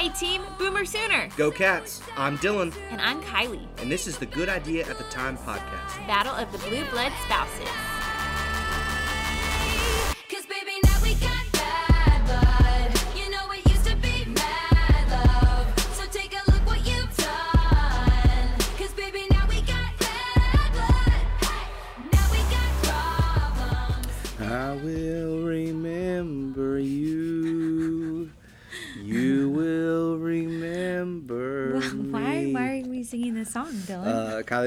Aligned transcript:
Hey 0.00 0.08
team, 0.08 0.40
Boomer 0.56 0.86
Sooner! 0.86 1.28
Go 1.36 1.50
Cats! 1.50 2.00
I'm 2.16 2.38
Dylan, 2.38 2.72
And 2.90 3.02
I'm 3.02 3.20
Kylie, 3.20 3.66
and 3.82 3.92
this 3.92 4.06
is 4.06 4.16
the 4.16 4.24
Good 4.24 4.48
Idea 4.48 4.88
at 4.88 4.96
the 4.96 5.04
Time 5.04 5.36
podcast. 5.36 6.06
Battle 6.06 6.32
of 6.32 6.50
the 6.52 6.58
Blue 6.70 6.86
Blood 6.86 7.12
Spouses. 7.26 7.99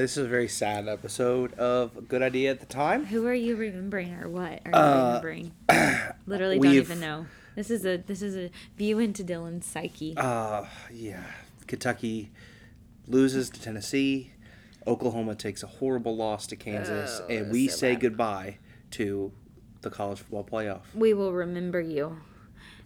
This 0.04 0.18
is 0.18 0.26
a 0.26 0.28
very 0.28 0.48
sad 0.48 0.86
episode 0.86 1.54
of 1.54 1.96
a 1.96 2.02
Good 2.02 2.20
Idea 2.20 2.50
at 2.50 2.60
the 2.60 2.66
Time. 2.66 3.06
Who 3.06 3.26
are 3.26 3.32
you 3.32 3.56
remembering 3.56 4.12
or 4.12 4.28
what 4.28 4.60
are 4.66 4.70
you 4.70 4.74
uh, 4.74 5.04
remembering? 5.06 5.52
Literally 6.26 6.58
don't 6.58 6.74
even 6.74 7.00
know. 7.00 7.24
This 7.56 7.70
is 7.70 7.86
a 7.86 7.96
this 7.96 8.20
is 8.20 8.36
a 8.36 8.50
view 8.76 8.98
into 8.98 9.24
Dylan's 9.24 9.64
psyche. 9.64 10.12
Uh, 10.14 10.66
yeah. 10.92 11.22
Kentucky 11.66 12.30
loses 13.08 13.48
to 13.48 13.62
Tennessee. 13.62 14.32
Oklahoma 14.86 15.36
takes 15.36 15.62
a 15.62 15.68
horrible 15.68 16.14
loss 16.14 16.46
to 16.48 16.56
Kansas, 16.56 17.22
Oh, 17.22 17.26
and 17.28 17.50
we 17.50 17.68
so 17.68 17.76
say 17.76 17.92
bad. 17.92 18.00
goodbye 18.02 18.58
to 18.90 19.32
the 19.80 19.88
college 19.88 20.18
football 20.18 20.44
playoff. 20.44 20.82
we 20.94 21.14
will 21.14 21.32
remember 21.32 21.80
you. 21.80 22.18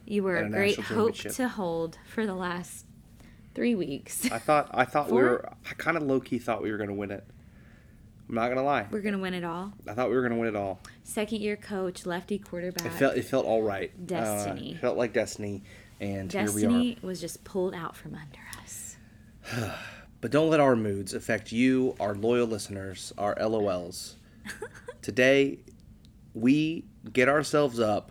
You 0.06 0.22
were 0.22 0.36
a 0.36 0.46
a 0.46 0.50
great 0.50 0.78
hope 0.78 1.16
to 1.16 1.48
hold 1.48 1.98
for 2.06 2.24
the 2.24 2.36
last 2.36 2.86
three 3.58 3.74
weeks. 3.74 4.30
I 4.30 4.38
thought 4.38 4.70
I 4.72 4.84
thought 4.84 5.10
we 5.10 5.16
were 5.20 5.52
I 5.68 5.74
kind 5.74 5.96
of 5.96 6.04
low 6.04 6.20
key 6.20 6.38
thought 6.38 6.62
we 6.62 6.70
were 6.70 6.78
gonna 6.78 6.94
win 6.94 7.10
it. 7.10 7.26
I'm 8.28 8.36
not 8.36 8.48
gonna 8.50 8.62
lie. 8.62 8.86
We're 8.88 9.00
gonna 9.00 9.18
win 9.18 9.34
it 9.34 9.42
all. 9.42 9.72
I 9.88 9.94
thought 9.94 10.10
we 10.10 10.14
were 10.14 10.22
gonna 10.22 10.36
win 10.38 10.48
it 10.48 10.54
all. 10.54 10.78
Second 11.02 11.40
year 11.40 11.56
coach, 11.56 12.06
lefty 12.06 12.38
quarterback. 12.38 12.86
It 12.86 12.92
felt 12.92 13.16
it 13.16 13.24
felt 13.24 13.46
all 13.46 13.62
right. 13.62 13.90
Uh, 13.90 14.06
Destiny. 14.06 14.74
it 14.74 14.80
felt 14.80 14.96
like 14.96 15.12
destiny, 15.12 15.64
and 15.98 16.32
here 16.32 16.42
we 16.42 16.62
Destiny 16.62 16.98
was 17.02 17.20
just 17.20 17.42
pulled 17.42 17.74
out 17.74 17.96
from 17.96 18.14
under 18.14 18.62
us. 18.62 18.96
But 20.20 20.32
don't 20.32 20.50
let 20.50 20.58
our 20.58 20.74
moods 20.74 21.14
affect 21.14 21.52
you, 21.52 21.94
our 22.00 22.12
loyal 22.12 22.48
listeners, 22.48 23.12
our 23.16 23.36
LOLs. 23.36 24.16
Today, 25.00 25.60
we 26.34 26.86
get 27.12 27.28
ourselves 27.28 27.78
up 27.78 28.10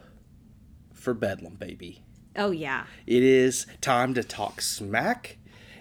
for 0.94 1.14
Bedlam, 1.14 1.56
baby. 1.56 2.02
Oh 2.38 2.52
yeah. 2.52 2.86
It 3.08 3.24
is 3.24 3.66
time 3.82 4.14
to 4.14 4.24
talk 4.24 4.62
smack. 4.62 5.37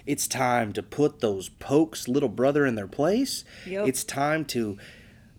It's 0.06 0.28
time 0.28 0.72
to 0.74 0.82
put 0.82 1.20
those 1.20 1.48
pokes 1.48 2.08
little 2.08 2.28
brother 2.28 2.64
in 2.64 2.76
their 2.76 2.86
place. 2.86 3.44
Yep. 3.66 3.88
It's 3.88 4.04
time 4.04 4.44
to 4.46 4.78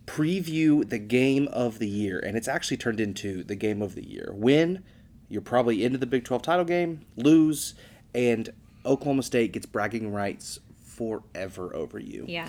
preview 0.06 0.88
the 0.88 0.98
game 0.98 1.48
of 1.48 1.78
the 1.78 1.88
year. 1.88 2.18
And 2.18 2.36
it's 2.36 2.48
actually 2.48 2.76
turned 2.76 3.00
into 3.00 3.44
the 3.44 3.54
game 3.54 3.82
of 3.82 3.94
the 3.94 4.06
year. 4.06 4.30
Win, 4.34 4.82
you're 5.28 5.42
probably 5.42 5.84
into 5.84 5.98
the 5.98 6.06
Big 6.06 6.24
12 6.24 6.42
title 6.42 6.64
game, 6.64 7.04
lose, 7.16 7.74
and 8.14 8.50
Oklahoma 8.84 9.22
State 9.22 9.52
gets 9.52 9.66
bragging 9.66 10.12
rights 10.12 10.58
forever 10.82 11.74
over 11.74 11.98
you. 11.98 12.24
Yeah. 12.26 12.48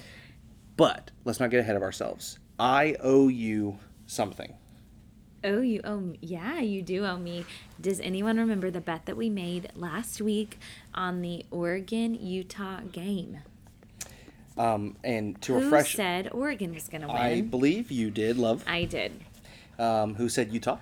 But 0.78 1.12
let's 1.26 1.40
not 1.40 1.50
get 1.50 1.60
ahead 1.60 1.76
of 1.76 1.82
ourselves. 1.82 2.40
I 2.58 2.96
owe 3.02 3.28
you 3.28 3.80
something. 4.08 4.54
Oh, 5.44 5.62
you 5.62 5.82
owe 5.84 6.00
me. 6.00 6.18
Yeah, 6.22 6.60
you 6.60 6.82
do 6.82 7.06
owe 7.06 7.18
me. 7.18 7.46
Does 7.80 8.00
anyone 8.02 8.38
remember 8.38 8.70
the 8.70 8.82
bet 8.82 9.06
that 9.06 9.16
we 9.16 9.30
made 9.30 9.70
last 9.76 10.22
week 10.22 10.60
on 10.94 11.22
the 11.22 11.46
Oregon 11.50 12.14
Utah 12.16 12.82
game? 12.92 13.40
Um, 14.58 14.98
and 15.04 15.42
to 15.44 15.54
Who 15.54 15.64
refresh, 15.64 15.96
said 15.96 16.30
Oregon 16.34 16.74
was 16.74 16.90
going 16.90 17.02
to 17.02 17.08
win. 17.08 17.16
I 17.16 17.42
believe 17.42 17.90
you 17.90 18.12
did, 18.12 18.38
love. 18.38 18.64
I, 18.68 18.84
did. 18.84 19.14
Um, 19.78 20.16
who 20.16 20.28
said 20.28 20.52
Utah? 20.52 20.80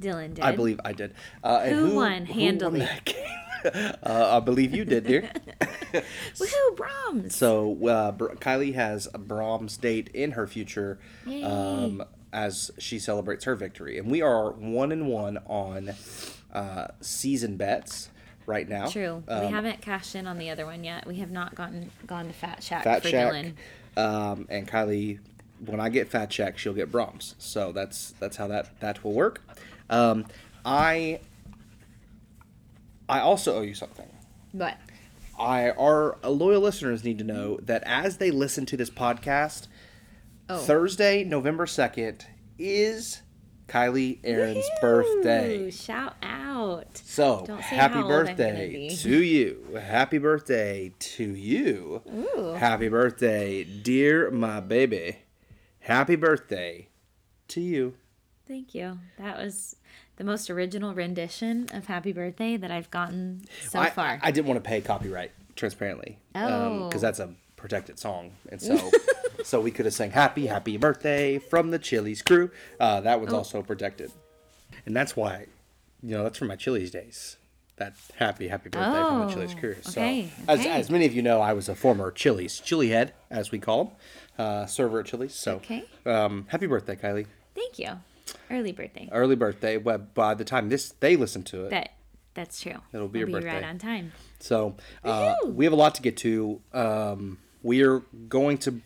Dylan 0.00 0.34
did. 0.34 0.44
I 0.44 0.52
believe 0.52 0.80
I 0.84 0.92
did. 0.92 1.14
Uh, 1.44 1.60
and 1.62 1.76
Who 1.76 1.94
won 1.94 2.26
handily? 2.26 2.82
uh, 3.64 4.36
I 4.36 4.40
believe 4.40 4.74
you 4.74 4.84
did, 4.84 5.06
dear. 5.06 5.30
Woohoo, 5.92 6.76
Braum's! 6.76 7.34
so 7.36 7.86
uh, 7.86 8.12
Br- 8.12 8.34
Kylie 8.34 8.74
has 8.74 9.06
a 9.14 9.18
Braum's 9.18 9.76
date 9.76 10.08
in 10.12 10.32
her 10.32 10.46
future 10.46 10.98
Yay. 11.26 11.44
um, 11.44 12.02
as 12.36 12.70
she 12.78 12.98
celebrates 12.98 13.44
her 13.46 13.56
victory, 13.56 13.96
and 13.98 14.10
we 14.10 14.20
are 14.20 14.50
one 14.52 14.92
and 14.92 15.08
one 15.08 15.38
on 15.46 15.92
uh, 16.52 16.88
season 17.00 17.56
bets 17.56 18.10
right 18.44 18.68
now. 18.68 18.86
True. 18.88 19.24
we 19.26 19.32
Um, 19.32 19.52
haven't 19.52 19.80
cashed 19.80 20.14
in 20.14 20.26
on 20.26 20.36
the 20.38 20.50
other 20.50 20.66
one 20.66 20.84
yet. 20.84 21.06
We 21.06 21.16
have 21.16 21.30
not 21.30 21.54
gotten 21.54 21.90
gone 22.06 22.26
to 22.26 22.32
Fat 22.34 22.62
Shack 22.62 22.84
Fat 22.84 23.02
for 23.02 23.08
Shack, 23.08 23.32
Dylan. 23.32 23.54
um, 23.96 24.46
and 24.50 24.68
Kylie. 24.68 25.18
When 25.64 25.80
I 25.80 25.88
get 25.88 26.08
Fat 26.08 26.30
Shack, 26.30 26.58
she'll 26.58 26.74
get 26.74 26.92
Braum's. 26.92 27.34
So 27.38 27.72
that's 27.72 28.12
that's 28.20 28.36
how 28.36 28.46
that 28.48 28.78
that 28.80 29.02
will 29.02 29.14
work. 29.14 29.40
Um, 29.88 30.26
I 30.64 31.20
I 33.08 33.20
also 33.20 33.56
owe 33.56 33.62
you 33.62 33.74
something. 33.74 34.08
But 34.52 34.76
I 35.38 35.70
our 35.70 36.18
loyal 36.22 36.60
listeners 36.60 37.02
need 37.04 37.16
to 37.18 37.24
know 37.24 37.58
that 37.62 37.82
as 37.86 38.18
they 38.18 38.30
listen 38.30 38.66
to 38.66 38.76
this 38.76 38.90
podcast, 38.90 39.68
oh, 40.48 40.58
Thursday, 40.58 41.24
November 41.24 41.66
second, 41.66 42.26
is 42.58 43.22
Kylie 43.68 44.18
Aaron's 44.24 44.64
Woohoo! 44.64 44.80
birthday. 44.80 45.70
Shout 45.70 46.14
out! 46.22 46.96
So 46.98 47.46
happy 47.60 47.94
how 47.94 48.02
old 48.02 48.12
I'm 48.12 48.24
gonna 48.24 48.24
birthday 48.24 48.88
to 48.88 49.22
you. 49.22 49.78
Happy 49.80 50.18
birthday 50.18 50.92
to 50.98 51.24
you. 51.24 52.02
Ooh. 52.08 52.52
Happy 52.54 52.88
birthday, 52.88 53.64
dear 53.64 54.30
my 54.30 54.60
baby. 54.60 55.18
Happy 55.80 56.16
birthday 56.16 56.88
to 57.48 57.60
you. 57.60 57.94
Thank 58.46 58.74
you. 58.74 58.98
That 59.18 59.36
was 59.38 59.76
the 60.16 60.24
most 60.24 60.50
original 60.50 60.94
rendition 60.94 61.68
of 61.72 61.86
Happy 61.86 62.12
Birthday 62.12 62.56
that 62.56 62.70
I've 62.70 62.90
gotten 62.90 63.42
so 63.68 63.80
I, 63.80 63.90
far. 63.90 64.18
I 64.22 64.30
didn't 64.30 64.46
want 64.46 64.62
to 64.62 64.66
pay 64.66 64.80
copyright 64.80 65.32
transparently. 65.56 66.18
Um, 66.34 66.52
oh. 66.52 66.88
because 66.88 67.02
that's 67.02 67.18
a 67.18 67.34
protected 67.56 67.98
song, 67.98 68.32
and 68.50 68.60
so 68.60 68.76
so 69.46 69.60
we 69.60 69.70
could 69.70 69.84
have 69.84 69.94
sang 69.94 70.10
"Happy 70.10 70.46
Happy 70.48 70.76
Birthday" 70.76 71.38
from 71.38 71.70
the 71.70 71.78
Chili's 71.78 72.20
crew. 72.22 72.50
Uh, 72.80 73.00
that 73.00 73.14
Oh. 73.16 73.18
one's 73.20 73.32
also 73.32 73.62
protected, 73.62 74.10
and 74.84 74.94
that's 74.96 75.16
why, 75.16 75.46
you 76.02 76.16
know, 76.16 76.22
that's 76.24 76.36
from 76.38 76.48
my 76.48 76.56
Chili's 76.56 76.90
days. 76.90 77.36
That 77.76 77.94
happy 78.16 78.48
happy 78.48 78.70
birthday 78.70 79.04
from 79.04 79.20
the 79.26 79.32
Chili's 79.32 79.54
Oh, 79.56 79.60
crew. 79.60 79.76
So, 79.82 80.00
okay, 80.00 80.30
as 80.48 80.60
okay. 80.60 80.70
as 80.70 80.90
many 80.90 81.04
of 81.06 81.12
you 81.14 81.22
know, 81.22 81.40
I 81.40 81.52
was 81.52 81.68
a 81.68 81.74
former 81.74 82.10
Chili's 82.10 82.58
chili 82.58 82.88
head, 82.88 83.12
as 83.30 83.50
we 83.50 83.58
call 83.58 83.84
them, 83.84 83.92
uh, 84.38 84.66
server 84.66 85.00
at 85.00 85.06
Chili's. 85.06 85.34
So, 85.34 85.56
Okay. 85.56 85.84
um, 86.06 86.46
happy 86.48 86.66
birthday, 86.66 86.96
Kylie! 86.96 87.26
Thank 87.54 87.78
you. 87.78 88.00
Early 88.50 88.72
birthday. 88.72 89.08
Early 89.12 89.36
birthday. 89.36 89.76
Well, 89.76 89.98
by 89.98 90.34
the 90.34 90.44
time 90.44 90.68
this 90.70 90.94
they 91.00 91.16
listen 91.16 91.42
to 91.44 91.66
it, 91.66 91.70
That 91.70 91.90
that's 92.34 92.60
true. 92.60 92.80
It'll 92.92 93.08
be 93.08 93.20
We'll 93.22 93.28
your 93.30 93.40
be 93.40 93.46
right 93.46 93.62
on 93.62 93.78
time. 93.78 94.12
So 94.40 94.76
uh, 95.04 95.34
we 95.46 95.64
have 95.66 95.72
a 95.72 95.76
lot 95.76 95.94
to 95.96 96.02
get 96.02 96.16
to. 96.18 96.60
Um, 96.72 97.38
we 97.62 97.82
are 97.82 98.00
going 98.28 98.58
to 98.58 98.80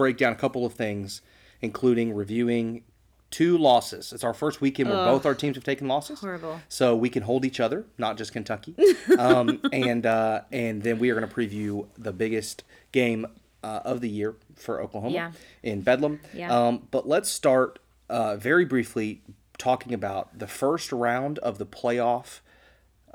break 0.00 0.16
down 0.16 0.32
a 0.32 0.36
couple 0.36 0.64
of 0.64 0.72
things, 0.72 1.20
including 1.60 2.14
reviewing 2.14 2.82
two 3.30 3.58
losses. 3.58 4.12
It's 4.14 4.24
our 4.24 4.32
first 4.32 4.60
weekend 4.62 4.88
where 4.88 5.04
both 5.04 5.26
our 5.26 5.34
teams 5.34 5.56
have 5.56 5.62
taken 5.62 5.86
losses. 5.88 6.20
Horrible. 6.20 6.58
So 6.70 6.96
we 6.96 7.10
can 7.10 7.22
hold 7.22 7.44
each 7.44 7.60
other, 7.60 7.84
not 7.98 8.16
just 8.16 8.32
Kentucky. 8.32 8.74
um, 9.18 9.60
and 9.72 10.06
uh, 10.06 10.40
and 10.50 10.82
then 10.82 10.98
we 10.98 11.10
are 11.10 11.14
going 11.14 11.28
to 11.28 11.34
preview 11.34 11.86
the 11.98 12.12
biggest 12.12 12.64
game 12.92 13.26
uh, 13.62 13.80
of 13.84 14.00
the 14.00 14.08
year 14.08 14.36
for 14.56 14.80
Oklahoma 14.80 15.14
Yeah. 15.14 15.32
in 15.62 15.82
Bedlam. 15.82 16.20
Yeah. 16.32 16.50
Um, 16.50 16.88
but 16.90 17.06
let's 17.06 17.28
start 17.28 17.78
uh, 18.08 18.36
very 18.36 18.64
briefly 18.64 19.20
talking 19.58 19.92
about 19.92 20.38
the 20.38 20.46
first 20.46 20.90
round 20.90 21.38
of 21.40 21.58
the 21.58 21.66
playoff 21.66 22.40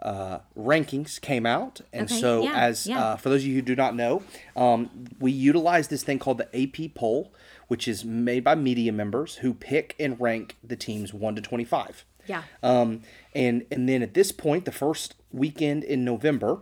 uh, 0.01 0.39
rankings 0.57 1.19
came 1.21 1.45
out, 1.45 1.81
and 1.93 2.09
Okay, 2.11 2.19
so 2.19 2.43
yeah, 2.43 2.53
as 2.55 2.85
yeah. 2.87 2.99
uh, 3.03 3.15
for 3.15 3.29
those 3.29 3.41
of 3.41 3.47
you 3.47 3.55
who 3.55 3.61
do 3.61 3.75
not 3.75 3.95
know, 3.95 4.23
um, 4.55 4.89
we 5.19 5.31
utilize 5.31 5.87
this 5.87 6.03
thing 6.03 6.19
called 6.19 6.37
the 6.37 6.49
AP 6.61 6.93
poll, 6.95 7.33
which 7.67 7.87
is 7.87 8.03
made 8.05 8.43
by 8.43 8.55
media 8.55 8.91
members 8.91 9.35
who 9.37 9.53
pick 9.53 9.95
and 9.99 10.19
rank 10.19 10.57
the 10.63 10.75
teams 10.75 11.13
one 11.13 11.35
to 11.35 11.41
twenty-five. 11.41 12.03
Yeah. 12.27 12.43
Um, 12.63 13.01
and 13.33 13.65
and 13.71 13.87
then 13.87 14.01
at 14.01 14.13
this 14.13 14.31
point, 14.31 14.65
the 14.65 14.71
first 14.71 15.15
weekend 15.31 15.83
in 15.83 16.03
November 16.03 16.59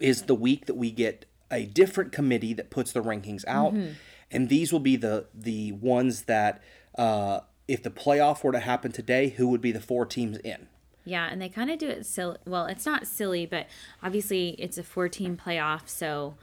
is 0.00 0.22
the 0.22 0.34
week 0.34 0.66
that 0.66 0.74
we 0.74 0.90
get 0.90 1.24
a 1.50 1.64
different 1.66 2.12
committee 2.12 2.52
that 2.54 2.70
puts 2.70 2.92
the 2.92 3.00
rankings 3.02 3.44
out, 3.46 3.72
Mm-hmm. 3.74 3.92
and 4.30 4.48
these 4.48 4.72
will 4.72 4.80
be 4.80 4.96
the 4.96 5.26
the 5.34 5.72
ones 5.72 6.22
that 6.22 6.62
uh, 6.98 7.40
if 7.68 7.82
the 7.82 7.90
playoff 7.90 8.42
were 8.44 8.52
to 8.52 8.58
happen 8.60 8.92
today, 8.92 9.30
who 9.30 9.48
would 9.48 9.60
be 9.60 9.72
the 9.72 9.80
four 9.80 10.04
teams 10.06 10.38
in? 10.38 10.68
Yeah, 11.06 11.28
and 11.30 11.40
they 11.40 11.48
kind 11.48 11.70
of 11.70 11.78
do 11.78 11.88
it 11.88 12.04
silly. 12.04 12.36
Well, 12.44 12.66
it's 12.66 12.84
not 12.84 13.06
silly, 13.06 13.46
but 13.46 13.68
obviously 14.02 14.50
it's 14.58 14.76
a 14.76 14.82
14 14.82 15.36
playoff, 15.42 15.88
so 15.88 16.34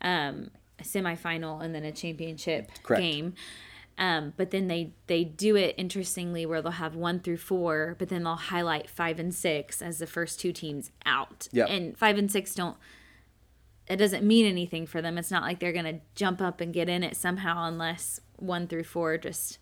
um, 0.00 0.50
a 0.78 0.84
semifinal 0.84 1.62
and 1.62 1.74
then 1.74 1.84
a 1.84 1.92
championship 1.92 2.70
Correct. 2.84 3.02
game. 3.02 3.34
Um, 3.98 4.32
but 4.36 4.52
then 4.52 4.68
they 4.68 4.92
they 5.06 5.22
do 5.22 5.54
it 5.54 5.74
interestingly 5.76 6.46
where 6.46 6.62
they'll 6.62 6.72
have 6.72 6.94
one 6.94 7.20
through 7.20 7.36
four, 7.36 7.94
but 7.98 8.08
then 8.08 8.22
they'll 8.22 8.36
highlight 8.36 8.88
five 8.88 9.18
and 9.18 9.34
six 9.34 9.82
as 9.82 9.98
the 9.98 10.06
first 10.06 10.40
two 10.40 10.52
teams 10.52 10.92
out. 11.04 11.48
Yep. 11.52 11.68
And 11.68 11.98
five 11.98 12.16
and 12.16 12.30
six 12.30 12.54
don't. 12.54 12.76
It 13.88 13.96
doesn't 13.96 14.24
mean 14.24 14.46
anything 14.46 14.86
for 14.86 15.02
them. 15.02 15.18
It's 15.18 15.30
not 15.30 15.42
like 15.42 15.58
they're 15.58 15.72
gonna 15.72 16.00
jump 16.14 16.40
up 16.40 16.60
and 16.60 16.72
get 16.72 16.88
in 16.88 17.02
it 17.02 17.16
somehow 17.16 17.66
unless 17.66 18.20
one 18.36 18.66
through 18.66 18.84
four 18.84 19.18
just. 19.18 19.58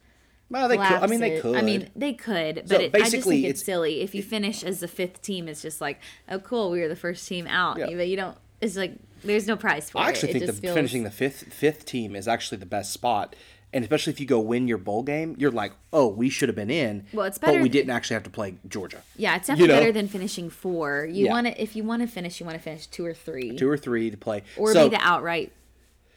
Well, 0.51 0.69
they 0.69 0.77
could. 0.77 0.85
I 0.87 1.07
mean, 1.07 1.21
they 1.21 1.41
could. 1.41 1.57
I 1.57 1.63
mean, 1.63 1.91
they 1.97 2.13
could, 2.13 2.57
but 2.67 2.69
So 2.69 2.77
it, 2.81 2.95
I 2.95 3.09
just 3.09 3.27
think 3.29 3.45
it's, 3.45 3.61
it's- 3.61 3.65
silly 3.65 4.01
if 4.03 4.15
you 4.15 4.23
finish 4.23 4.63
as 4.65 4.81
the 4.81 4.89
fifth 4.89 5.23
team. 5.23 5.49
It's 5.49 5.63
just 5.63 5.81
like, 5.81 6.01
oh, 6.29 6.39
cool, 6.41 6.71
we 6.71 6.81
were 6.81 6.89
the 6.89 6.97
first 6.97 7.27
team 7.29 7.47
out, 7.47 7.79
Yeah. 7.79 7.87
but 7.97 8.09
you 8.09 8.17
don't. 8.17 8.37
It's 8.61 8.77
like 8.77 8.95
there's 9.25 9.47
no 9.47 9.57
prize 9.57 9.89
for 9.91 9.99
I 9.99 10.03
it. 10.03 10.05
I 10.05 10.09
actually 10.09 10.33
think 10.35 10.47
the 10.47 10.53
feels- 10.53 10.75
finishing 10.75 11.05
the 11.05 11.11
fifth 11.11 11.53
fifth 11.53 11.85
team 11.87 12.15
is 12.17 12.27
actually 12.29 12.59
the 12.59 12.67
best 12.67 12.93
spot. 12.93 13.35
And 13.73 13.85
especially 13.85 14.13
if 14.13 14.19
you 14.19 14.27
go 14.27 14.41
win 14.41 14.67
your 14.67 14.79
bowl 14.79 15.05
game, 15.05 15.37
you're 15.39 15.53
like, 15.53 15.73
oh, 15.93 16.09
we 16.09 16.29
should 16.29 16.49
have 16.49 16.57
been 16.57 16.73
in. 16.73 17.07
Well, 17.13 17.27
it's 17.27 17.39
better, 17.39 17.53
But 17.53 17.63
we 17.63 17.69
didn't 17.69 17.91
actually 17.91 18.15
have 18.15 18.25
to 18.25 18.31
play 18.31 18.57
Georgia. 18.69 19.05
Yeah, 19.17 19.37
it's 19.37 19.49
you 19.49 19.55
definitely 19.55 19.75
know? 19.77 19.81
better 19.81 19.93
than 19.93 20.09
finishing 20.09 20.51
four. 20.51 21.07
You 21.09 21.27
Yeah. 21.27 21.31
want 21.31 21.47
to 21.47 21.63
if 21.63 21.77
you 21.77 21.85
want 21.85 22.03
to 22.03 22.09
finish, 22.09 22.41
you 22.41 22.47
want 22.47 22.59
to 22.59 22.63
finish 22.65 22.89
two 22.89 23.07
or 23.07 23.15
three, 23.15 23.57
Two 23.57 23.71
or 23.71 23.77
three 23.77 24.11
to 24.11 24.17
play. 24.17 24.43
or 24.57 24.73
so, 24.73 24.89
be 24.89 24.97
the 24.97 25.01
outright 25.03 25.53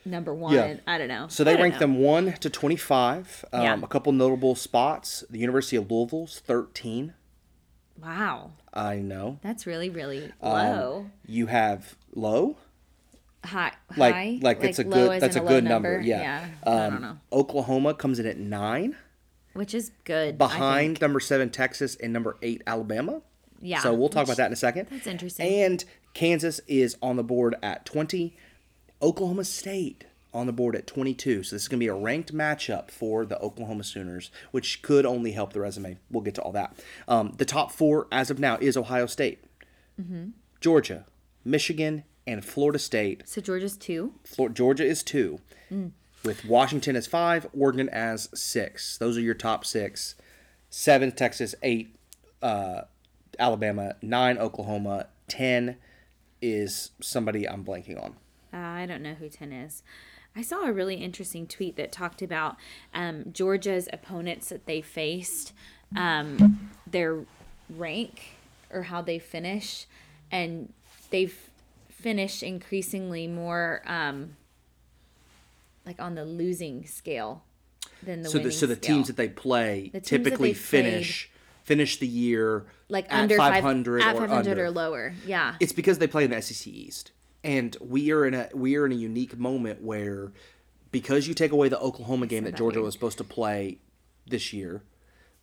number 0.06 0.34
one. 0.34 0.54
Yeah. 0.54 0.76
I 0.88 0.98
don't 0.98 1.08
know. 1.08 1.28
So 1.30 1.44
they 1.44 1.54
don't 1.54 1.62
rank 1.62 1.74
know. 1.76 1.80
them 1.80 2.00
one 2.00 2.34
to 2.34 2.50
twenty 2.50 2.76
five. 2.76 3.46
Um, 3.54 3.62
Yeah. 3.62 3.80
A 3.82 3.88
couple 3.88 4.12
notable 4.12 4.56
spots. 4.56 5.24
The 5.30 5.40
University 5.40 5.76
of 5.78 5.90
Louisville's 5.90 6.40
thirteen. 6.40 7.14
Wow, 8.02 8.52
I 8.74 8.96
know. 8.98 9.40
that's 9.44 9.68
really 9.68 9.90
really 9.90 10.32
Um, 10.42 10.52
low. 10.52 11.06
You 11.28 11.48
have 11.48 11.96
low. 12.16 12.58
High, 13.46 13.74
Like 13.98 14.14
high, 14.16 14.40
like, 14.42 14.64
it's 14.64 14.80
a 14.80 14.86
good 14.86 15.22
that's 15.22 15.36
a 15.36 15.42
good 15.42 15.66
low 15.66 15.70
number. 15.70 16.00
Yeah. 16.02 16.22
yeah. 16.22 16.48
Um, 16.66 16.78
I 16.78 16.90
don't 16.90 17.02
know, 17.02 17.18
Oklahoma 17.34 17.94
comes 17.94 18.18
in 18.20 18.26
at 18.26 18.38
nine. 18.38 18.96
which 19.54 19.74
is 19.76 19.92
good. 20.06 20.38
Behind 20.38 21.00
number 21.02 21.20
seven 21.20 21.50
Texas 21.52 21.96
and 21.98 22.12
number 22.14 22.38
eight 22.42 22.64
Alabama. 22.66 23.22
Yeah, 23.62 23.80
So 23.82 23.94
we'll 23.94 24.10
talk 24.10 24.22
which- 24.22 24.30
about 24.30 24.38
that 24.38 24.48
in 24.48 24.54
a 24.54 24.58
second. 24.58 24.88
that's 24.90 25.06
interesting. 25.08 25.46
And 25.46 25.86
Kansas 26.14 26.60
is 26.68 26.98
on 27.02 27.18
the 27.18 27.24
board 27.24 27.56
at 27.62 27.86
20. 27.86 28.36
Oklahoma 29.04 29.44
State 29.44 30.06
on 30.34 30.48
the 30.48 30.54
board 30.54 30.76
at 30.76 30.88
22. 30.88 31.44
So 31.44 31.56
this 31.56 31.64
is 31.64 31.68
going 31.68 31.80
to 31.80 31.84
be 31.84 31.90
a 31.90 31.94
ranked 31.94 32.34
matchup 32.34 32.90
for 32.90 33.24
the 33.26 33.38
Oklahoma 33.40 33.84
Sooners, 33.84 34.32
which 34.52 34.82
could 34.82 35.06
only 35.06 35.34
help 35.34 35.54
the 35.54 35.60
resume. 35.60 35.98
We'll 36.10 36.24
get 36.24 36.34
to 36.36 36.42
all 36.42 36.54
that. 36.54 36.76
Um, 37.08 37.34
the 37.38 37.46
top 37.46 37.72
four 37.72 38.08
as 38.12 38.32
of 38.32 38.40
now 38.40 38.58
is 38.60 38.76
Ohio 38.78 39.06
State, 39.06 39.44
Mm-hmm. 40.02 40.30
Georgia, 40.60 41.06
Michigan, 41.46 42.04
and 42.26 42.44
Florida 42.44 42.80
State. 42.80 43.22
So 43.30 43.42
Georgia's 43.42 43.78
two. 43.78 44.14
Flor- 44.24 44.50
Georgia 44.50 44.86
is 44.86 45.04
two, 45.04 45.40
Mm. 45.72 45.92
with 46.24 46.46
Washington 46.46 46.96
as 46.96 47.06
five, 47.06 47.46
Oregon 47.56 47.90
as 47.90 48.30
six. 48.34 48.98
Those 48.98 49.18
are 49.18 49.22
your 49.22 49.34
top 49.36 49.66
six. 49.66 50.16
Seven, 50.72 51.12
Texas. 51.12 51.54
Eight, 51.62 51.96
uh, 52.42 52.84
Alabama. 53.38 53.98
Nine, 54.02 54.38
Oklahoma. 54.40 55.08
Ten 55.28 55.76
is 56.42 56.92
somebody 57.02 57.48
I'm 57.48 57.64
blanking 57.64 58.02
on. 58.02 58.16
Uh, 58.54 58.58
I 58.58 58.86
don't 58.86 59.02
know 59.02 59.14
who 59.16 59.30
10 59.30 59.52
is. 59.52 59.82
I 60.36 60.42
saw 60.42 60.64
a 60.64 60.72
really 60.74 60.96
interesting 60.96 61.48
tweet 61.48 61.76
that 61.78 61.92
talked 61.92 62.22
about 62.22 62.56
um, 62.94 63.26
Georgia's 63.32 63.88
opponents 63.94 64.50
that 64.50 64.66
they 64.66 64.82
faced, 64.82 65.54
um, 65.96 66.70
their 66.90 67.20
rank 67.70 68.36
or 68.72 68.84
how 68.84 69.02
they 69.02 69.20
finish, 69.20 69.86
and 70.32 70.74
they've 71.12 71.38
finished 71.90 72.42
increasingly 72.44 73.28
more 73.28 73.82
um, 73.86 74.36
like 75.86 76.02
on 76.02 76.16
the 76.16 76.26
losing 76.26 76.86
scale 76.88 77.44
than 78.02 78.24
the 78.24 78.30
So 78.30 78.34
the 78.38 78.44
winning 78.46 78.52
so 78.58 78.66
the 78.66 78.76
scale. 78.76 78.96
teams 78.96 79.08
that 79.08 79.16
they 79.18 79.30
play 79.30 79.90
The 79.94 80.02
typically 80.02 80.50
played- 80.54 80.58
finish 80.58 81.30
finish 81.64 81.98
the 81.98 82.08
year 82.08 82.66
like 82.90 83.06
at 83.06 83.22
under 83.22 83.38
500 83.38 84.02
five, 84.02 84.10
at 84.10 84.16
or 84.18 84.28
500 84.28 84.50
under. 84.52 84.66
or 84.66 84.70
lower. 84.70 85.14
Yeah. 85.26 85.56
It's 85.62 85.72
because 85.72 85.98
they 86.00 86.08
play 86.08 86.26
in 86.26 86.32
the 86.32 86.42
SEC 86.42 86.68
East, 86.74 87.12
and 87.44 87.76
we 87.82 88.12
are 88.12 88.26
in 88.26 88.34
a 88.34 88.50
we 88.54 88.76
are 88.78 88.86
in 88.86 88.92
a 88.92 88.96
unique 88.96 89.38
moment 89.38 89.82
where 89.82 90.32
because 90.92 91.28
you 91.28 91.34
take 91.34 91.52
away 91.52 91.70
the 91.70 91.80
Oklahoma 91.80 92.28
game 92.28 92.44
that 92.44 92.52
that 92.52 92.58
Georgia 92.58 92.82
was 92.82 92.94
supposed 92.94 93.18
to 93.18 93.24
play 93.24 93.80
this 94.26 94.54
year, 94.54 94.84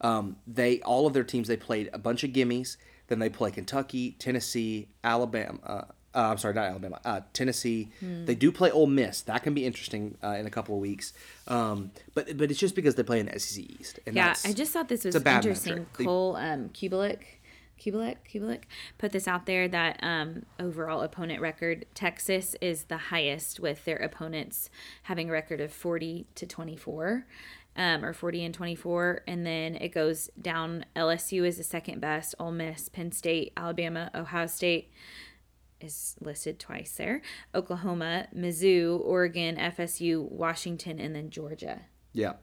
um, 0.01 0.37
they 0.47 0.81
all 0.83 1.07
of 1.07 1.13
their 1.13 1.25
teams 1.25 1.49
they 1.49 1.57
played 1.57 1.91
a 1.93 1.99
bunch 1.99 2.25
of 2.25 2.31
gimmies. 2.31 2.77
Then 3.09 3.19
they 3.19 3.29
play 3.29 3.51
Kentucky, 3.51 4.13
Tennessee, 4.13 4.89
Alabama. 5.03 5.59
Uh, 5.65 5.85
uh, 6.13 6.31
I'm 6.31 6.39
sorry, 6.39 6.55
not 6.55 6.67
Alabama. 6.67 7.01
Uh, 7.05 7.21
Tennessee. 7.33 7.91
Hmm. 8.01 8.25
They 8.25 8.35
do 8.35 8.51
play 8.51 8.71
Ole 8.71 8.87
Miss. 8.87 9.23
That 9.23 9.43
can 9.43 9.55
be 9.55 9.65
interesting 9.65 10.17
uh, 10.23 10.37
in 10.39 10.47
a 10.47 10.51
couple 10.51 10.75
of 10.75 10.81
weeks. 10.81 11.13
Um, 11.47 11.93
but 12.15 12.37
but 12.37 12.51
it's 12.51 12.59
just 12.59 12.75
because 12.75 12.97
they 12.97 13.03
play 13.03 13.21
in 13.21 13.27
the 13.27 13.39
SEC 13.39 13.65
East. 13.65 14.01
And 14.07 14.17
Yeah, 14.17 14.35
I 14.45 14.53
just 14.53 14.73
thought 14.73 14.89
this 14.89 15.05
was 15.05 15.15
interesting. 15.15 15.75
metric. 15.75 16.07
Cole 16.07 16.37
um, 16.37 16.69
Cubelic, 16.71 17.19
Cubelic, 17.81 18.17
Cubelic 18.33 18.63
put 18.99 19.13
this 19.13 19.27
out 19.27 19.47
there 19.47 19.67
that 19.69 19.99
um, 20.03 20.45
overall 20.59 21.01
opponent 21.01 21.41
record, 21.41 21.87
Texas 21.95 22.55
is 22.61 22.85
the 22.85 22.97
highest 22.97 23.59
with 23.59 23.85
their 23.85 23.97
opponents 23.97 24.71
having 25.05 25.31
a 25.31 25.33
record 25.33 25.61
of 25.61 25.73
40 25.73 26.27
to 26.35 26.47
24. 26.47 27.27
Um, 27.77 28.05
or 28.05 28.13
40 28.13 28.47
and 28.47 28.53
24 28.53 29.23
and 29.29 29.47
then 29.47 29.77
it 29.77 29.91
goes 29.91 30.29
down. 30.43 30.85
Lsu 30.97 31.47
is 31.47 31.57
the 31.57 31.63
second 31.63 32.01
best. 32.01 32.35
Ole 32.41 32.51
miss 32.51 32.89
penn 32.89 33.13
state 33.13 33.53
alabama 33.57 34.11
ohio 34.13 34.49
state 34.49 34.91
is 35.81 36.17
listed 36.21 36.59
twice 36.59 36.97
there. 36.97 37.23
Oklahoma 37.55 38.27
mizzou 38.37 39.01
oregon 39.05 39.57
fsu 39.57 40.29
washington 40.29 40.99
and 40.99 41.15
then 41.15 41.31
georgia. 41.31 41.83
Yeah, 42.13 42.35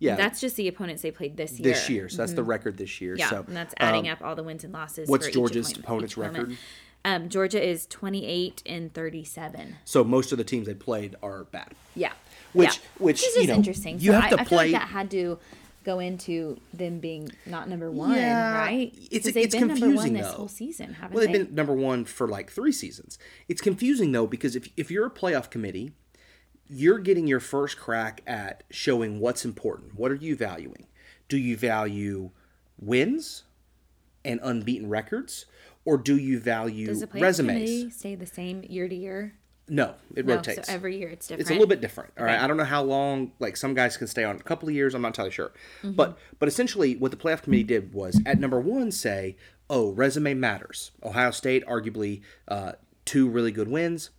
yeah. 0.00 0.16
that's 0.16 0.40
just 0.40 0.56
the 0.56 0.66
opponents 0.66 1.02
they 1.02 1.12
played 1.12 1.36
this 1.36 1.58
year. 1.60 1.72
this 1.72 1.88
year. 1.88 2.08
So 2.08 2.16
that's 2.16 2.32
the 2.32 2.42
record 2.42 2.76
this 2.76 3.00
year. 3.00 3.14
Yeah, 3.16 3.30
so 3.30 3.44
and 3.46 3.56
that's 3.56 3.74
adding 3.78 4.08
um, 4.08 4.14
up 4.14 4.22
all 4.22 4.34
the 4.34 4.42
wins 4.42 4.64
and 4.64 4.72
losses. 4.72 5.08
what's 5.08 5.28
Georgia's 5.28 5.70
opponent- 5.70 5.84
opponent's 5.84 6.16
record? 6.16 6.56
Um, 7.04 7.28
Georgia 7.30 7.66
is 7.66 7.86
twenty 7.86 8.26
eight 8.26 8.62
and 8.66 8.92
thirty 8.92 9.24
seven. 9.24 9.76
So 9.84 10.02
most 10.04 10.32
of 10.32 10.38
the 10.38 10.44
teams 10.44 10.66
they 10.66 10.74
played 10.74 11.14
are 11.22 11.44
bad. 11.44 11.72
Yeah, 11.94 12.12
Which- 12.52 12.76
yeah. 12.76 12.82
which, 12.98 13.22
is 13.24 13.36
you 13.36 13.46
know, 13.46 13.54
interesting. 13.54 14.00
you 14.00 14.12
So 14.12 14.20
have 14.20 14.24
I, 14.24 14.36
to 14.36 14.40
I 14.40 14.44
feel 14.44 14.58
like 14.58 14.66
play- 14.66 14.72
that 14.72 14.88
had 14.88 15.10
to 15.12 15.38
go 15.82 15.98
into 15.98 16.58
them 16.74 16.98
being 16.98 17.30
not 17.46 17.66
number 17.70 17.90
one, 17.90 18.12
Yeah, 18.14 18.52
right? 18.54 18.92
it's- 19.10 19.32
they've 19.32 19.44
it's 19.46 19.54
been 19.54 19.68
number 19.68 19.76
confusing, 19.86 20.12
one 20.12 20.22
this 20.22 20.30
though. 20.30 20.36
whole 20.36 20.48
season, 20.48 20.92
haven't 20.92 21.14
Well, 21.14 21.24
they've 21.26 21.32
they? 21.32 21.44
been 21.44 21.54
number 21.54 21.72
one 21.72 22.04
for 22.04 22.28
like 22.28 22.50
three 22.50 22.70
seasons. 22.72 23.18
It's 23.48 23.62
confusing 23.62 24.12
though 24.12 24.26
because 24.26 24.54
if 24.54 24.68
if 24.76 24.90
you're 24.90 25.06
a 25.06 25.10
playoff 25.10 25.48
committee, 25.48 25.92
you're 26.70 26.98
getting 26.98 27.26
your 27.26 27.40
first 27.40 27.76
crack 27.78 28.22
at 28.26 28.62
showing 28.70 29.18
what's 29.20 29.44
important. 29.44 29.98
What 29.98 30.10
are 30.10 30.16
you 30.16 30.36
valuing? 30.36 30.86
Do 31.28 31.36
you 31.36 31.56
value 31.56 32.30
wins 32.78 33.44
and 34.24 34.40
unbeaten 34.42 34.88
records, 34.88 35.46
or 35.84 35.96
do 35.96 36.16
you 36.16 36.38
value 36.38 36.86
Does 36.86 37.00
the 37.00 37.06
playoff 37.06 37.22
resumes? 37.22 37.54
committee 37.56 37.90
stay 37.90 38.14
the 38.14 38.26
same 38.26 38.62
year 38.68 38.88
to 38.88 38.94
year? 38.94 39.34
No, 39.68 39.94
it 40.16 40.26
No, 40.26 40.34
rotates. 40.36 40.66
so 40.66 40.72
every 40.74 40.98
year 40.98 41.08
it's 41.10 41.28
different. 41.28 41.42
it's 41.42 41.50
a 41.50 41.52
little 41.52 41.68
bit 41.68 41.80
different. 41.80 42.12
All 42.18 42.24
right, 42.24 42.34
Okay. 42.34 42.44
I 42.44 42.46
don't 42.48 42.56
know 42.56 42.64
how 42.64 42.82
long. 42.82 43.32
Like 43.38 43.56
some 43.56 43.72
guys 43.74 43.96
can 43.96 44.08
stay 44.08 44.24
on 44.24 44.36
a 44.36 44.40
couple 44.40 44.68
of 44.68 44.74
years. 44.74 44.94
I'm 44.94 45.02
not 45.02 45.08
entirely 45.08 45.30
sure. 45.30 45.52
Mm-hmm. 45.82 45.92
But 45.92 46.18
but 46.40 46.48
essentially, 46.48 46.96
what 46.96 47.12
the 47.12 47.16
playoff 47.16 47.42
committee 47.42 47.62
did 47.62 47.94
was 47.94 48.20
at 48.26 48.40
number 48.40 48.60
one 48.60 48.90
say, 48.90 49.36
"Oh, 49.68 49.92
resume 49.92 50.34
matters." 50.34 50.90
Ohio 51.04 51.30
State, 51.30 51.64
arguably, 51.66 52.22
uh, 52.48 52.72
two 53.04 53.28
really 53.28 53.52
good 53.52 53.68
wins 53.68 54.10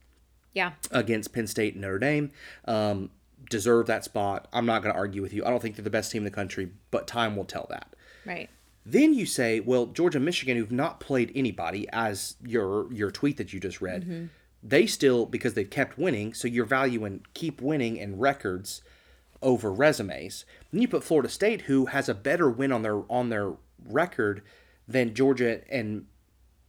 Yeah, 0.53 0.71
against 0.91 1.33
Penn 1.33 1.47
State 1.47 1.73
and 1.73 1.81
Notre 1.81 1.99
Dame. 1.99 2.31
Um, 2.65 3.09
deserve 3.49 3.87
that 3.87 4.03
spot. 4.05 4.47
I'm 4.53 4.65
not 4.65 4.81
going 4.81 4.93
to 4.93 4.99
argue 4.99 5.21
with 5.21 5.33
you. 5.33 5.43
I 5.45 5.49
don't 5.49 5.61
think 5.61 5.75
they're 5.75 5.83
the 5.83 5.89
best 5.89 6.11
team 6.11 6.21
in 6.21 6.25
the 6.25 6.31
country, 6.31 6.69
but 6.91 7.07
time 7.07 7.35
will 7.35 7.45
tell 7.45 7.67
that. 7.69 7.93
right. 8.25 8.49
Then 8.83 9.13
you 9.13 9.27
say, 9.27 9.59
well, 9.59 9.85
Georgia, 9.85 10.17
and 10.17 10.25
Michigan, 10.25 10.57
who've 10.57 10.71
not 10.71 10.99
played 10.99 11.31
anybody, 11.35 11.87
as 11.93 12.35
your 12.43 12.91
your 12.91 13.11
tweet 13.11 13.37
that 13.37 13.53
you 13.53 13.59
just 13.59 13.79
read, 13.79 14.03
Mm-hmm. 14.03 14.25
they 14.63 14.87
still 14.87 15.25
because 15.27 15.53
they've 15.53 15.69
kept 15.69 15.99
winning. 15.99 16.33
So 16.33 16.47
you're 16.47 16.65
valuing 16.65 17.23
keep 17.35 17.61
winning 17.61 17.99
and 17.99 18.19
records 18.19 18.81
over 19.43 19.71
resumes. 19.71 20.45
Then 20.71 20.81
you 20.81 20.87
put 20.87 21.03
Florida 21.03 21.29
State, 21.29 21.61
who 21.63 21.85
has 21.87 22.09
a 22.09 22.15
better 22.15 22.49
win 22.49 22.71
on 22.71 22.81
their 22.81 23.03
on 23.11 23.29
their 23.29 23.53
record 23.87 24.41
than 24.87 25.13
Georgia 25.13 25.61
and 25.71 26.07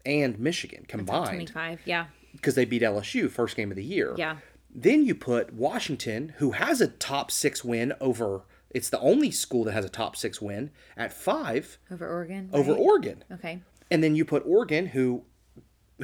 and 0.04 0.38
Michigan 0.38 0.84
combined 0.86 1.48
five. 1.50 1.80
Yeah, 1.86 2.06
because 2.32 2.54
they 2.54 2.64
beat 2.64 2.82
LSU 2.82 3.30
first 3.30 3.56
game 3.56 3.70
of 3.70 3.76
the 3.76 3.84
year. 3.84 4.14
Yeah. 4.16 4.36
Then 4.74 5.04
you 5.04 5.14
put 5.14 5.52
Washington, 5.52 6.34
who 6.38 6.52
has 6.52 6.80
a 6.80 6.88
top 6.88 7.30
six 7.30 7.62
win 7.64 7.92
over. 8.00 8.42
It's 8.70 8.88
the 8.88 8.98
only 9.00 9.30
school 9.30 9.64
that 9.64 9.72
has 9.72 9.84
a 9.84 9.90
top 9.90 10.16
six 10.16 10.40
win 10.40 10.70
at 10.96 11.12
five 11.12 11.78
over 11.90 12.08
Oregon. 12.08 12.48
over 12.52 12.72
right? 12.72 12.80
Oregon. 12.80 13.24
Okay. 13.30 13.60
And 13.90 14.02
then 14.02 14.14
you 14.14 14.24
put 14.24 14.42
Oregon, 14.46 14.86
who 14.86 15.24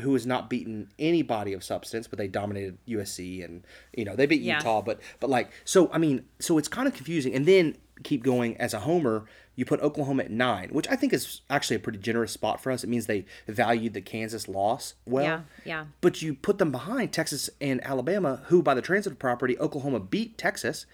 who 0.02 0.12
has 0.12 0.26
not 0.26 0.48
beaten 0.50 0.90
any 0.98 1.22
body 1.22 1.52
of 1.54 1.64
substance, 1.64 2.06
but 2.06 2.18
they 2.18 2.28
dominated 2.28 2.76
USC 2.86 3.42
and 3.44 3.64
you 3.96 4.04
know 4.04 4.14
they 4.14 4.26
beat 4.26 4.42
Yeah. 4.42 4.58
Utah, 4.58 4.82
but 4.82 5.00
but 5.18 5.30
like 5.30 5.50
so 5.64 5.90
I 5.92 5.98
mean 5.98 6.24
so 6.38 6.58
it's 6.58 6.68
kind 6.68 6.86
of 6.86 6.94
confusing. 6.94 7.34
And 7.34 7.46
then 7.46 7.76
keep 8.04 8.22
going 8.22 8.56
as 8.58 8.74
a 8.74 8.80
homer, 8.80 9.24
you 9.58 9.64
put 9.64 9.80
Oklahoma 9.80 10.22
at 10.22 10.30
nine, 10.30 10.68
which 10.70 10.86
I 10.88 10.94
think 10.94 11.12
is 11.12 11.40
actually 11.50 11.74
a 11.74 11.80
pretty 11.80 11.98
generous 11.98 12.30
spot 12.30 12.60
for 12.60 12.70
us. 12.70 12.84
It 12.84 12.86
means 12.86 13.06
they 13.06 13.24
valued 13.48 13.92
the 13.92 14.00
Kansas 14.00 14.46
loss 14.46 14.94
well. 15.04 15.24
Yeah, 15.24 15.40
yeah. 15.64 15.84
But 16.00 16.22
you 16.22 16.34
put 16.34 16.58
them 16.58 16.70
behind 16.70 17.12
Texas 17.12 17.50
and 17.60 17.84
Alabama, 17.84 18.42
who 18.46 18.62
by 18.62 18.74
the 18.74 18.82
transitive 18.82 19.18
property 19.18 19.58
Oklahoma 19.58 19.98
beat 19.98 20.38
Texas, 20.38 20.86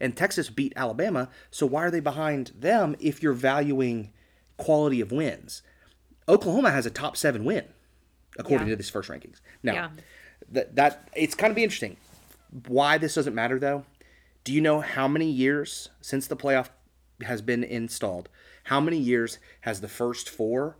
and 0.00 0.16
Texas 0.16 0.50
beat 0.50 0.72
Alabama. 0.74 1.28
So 1.52 1.64
why 1.64 1.84
are 1.84 1.92
they 1.92 2.00
behind 2.00 2.50
them 2.58 2.96
if 2.98 3.22
you're 3.22 3.32
valuing 3.34 4.10
quality 4.56 5.00
of 5.00 5.12
wins? 5.12 5.62
Oklahoma 6.28 6.72
has 6.72 6.86
a 6.86 6.90
top 6.90 7.16
seven 7.16 7.44
win 7.44 7.66
according 8.36 8.66
Yeah. 8.66 8.72
to 8.72 8.76
these 8.78 8.90
first 8.90 9.08
rankings. 9.08 9.36
Now, 9.62 9.72
Yeah. 9.74 9.88
that 10.50 10.74
that 10.74 11.08
it's 11.14 11.36
kind 11.36 11.52
of 11.52 11.54
be 11.54 11.62
interesting. 11.62 11.96
Why 12.66 12.98
this 12.98 13.14
doesn't 13.14 13.34
matter 13.34 13.60
though? 13.60 13.84
Do 14.42 14.52
you 14.52 14.60
know 14.60 14.80
how 14.80 15.06
many 15.06 15.30
years 15.30 15.90
since 16.00 16.26
the 16.26 16.36
playoff 16.36 16.70
has 17.24 17.42
been 17.42 17.64
installed? 17.64 18.28
How 18.64 18.80
many 18.80 18.98
years 18.98 19.38
has 19.62 19.80
the 19.80 19.88
first 19.88 20.28
four 20.28 20.76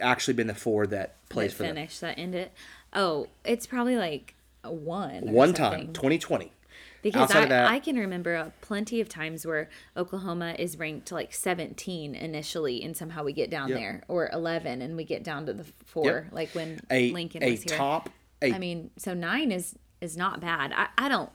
actually 0.00 0.34
been 0.34 0.46
the 0.46 0.54
four 0.54 0.86
that 0.88 1.16
plays 1.28 1.52
that 1.52 1.56
for 1.56 1.62
them? 1.64 1.76
finish 1.76 1.98
that 2.00 2.18
end 2.18 2.34
it. 2.34 2.52
Oh, 2.92 3.28
it's 3.44 3.66
probably 3.66 3.96
like 3.96 4.34
one. 4.64 5.30
One 5.32 5.52
time, 5.54 5.92
2020. 5.92 6.52
Because 7.02 7.30
I, 7.32 7.44
that- 7.44 7.70
I 7.70 7.78
can 7.78 7.96
remember 7.96 8.34
uh, 8.34 8.50
plenty 8.62 9.00
of 9.00 9.08
times 9.08 9.46
where 9.46 9.68
Oklahoma 9.96 10.56
is 10.58 10.76
ranked 10.76 11.12
like 11.12 11.32
17 11.32 12.16
initially, 12.16 12.82
and 12.82 12.96
somehow 12.96 13.22
we 13.22 13.32
get 13.32 13.48
down 13.48 13.68
Yep. 13.68 13.78
there, 13.78 14.02
or 14.08 14.28
11, 14.32 14.82
and 14.82 14.96
we 14.96 15.04
get 15.04 15.22
down 15.22 15.46
to 15.46 15.52
the 15.52 15.64
four, 15.84 16.04
Yep. 16.06 16.26
like 16.32 16.48
when 16.50 16.80
A 16.90 17.12
Lincoln 17.12 17.44
a 17.44 17.50
was 17.52 17.62
here. 17.62 17.76
top 17.76 18.10
a 18.42 18.52
I 18.52 18.58
mean, 18.58 18.90
so 18.96 19.14
nine 19.14 19.52
is 19.52 19.76
is 20.00 20.16
not 20.16 20.40
bad. 20.40 20.72
I, 20.74 20.88
I 20.98 21.08
don't 21.08 21.30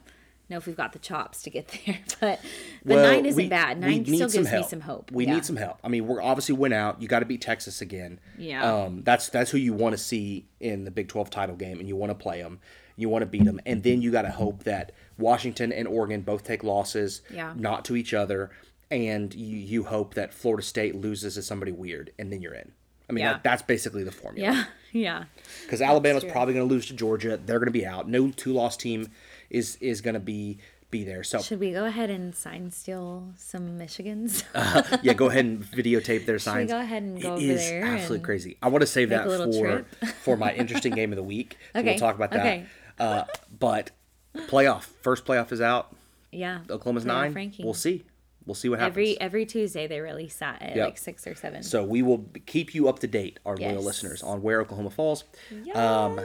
know 0.52 0.58
if 0.58 0.66
we've 0.66 0.76
got 0.76 0.92
the 0.92 0.98
chops 1.00 1.42
to 1.42 1.50
get 1.50 1.66
there, 1.86 1.98
but 2.20 2.40
but 2.84 2.94
Well, 2.94 3.12
nine 3.12 3.26
isn't 3.26 3.42
we- 3.42 3.48
bad. 3.48 3.80
Nine 3.80 4.04
still 4.04 4.28
gives 4.28 4.50
me 4.52 4.62
some 4.62 4.80
hope. 4.82 5.10
We 5.10 5.26
Yeah. 5.26 5.34
need 5.34 5.44
some 5.44 5.56
help. 5.56 5.78
I 5.82 5.88
mean, 5.88 6.06
we're 6.06 6.22
obviously 6.22 6.54
win 6.54 6.72
out. 6.72 7.02
You 7.02 7.08
got 7.08 7.20
to 7.20 7.26
beat 7.26 7.40
Texas 7.40 7.80
again. 7.80 8.20
Yeah. 8.38 8.62
Um, 8.84 9.02
that's 9.02 9.28
that's 9.28 9.50
who 9.50 9.58
you 9.58 9.72
want 9.72 9.92
to 9.94 9.98
see 9.98 10.46
in 10.60 10.84
the 10.84 10.90
Big 10.90 11.08
12 11.08 11.30
title 11.30 11.56
game, 11.56 11.78
and 11.80 11.88
you 11.88 11.96
want 11.96 12.10
to 12.10 12.14
play 12.14 12.40
them. 12.42 12.60
You 12.96 13.08
want 13.08 13.22
to 13.22 13.26
beat 13.26 13.44
them, 13.44 13.58
and 13.66 13.82
then 13.82 14.02
you 14.02 14.10
got 14.12 14.22
to 14.22 14.30
hope 14.30 14.64
that 14.64 14.92
Washington 15.18 15.72
and 15.72 15.88
Oregon 15.88 16.20
both 16.20 16.44
take 16.44 16.62
losses, 16.62 17.22
Yeah. 17.32 17.54
not 17.56 17.84
to 17.86 17.96
each 17.96 18.12
other, 18.14 18.50
and 18.90 19.34
you 19.34 19.56
you 19.56 19.84
hope 19.84 20.14
that 20.14 20.34
Florida 20.34 20.62
State 20.62 20.94
loses 20.94 21.34
to 21.34 21.42
somebody 21.42 21.72
weird, 21.72 22.12
and 22.18 22.30
then 22.32 22.42
you're 22.42 22.54
in. 22.54 22.72
I 23.08 23.14
mean, 23.14 23.24
Yeah. 23.24 23.32
that, 23.34 23.44
that's 23.44 23.62
basically 23.62 24.04
the 24.04 24.12
formula. 24.12 24.52
Yeah, 24.52 24.64
yeah. 25.00 25.24
because 25.64 25.80
Alabama's 25.80 26.22
true. 26.22 26.32
probably 26.32 26.54
going 26.54 26.66
to 26.68 26.72
lose 26.72 26.86
to 26.86 26.94
Georgia. 26.94 27.38
They're 27.42 27.58
going 27.58 27.66
to 27.66 27.72
be 27.72 27.86
out. 27.86 28.08
No 28.08 28.30
two 28.30 28.52
loss 28.52 28.76
team 28.76 29.10
is 29.52 29.76
is 29.80 30.00
going 30.00 30.14
to 30.14 30.20
be 30.20 30.58
be 30.90 31.04
there. 31.04 31.22
So 31.24 31.40
Should 31.40 31.60
we 31.60 31.72
go 31.72 31.84
ahead 31.86 32.10
and 32.10 32.34
sign 32.34 32.70
steal 32.70 33.32
some 33.38 33.78
Michigans? 33.78 34.42
yeah, 35.02 35.14
go 35.14 35.26
ahead 35.30 35.44
and 35.46 35.62
videotape 35.64 36.26
their 36.26 36.34
we 36.36 36.38
signs. 36.40 36.70
go 36.70 36.78
ahead 36.78 37.02
and 37.02 37.22
go 37.22 37.28
It 37.36 37.36
over 37.36 37.42
is 37.44 37.60
there 37.70 37.84
absolutely 37.84 38.24
crazy. 38.26 38.56
I 38.60 38.68
want 38.68 38.82
to 38.82 38.86
save 38.86 39.08
that 39.10 39.24
for 39.24 39.86
for 40.22 40.36
my 40.36 40.52
interesting 40.62 40.92
game 40.94 41.10
of 41.12 41.16
the 41.16 41.22
week. 41.22 41.56
So 41.72 41.80
Okay, 41.80 41.90
We'll 41.92 41.98
talk 41.98 42.14
about 42.16 42.30
that. 42.32 42.40
okay. 42.40 42.66
Uh, 42.98 43.24
but 43.58 43.90
playoff 44.36 44.82
first 45.02 45.24
playoff 45.24 45.50
is 45.52 45.60
out. 45.62 45.94
yeah. 46.30 46.60
Oklahoma's 46.68 47.04
nine. 47.06 47.32
ranking. 47.32 47.64
We'll 47.64 47.72
see. 47.74 48.04
We'll 48.44 48.54
see 48.54 48.68
what 48.68 48.80
happens. 48.80 48.92
Every 48.94 49.20
every 49.20 49.46
Tuesday 49.46 49.86
they 49.86 50.00
release 50.00 50.36
that 50.38 50.60
at 50.60 50.74
Yep. 50.76 50.84
like 50.88 50.98
six 50.98 51.26
or 51.26 51.34
seven. 51.34 51.62
so 51.62 51.84
we 51.84 52.02
will 52.02 52.26
keep 52.44 52.74
you 52.74 52.88
up 52.88 52.98
to 52.98 53.06
date, 53.06 53.38
our 53.46 53.56
loyal 53.56 53.82
listeners, 53.82 54.22
on 54.22 54.42
where 54.42 54.60
Oklahoma 54.60 54.90
falls. 54.90 55.24
yes, 55.64 55.76
um, 55.76 56.20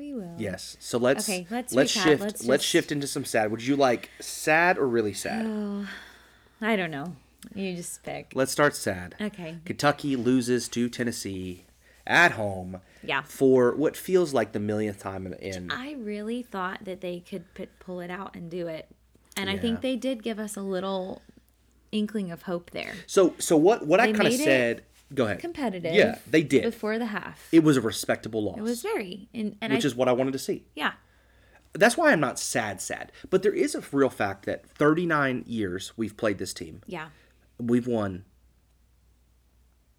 we 0.00 0.14
will. 0.14 0.34
Yes. 0.38 0.76
So 0.80 0.98
let's 0.98 1.28
Okay, 1.28 1.46
let's 1.50 1.74
let's 1.74 1.94
recap. 1.94 2.02
shift 2.02 2.22
Let's 2.22 2.44
let's 2.44 2.64
shift 2.64 2.90
into 2.90 3.06
some 3.06 3.24
sad. 3.24 3.50
Would 3.50 3.62
you 3.62 3.76
like 3.76 4.10
sad 4.18 4.78
or 4.78 4.88
really 4.88 5.12
sad? 5.12 5.46
Oh, 5.46 5.86
I 6.60 6.74
don't 6.74 6.90
know. 6.90 7.14
You 7.54 7.76
just 7.76 8.02
pick. 8.02 8.32
Let's 8.34 8.50
start 8.50 8.74
sad. 8.74 9.14
Okay. 9.20 9.58
Kentucky 9.64 10.16
loses 10.16 10.68
to 10.70 10.88
Tennessee 10.88 11.64
at 12.06 12.32
home. 12.32 12.80
Yeah. 13.02 13.22
For 13.22 13.74
what 13.74 13.96
feels 13.96 14.34
like 14.34 14.52
the 14.52 14.60
millionth 14.60 15.00
time 15.00 15.26
in. 15.26 15.34
in 15.34 15.70
I 15.70 15.92
really 15.92 16.42
thought 16.42 16.84
that 16.84 17.00
they 17.00 17.20
could 17.20 17.52
put, 17.54 17.78
pull 17.78 18.00
it 18.00 18.10
out 18.10 18.34
and 18.34 18.50
do 18.50 18.66
it, 18.66 18.88
and 19.36 19.48
I 19.48 19.56
think 19.56 19.80
they 19.80 19.96
did 19.96 20.22
give 20.22 20.38
us 20.38 20.56
a 20.56 20.62
little 20.62 21.22
inkling 21.92 22.30
of 22.30 22.42
hope 22.42 22.70
there. 22.70 22.92
so 23.06 23.34
so 23.38 23.56
what 23.56 23.86
what 23.86 24.00
I 24.00 24.12
kind 24.12 24.28
of 24.28 24.34
said. 24.34 24.82
Go 25.14 25.24
ahead. 25.24 25.40
Competitive. 25.40 25.94
Yeah, 25.94 26.18
they 26.26 26.42
did. 26.42 26.62
before 26.62 26.98
the 26.98 27.06
half. 27.06 27.48
It 27.52 27.64
was 27.64 27.76
a 27.76 27.80
respectable 27.80 28.42
loss. 28.44 28.58
It 28.58 28.62
was 28.62 28.82
very, 28.82 29.28
and, 29.34 29.56
and 29.60 29.72
which 29.72 29.84
I, 29.84 29.88
is 29.88 29.94
what 29.94 30.08
I 30.08 30.12
wanted 30.12 30.32
to 30.32 30.38
see. 30.38 30.64
yeah, 30.74 30.92
That's 31.72 31.96
why 31.96 32.12
I'm 32.12 32.20
not 32.20 32.38
sad 32.38 32.80
sad. 32.80 33.10
But 33.28 33.42
there 33.42 33.52
is 33.54 33.74
a 33.74 33.82
real 33.92 34.10
fact 34.10 34.46
that 34.46 34.66
39 34.68 35.44
years 35.46 35.92
we've 35.96 36.16
played 36.16 36.38
this 36.38 36.54
team. 36.54 36.82
yeah. 36.86 37.08
We've 37.58 37.86
won 37.86 38.24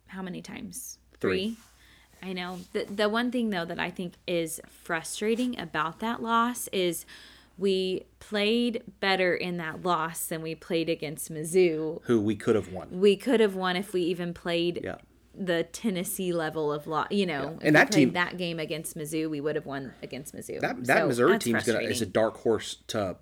How 0.08 0.22
many 0.22 0.41
times? 0.41 0.98
Three. 1.20 1.58
I 2.24 2.34
know. 2.34 2.60
The 2.74 2.86
the 2.86 3.10
one 3.10 3.32
thing 3.32 3.50
though 3.50 3.65
that 3.65 3.80
I 3.80 3.89
think 3.89 4.13
is 4.27 4.60
frustrating 4.68 5.60
about 5.60 6.00
that 6.00 6.22
loss 6.22 6.68
is 6.72 7.06
we 7.62 8.06
played 8.20 8.82
better 9.00 9.34
in 9.36 9.58
that 9.58 9.84
loss 9.84 10.25
than 10.25 10.41
we 10.41 10.56
played 10.56 10.89
against 10.89 11.32
Mizzou. 11.32 12.01
who 12.03 12.20
we 12.20 12.36
could 12.36 12.56
have 12.56 12.74
won. 12.74 12.88
We 12.91 13.15
could 13.15 13.39
have 13.39 13.56
won 13.56 13.75
if 13.75 13.94
we 13.94 14.01
even 14.01 14.34
played 14.34 14.82
Yeah. 14.84 14.96
the 15.34 15.63
Tennessee 15.63 16.34
level 16.34 16.74
of 16.74 16.88
loss. 16.88 17.08
You 17.12 17.25
know, 17.27 17.58
if 17.62 17.68
And 17.68 17.75
that 17.75 17.88
we 17.88 17.91
played 17.91 18.06
team- 18.08 18.13
that 18.13 18.38
game 18.38 18.60
against 18.60 18.98
Mizzou, 18.98 19.30
we 19.30 19.39
would 19.39 19.56
have 19.56 19.65
won 19.65 19.94
against 20.01 20.36
Mizzou. 20.36 20.60
That 20.60 20.84
that 20.86 20.98
So 21.00 21.08
Missouri 21.08 21.39
team's 21.39 21.63
gonna 21.63 21.80
is 21.82 22.01
a 22.01 22.06
dark 22.06 22.38
horse 22.38 22.77
to 22.88 23.18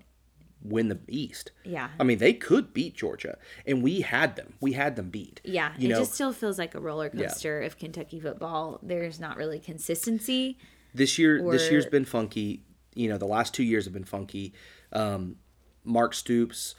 win 0.62 0.88
the 0.88 0.98
East. 1.08 1.52
Yeah. 1.64 1.88
I 1.98 2.02
mean, 2.04 2.18
they 2.18 2.32
could 2.34 2.74
beat 2.74 2.94
Georgia, 2.94 3.38
and 3.66 3.82
we 3.82 4.00
had 4.02 4.36
them. 4.36 4.54
We 4.60 4.72
had 4.72 4.96
them 4.96 5.08
beat. 5.08 5.40
Yeah, 5.44 5.72
You 5.78 5.88
it 5.88 5.92
know, 5.92 5.98
just 6.00 6.12
still 6.14 6.32
feels 6.32 6.58
like 6.58 6.74
a 6.74 6.80
roller 6.80 7.08
coaster 7.08 7.60
of 7.62 7.78
Kentucky 7.78 8.20
football. 8.20 8.78
There's 8.82 9.18
not 9.20 9.36
really 9.36 9.58
consistency. 9.58 10.58
this 10.92 11.18
year 11.18 11.40
this 11.52 11.70
year's 11.70 11.86
been 11.86 12.04
funky. 12.04 12.64
You 12.94 13.08
know, 13.08 13.18
the 13.18 13.26
last 13.26 13.54
two 13.54 13.62
years 13.62 13.84
have 13.84 13.94
been 13.94 14.04
funky. 14.04 14.52
Um, 14.92 15.36
Mark 15.84 16.14
Stoops, 16.14 16.74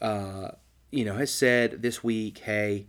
uh, 0.00 0.52
you 0.90 1.04
know, 1.04 1.14
has 1.14 1.32
said 1.32 1.82
this 1.82 2.02
week, 2.02 2.38
"Hey, 2.38 2.86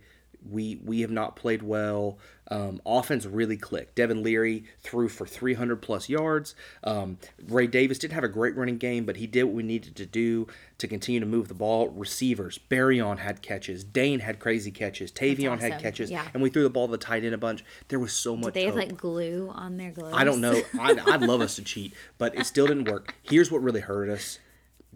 we 0.50 0.80
we 0.84 1.00
have 1.00 1.10
not 1.10 1.36
played 1.36 1.62
well. 1.62 2.18
Um, 2.50 2.82
offense 2.84 3.24
really 3.24 3.56
clicked. 3.56 3.94
Devin 3.94 4.22
Leary 4.22 4.64
threw 4.80 5.08
for 5.08 5.26
300 5.26 5.76
plus 5.76 6.08
yards. 6.08 6.54
Um, 6.84 7.18
Ray 7.48 7.66
Davis 7.66 7.98
didn't 7.98 8.12
have 8.12 8.24
a 8.24 8.28
great 8.28 8.56
running 8.56 8.76
game, 8.76 9.04
but 9.04 9.16
he 9.16 9.26
did 9.26 9.44
what 9.44 9.54
we 9.54 9.62
needed 9.62 9.96
to 9.96 10.04
do 10.04 10.46
to 10.78 10.86
continue 10.86 11.20
to 11.20 11.26
move 11.26 11.48
the 11.48 11.54
ball. 11.54 11.88
Receivers, 11.88 12.58
Barion 12.70 13.18
had 13.18 13.40
catches. 13.40 13.84
Dane 13.84 14.20
had 14.20 14.38
crazy 14.38 14.70
catches. 14.70 15.10
Tayvion 15.10 15.60
had 15.60 15.80
catches. 15.80 16.10
Yeah. 16.10 16.26
And 16.34 16.42
we 16.42 16.50
threw 16.50 16.62
the 16.62 16.70
ball 16.70 16.88
to 16.88 16.92
the 16.92 16.98
tight 16.98 17.24
end 17.24 17.34
a 17.34 17.38
bunch. 17.38 17.64
There 17.88 17.98
was 17.98 18.12
so 18.12 18.36
much. 18.36 18.52
They 18.52 18.64
have 18.64 18.74
like 18.74 18.96
glue 18.96 19.50
on 19.54 19.76
their 19.76 19.92
gloves. 19.92 20.14
I 20.16 20.24
don't 20.24 20.40
know. 20.40 20.60
I'd, 20.78 20.98
I'd 20.98 21.22
love 21.22 21.40
us 21.40 21.56
to 21.56 21.62
cheat, 21.62 21.94
but 22.18 22.36
it 22.36 22.44
still 22.44 22.66
didn't 22.66 22.90
work. 22.90 23.14
Here's 23.22 23.50
what 23.50 23.62
really 23.62 23.80
hurt 23.80 24.10
us: 24.10 24.40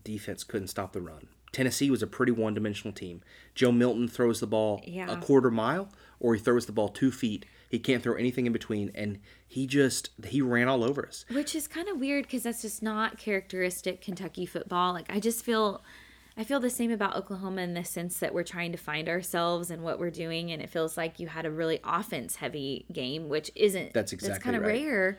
defense 0.05 0.45
couldn't 0.45 0.69
stop 0.69 0.93
the 0.93 1.01
run. 1.01 1.29
Tennessee 1.53 1.91
was 1.91 2.03
a 2.03 2.07
pretty 2.07 2.33
one-dimensional 2.33 2.93
team. 2.93 3.23
Joe 3.55 3.73
Milton 3.73 4.09
throws 4.09 4.41
the 4.41 4.47
ball 4.47 4.83
Yeah. 4.87 5.11
a 5.11 5.17
quarter 5.21 5.51
mile, 5.51 5.89
or 6.21 6.35
he 6.35 6.41
throws 6.41 6.67
the 6.67 6.73
ball 6.73 6.89
two 6.89 7.11
feet. 7.11 7.47
He 7.69 7.79
can't 7.79 8.03
throw 8.03 8.15
anything 8.15 8.47
in 8.47 8.53
between, 8.53 8.91
and 8.95 9.19
he 9.47 9.67
just 9.67 10.11
he 10.27 10.41
ran 10.43 10.69
all 10.69 10.85
over 10.85 11.07
us. 11.07 11.25
Which 11.31 11.55
is 11.55 11.67
kind 11.67 11.89
of 11.89 11.99
weird 11.99 12.25
because 12.25 12.43
that's 12.45 12.63
just 12.63 12.83
not 12.83 13.19
characteristic 13.19 14.01
Kentucky 14.01 14.47
football. 14.47 14.93
Like 14.93 15.07
I 15.11 15.19
just 15.19 15.45
feel, 15.45 15.83
I 16.37 16.45
feel 16.45 16.61
the 16.61 16.71
same 16.71 16.91
about 16.93 17.17
Oklahoma 17.17 17.63
in 17.63 17.75
the 17.75 17.85
sense 17.85 18.19
that 18.19 18.33
we're 18.35 18.45
trying 18.45 18.71
to 18.73 18.79
find 18.79 19.09
ourselves 19.09 19.71
and 19.71 19.83
what 19.83 19.99
we're 19.99 20.11
doing, 20.11 20.53
and 20.53 20.63
it 20.63 20.69
feels 20.71 20.97
like 20.97 21.19
you 21.19 21.29
had 21.29 21.45
a 21.47 21.51
really 21.51 21.81
offense 21.83 22.37
heavy 22.37 22.87
game, 22.93 23.29
which 23.29 23.51
isn't. 23.57 23.95
That's 23.95 24.13
exactly 24.13 24.33
That's 24.35 24.45
kind 24.45 24.57
of 24.57 24.63
right. 24.63 24.83
rare. 24.85 25.19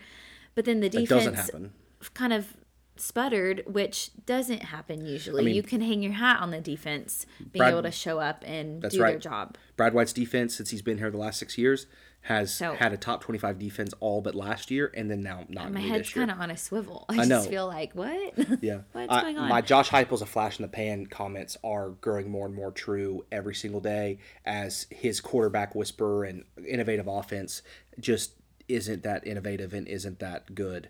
But 0.55 0.65
then 0.65 0.79
the 0.79 0.89
defense 0.89 1.09
doesn't 1.09 1.33
happen. 1.35 1.73
kind 2.13 2.33
of 2.33 2.55
sputtered, 2.99 3.63
which 3.65 4.11
doesn't 4.25 4.63
happen 4.63 5.05
usually. 5.05 5.45
mean- 5.45 5.55
you 5.55 5.63
can 5.63 5.81
hang 5.81 6.01
your 6.03 6.13
hat 6.13 6.39
on 6.41 6.51
the 6.51 6.61
defense 6.61 7.25
being 7.51 7.61
Brad- 7.61 7.71
able 7.73 7.83
to 7.83 7.91
show 7.91 8.19
up 8.19 8.43
and 8.45 8.81
do 8.81 8.89
their 8.97 9.19
job. 9.19 9.57
Brad 9.75 9.93
White's 9.93 10.13
defense, 10.13 10.55
since 10.55 10.69
he's 10.71 10.81
been 10.81 10.97
here 10.97 11.11
the 11.11 11.17
last 11.17 11.39
six 11.39 11.57
years, 11.57 11.85
has 12.21 12.53
So- 12.53 12.73
had 12.73 12.91
a 12.91 12.97
top 12.97 13.21
twenty-five 13.21 13.57
defense 13.57 13.93
all 14.01 14.21
but 14.21 14.35
last 14.35 14.69
year, 14.69 14.91
and 14.95 15.09
then 15.09 15.21
now 15.21 15.45
not 15.47 15.71
My 15.71 15.79
head's 15.79 16.09
kind 16.11 16.29
of 16.31 16.39
on 16.41 16.51
a 16.51 16.57
swivel. 16.57 17.05
I, 17.07 17.13
I 17.13 17.17
just 17.17 17.29
know. 17.29 17.41
feel 17.43 17.67
like 17.67 17.93
what? 17.93 18.33
Yeah. 18.61 18.81
What's 18.91 19.11
I- 19.13 19.21
going 19.21 19.37
on? 19.37 19.47
My 19.49 19.61
Josh 19.61 19.89
Heupel's 19.89 20.21
a 20.21 20.25
flash 20.25 20.59
in 20.59 20.63
the 20.63 20.67
pan 20.69 21.05
comments 21.05 21.55
are 21.63 21.91
growing 22.01 22.29
more 22.29 22.45
and 22.45 22.53
more 22.55 22.71
true 22.71 23.25
every 23.31 23.55
single 23.55 23.79
day 23.79 24.17
as 24.45 24.87
his 24.89 25.21
quarterback 25.21 25.73
whisper 25.75 26.25
and 26.25 26.43
innovative 26.67 27.07
offense 27.07 27.61
just 27.99 28.33
isn't 28.67 29.03
that 29.03 29.25
innovative 29.25 29.73
and 29.73 29.87
isn't 29.87 30.19
that 30.19 30.53
good. 30.53 30.89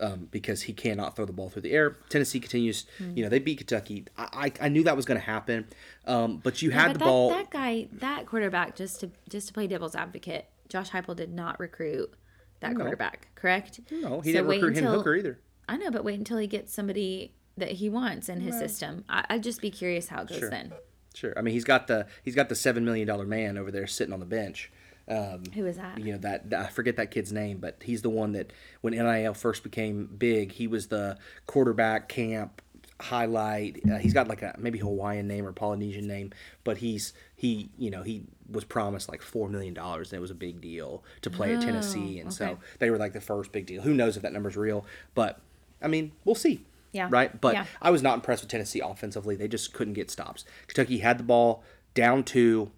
Um, 0.00 0.28
because 0.30 0.62
he 0.62 0.72
cannot 0.72 1.16
throw 1.16 1.24
the 1.24 1.32
ball 1.32 1.48
through 1.50 1.62
the 1.62 1.72
air. 1.72 1.96
Tennessee 2.08 2.38
continues, 2.38 2.86
Hmm. 2.98 3.16
you 3.16 3.24
know, 3.24 3.28
they 3.28 3.40
beat 3.40 3.58
Kentucky. 3.58 4.04
I, 4.16 4.52
I, 4.60 4.66
I 4.66 4.68
knew 4.68 4.84
that 4.84 4.94
was 4.94 5.04
going 5.04 5.18
to 5.18 5.26
happen, 5.26 5.66
um, 6.06 6.36
but 6.36 6.62
you 6.62 6.70
Yeah, 6.70 6.82
had 6.82 6.86
but 6.86 6.92
the 6.92 6.98
that, 7.00 7.04
ball. 7.04 7.30
That 7.30 7.50
guy, 7.50 7.88
that 7.94 8.26
quarterback, 8.26 8.76
just 8.76 9.00
to 9.00 9.10
just 9.28 9.48
to 9.48 9.52
play 9.52 9.66
devil's 9.66 9.96
advocate, 9.96 10.46
Josh 10.68 10.90
Heupel 10.90 11.16
did 11.16 11.32
not 11.34 11.58
recruit 11.58 12.12
that 12.60 12.76
quarterback, 12.76 13.28
correct? 13.34 13.80
no, 13.90 14.20
he 14.20 14.32
So 14.32 14.38
didn't 14.38 14.48
recruit 14.50 14.76
him 14.76 14.84
Hooker 14.84 15.16
either. 15.16 15.40
I 15.68 15.76
know, 15.76 15.90
but 15.90 16.04
wait 16.04 16.18
until 16.18 16.38
he 16.38 16.46
gets 16.46 16.72
somebody 16.72 17.34
that 17.56 17.72
he 17.72 17.88
wants 17.90 18.28
in 18.28 18.40
his 18.40 18.56
system. 18.56 19.04
I, 19.08 19.24
I'd 19.28 19.42
just 19.42 19.60
be 19.60 19.70
curious 19.70 20.06
how 20.08 20.22
it 20.22 20.28
goes 20.28 20.38
Sure. 20.38 20.50
then. 20.50 20.72
Sure. 21.14 21.34
I 21.36 21.42
mean, 21.42 21.54
he's 21.54 21.64
got 21.64 21.88
the 21.88 22.06
he's 22.22 22.36
got 22.36 22.48
the 22.48 22.54
seven 22.54 22.84
million 22.84 23.08
dollar 23.08 23.26
man 23.26 23.58
over 23.58 23.72
there 23.72 23.88
sitting 23.88 24.12
on 24.14 24.20
the 24.20 24.26
bench. 24.26 24.70
Um, 25.08 25.42
Who 25.54 25.64
is 25.66 25.76
that? 25.78 25.98
you 25.98 26.12
know 26.12 26.18
that 26.18 26.52
I 26.54 26.66
forget 26.66 26.96
that 26.96 27.10
kid's 27.10 27.32
name, 27.32 27.58
but 27.58 27.80
he's 27.82 28.02
the 28.02 28.10
one 28.10 28.32
that 28.32 28.52
when 28.82 28.92
NIL 28.94 29.34
first 29.34 29.62
became 29.62 30.06
big, 30.18 30.52
he 30.52 30.66
was 30.66 30.88
the 30.88 31.16
quarterback 31.46 32.08
camp 32.08 32.60
highlight. 33.00 33.80
Uh, 33.90 33.96
he's 33.98 34.12
got 34.12 34.28
like 34.28 34.42
a 34.42 34.54
maybe 34.58 34.78
Hawaiian 34.78 35.28
name 35.28 35.46
or 35.46 35.52
Polynesian 35.52 36.06
name, 36.06 36.32
but 36.64 36.78
he's 36.78 37.12
he 37.36 37.70
you 37.78 37.90
know 37.90 38.02
he 38.02 38.24
was 38.50 38.64
promised 38.64 39.08
like 39.08 39.22
four 39.22 39.48
million 39.48 39.74
dollars 39.74 40.10
and 40.12 40.18
it 40.18 40.20
was 40.20 40.30
a 40.30 40.34
big 40.34 40.60
deal 40.60 41.02
to 41.22 41.30
play 41.30 41.54
at 41.54 41.60
Tennessee, 41.62 42.18
and 42.20 42.32
so 42.32 42.58
Oh, 42.58 42.58
they 42.78 42.90
were 42.90 42.98
like 42.98 43.12
the 43.12 43.20
first 43.20 43.52
big 43.52 43.66
deal. 43.66 43.82
Who 43.82 43.94
knows 43.94 44.16
if 44.16 44.22
that 44.22 44.32
number's 44.32 44.56
real? 44.56 44.84
But 45.14 45.40
I 45.80 45.88
mean, 45.88 46.12
we'll 46.24 46.34
see. 46.34 46.64
Yeah. 46.92 47.08
Right. 47.10 47.38
But 47.40 47.54
Yeah. 47.54 47.66
I 47.82 47.90
was 47.90 48.02
not 48.02 48.14
impressed 48.14 48.42
with 48.42 48.50
Tennessee 48.50 48.80
offensively. 48.80 49.36
They 49.36 49.46
just 49.48 49.72
couldn't 49.74 49.92
get 49.94 50.10
stops. 50.10 50.44
Kentucky 50.66 50.98
had 50.98 51.18
the 51.18 51.22
ball 51.24 51.62
down 51.94 52.24
two 52.24 52.70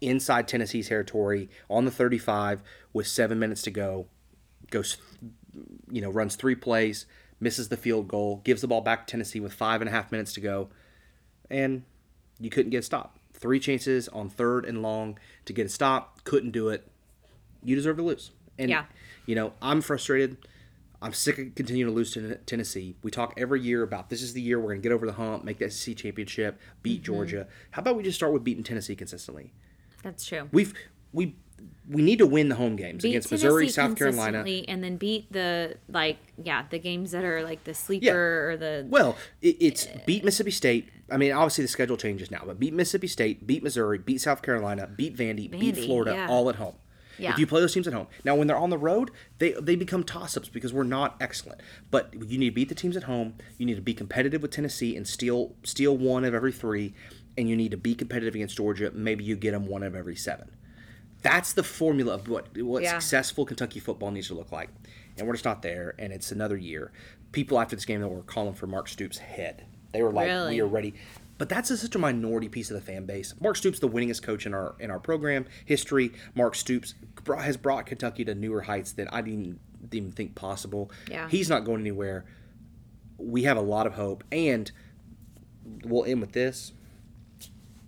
inside 0.00 0.48
Tennessee's 0.48 0.88
territory 0.88 1.48
on 1.68 1.84
the 1.84 1.90
35 1.90 2.62
with 2.92 3.06
seven 3.06 3.38
minutes 3.38 3.62
to 3.62 3.70
go. 3.70 4.06
Goes, 4.70 4.96
you 5.90 6.00
know, 6.00 6.10
runs 6.10 6.36
three 6.36 6.54
plays, 6.54 7.06
misses 7.40 7.68
the 7.68 7.76
field 7.76 8.08
goal, 8.08 8.40
gives 8.44 8.60
the 8.62 8.68
ball 8.68 8.80
back 8.80 9.06
to 9.06 9.10
Tennessee 9.10 9.40
with 9.40 9.52
five 9.52 9.80
and 9.80 9.88
a 9.88 9.92
half 9.92 10.10
minutes 10.10 10.32
to 10.34 10.40
go, 10.40 10.68
and 11.50 11.82
you 12.40 12.50
couldn't 12.50 12.70
get 12.70 12.78
a 12.78 12.82
stop. 12.82 13.18
Three 13.32 13.60
chances 13.60 14.08
on 14.08 14.28
third 14.28 14.64
and 14.64 14.82
long 14.82 15.18
to 15.44 15.52
get 15.52 15.66
a 15.66 15.68
stop, 15.68 16.24
couldn't 16.24 16.50
do 16.52 16.68
it. 16.68 16.86
You 17.62 17.76
deserve 17.76 17.96
to 17.98 18.02
lose. 18.02 18.30
And 18.58 18.70
Yeah. 18.70 18.86
you 19.26 19.34
know, 19.34 19.52
I'm 19.60 19.80
frustrated. 19.82 20.36
I'm 21.02 21.12
sick 21.12 21.38
of 21.38 21.54
continuing 21.54 21.90
to 21.90 21.94
lose 21.94 22.10
to 22.12 22.36
Tennessee. 22.46 22.96
We 23.02 23.10
talk 23.10 23.34
every 23.36 23.60
year 23.60 23.82
about 23.82 24.08
this 24.08 24.22
is 24.22 24.32
the 24.32 24.40
year 24.40 24.58
we're 24.58 24.68
going 24.70 24.80
to 24.80 24.88
get 24.88 24.94
over 24.94 25.04
the 25.04 25.12
hump, 25.12 25.44
make 25.44 25.58
the 25.58 25.70
SEC 25.70 25.94
championship, 25.96 26.58
beat 26.82 27.02
Mm-hmm. 27.02 27.04
Georgia. 27.04 27.48
How 27.72 27.82
about 27.82 27.96
we 27.96 28.02
just 28.02 28.16
start 28.16 28.32
with 28.32 28.42
beating 28.42 28.64
Tennessee 28.64 28.96
consistently? 28.96 29.52
That's 30.06 30.24
true. 30.24 30.48
We've 30.52 30.72
we 31.12 31.34
we 31.88 32.00
need 32.00 32.18
to 32.20 32.26
win 32.26 32.48
the 32.48 32.54
home 32.54 32.76
games 32.76 33.02
Beat 33.02 33.10
against 33.10 33.30
Missouri, 33.32 33.68
South 33.68 33.96
Carolina. 33.96 34.44
and 34.68 34.84
then 34.84 34.96
beat 34.96 35.32
the 35.32 35.76
like 35.88 36.18
yeah 36.42 36.64
the 36.70 36.78
games 36.78 37.10
that 37.10 37.24
are 37.24 37.42
like 37.42 37.64
the 37.64 37.74
sleeper 37.74 38.50
or 38.50 38.56
the 38.56 38.86
Well, 38.88 39.16
it, 39.42 39.56
it's 39.58 39.88
beat 40.06 40.24
Mississippi 40.24 40.52
State. 40.52 40.90
I 41.10 41.16
mean, 41.16 41.32
obviously 41.32 41.62
the 41.62 41.68
schedule 41.68 41.96
changes 41.96 42.30
now, 42.30 42.42
but 42.46 42.60
beat 42.60 42.72
Mississippi 42.72 43.08
State, 43.08 43.48
beat 43.48 43.64
Missouri, 43.64 43.98
beat 43.98 44.20
South 44.20 44.42
Carolina, 44.42 44.86
beat 44.86 45.16
Vandy, 45.16 45.50
beat 45.50 45.76
Florida, 45.76 46.12
yeah. 46.12 46.28
all 46.28 46.48
at 46.48 46.54
home. 46.54 46.76
Yeah. 47.18 47.32
If 47.32 47.38
you 47.38 47.46
play 47.46 47.60
those 47.60 47.74
teams 47.74 47.88
at 47.88 47.94
home, 47.94 48.06
now 48.24 48.36
when 48.36 48.46
they're 48.46 48.56
on 48.56 48.70
the 48.70 48.78
road, 48.78 49.10
they 49.38 49.52
they 49.52 49.74
become 49.74 50.04
toss-ups 50.04 50.50
because 50.50 50.72
we're 50.72 50.84
not 50.84 51.16
excellent. 51.20 51.60
But 51.90 52.14
you 52.14 52.38
need 52.38 52.50
to 52.50 52.54
beat 52.54 52.68
the 52.68 52.76
teams 52.76 52.96
at 52.96 53.04
home. 53.04 53.34
You 53.58 53.66
need 53.66 53.74
to 53.74 53.82
be 53.82 53.94
competitive 53.94 54.40
with 54.42 54.52
Tennessee 54.52 54.96
and 54.96 55.06
steal 55.08 55.56
steal 55.64 55.96
one 55.96 56.24
of 56.24 56.32
every 56.32 56.52
three, 56.52 56.94
and 57.38 57.48
you 57.48 57.56
need 57.56 57.70
to 57.72 57.76
be 57.76 57.94
competitive 57.94 58.34
against 58.34 58.56
Georgia. 58.56 58.90
Maybe 58.94 59.24
you 59.24 59.36
get 59.36 59.52
them 59.52 59.66
one 59.66 59.82
of 59.82 59.94
every 59.94 60.16
seven. 60.16 60.50
That's 61.22 61.52
the 61.52 61.62
formula 61.62 62.14
of 62.14 62.28
what 62.28 62.56
what 62.58 62.82
Yeah. 62.82 62.98
successful 62.98 63.44
Kentucky 63.44 63.80
football 63.80 64.10
needs 64.10 64.28
to 64.28 64.34
look 64.34 64.52
like, 64.52 64.70
and 65.18 65.26
we're 65.26 65.34
just 65.34 65.44
not 65.44 65.62
there. 65.62 65.94
And 65.98 66.12
it's 66.12 66.30
another 66.32 66.56
year. 66.56 66.92
People 67.32 67.58
after 67.58 67.74
this 67.76 67.84
game 67.84 68.00
that 68.00 68.08
were 68.08 68.22
calling 68.22 68.54
for 68.54 68.66
Mark 68.66 68.88
Stoops' 68.88 69.18
head. 69.18 69.64
They 69.92 70.02
were 70.02 70.12
like, 70.12 70.26
Really? 70.28 70.54
"We 70.54 70.60
are 70.60 70.66
ready." 70.66 70.94
But 71.38 71.50
that's 71.50 71.70
a, 71.70 71.76
such 71.76 71.94
a 71.94 71.98
minority 71.98 72.48
piece 72.48 72.70
of 72.70 72.76
the 72.76 72.80
fan 72.80 73.04
base. 73.04 73.34
Mark 73.40 73.56
Stoops, 73.56 73.78
the 73.78 73.88
winningest 73.88 74.22
coach 74.22 74.46
in 74.46 74.54
our 74.54 74.74
in 74.78 74.90
our 74.90 74.98
program 75.00 75.46
history. 75.64 76.12
Mark 76.34 76.54
Stoops 76.54 76.94
brought, 77.24 77.44
has 77.44 77.56
brought 77.56 77.84
Kentucky 77.86 78.24
to 78.24 78.34
newer 78.34 78.62
heights 78.62 78.92
than 78.92 79.08
I 79.08 79.20
didn't, 79.20 79.58
didn't 79.82 79.94
even 79.94 80.12
think 80.12 80.34
possible. 80.34 80.90
Yeah. 81.10 81.28
he's 81.28 81.48
not 81.50 81.64
going 81.64 81.80
anywhere. 81.80 82.24
We 83.18 83.42
have 83.44 83.56
a 83.56 83.62
lot 83.62 83.86
of 83.86 83.94
hope, 83.94 84.24
and 84.32 84.70
we'll 85.84 86.04
end 86.04 86.20
with 86.20 86.32
this. 86.32 86.72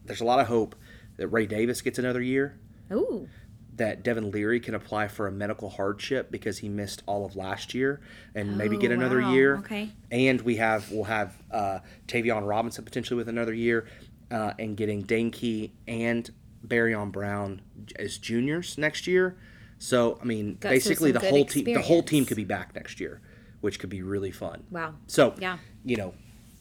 There's 0.08 0.20
a 0.20 0.24
lot 0.24 0.40
of 0.40 0.46
hope 0.48 0.74
that 1.16 1.28
Ray 1.28 1.46
Davis 1.46 1.80
gets 1.82 1.98
another 1.98 2.20
year 2.22 2.58
ooh 2.92 3.28
that 3.76 4.02
Devin 4.02 4.32
Leary 4.32 4.58
can 4.58 4.74
apply 4.74 5.06
for 5.06 5.28
a 5.28 5.30
medical 5.30 5.70
hardship 5.70 6.32
because 6.32 6.58
he 6.58 6.68
missed 6.68 7.04
all 7.06 7.24
of 7.24 7.36
last 7.36 7.74
year 7.74 8.00
and 8.34 8.58
maybe 8.58 8.76
get 8.76 8.90
Oh, 8.90 8.94
another 8.94 9.20
wow. 9.20 9.32
year. 9.32 9.56
Okay. 9.58 9.90
And 10.10 10.40
we 10.40 10.56
have 10.56 10.90
we'll 10.90 11.04
have 11.04 11.40
uh, 11.52 11.78
Tayvion 12.08 12.44
Robinson 12.44 12.84
potentially 12.84 13.16
with 13.16 13.28
another 13.28 13.54
year, 13.54 13.86
uh, 14.32 14.52
and 14.58 14.76
getting 14.76 15.02
Dane 15.02 15.30
Key 15.30 15.74
and 15.86 16.28
Barion 16.66 17.12
Brown 17.12 17.60
as 17.96 18.18
juniors 18.18 18.76
next 18.78 19.06
year. 19.06 19.36
So 19.78 20.18
I 20.20 20.24
mean, 20.24 20.56
Got- 20.58 20.70
basically 20.70 21.12
the 21.12 21.20
whole 21.20 21.44
team 21.44 21.64
the 21.66 21.80
whole 21.80 22.02
team 22.02 22.24
could 22.26 22.36
be 22.36 22.44
back 22.44 22.74
next 22.74 22.98
year, 22.98 23.20
which 23.60 23.78
could 23.78 23.90
be 23.90 24.02
really 24.02 24.32
fun. 24.32 24.64
wow 24.72 24.94
So 25.06 25.34
Yeah. 25.38 25.58
you 25.84 25.96
know, 25.96 26.14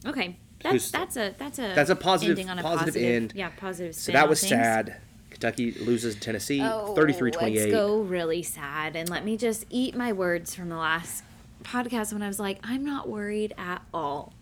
okay 0.05 0.37
Who's- 0.63 0.91
that's 0.91 1.13
that's 1.15 1.17
a 1.17 1.35
that's 1.37 1.59
a 1.59 1.73
that's 1.75 1.89
a 1.89 1.95
positive 1.95 2.37
ending 2.37 2.49
on 2.49 2.59
a 2.59 2.63
positive, 2.63 2.95
end. 3.01 3.33
yeah 3.35 3.49
positive 3.57 3.95
So 3.95 4.11
that 4.11 4.27
was 4.27 4.39
things. 4.39 4.49
sad. 4.49 4.97
Kentucky 5.29 5.71
loses 5.73 6.15
Tennessee, 6.15 6.61
Oh, 6.63 6.95
33-28. 6.97 7.41
Let's 7.55 7.71
go 7.71 7.99
really 8.01 8.41
sad. 8.41 8.95
And 8.95 9.07
let 9.07 9.23
me 9.23 9.37
just 9.37 9.65
eat 9.69 9.95
my 9.95 10.11
words 10.11 10.55
from 10.55 10.69
the 10.69 10.77
last 10.77 11.23
podcast 11.63 12.11
when 12.11 12.23
I 12.23 12.27
was 12.27 12.39
like, 12.39 12.59
I'm 12.63 12.83
not 12.83 13.07
worried 13.07 13.53
at 13.55 13.83
all. 13.93 14.33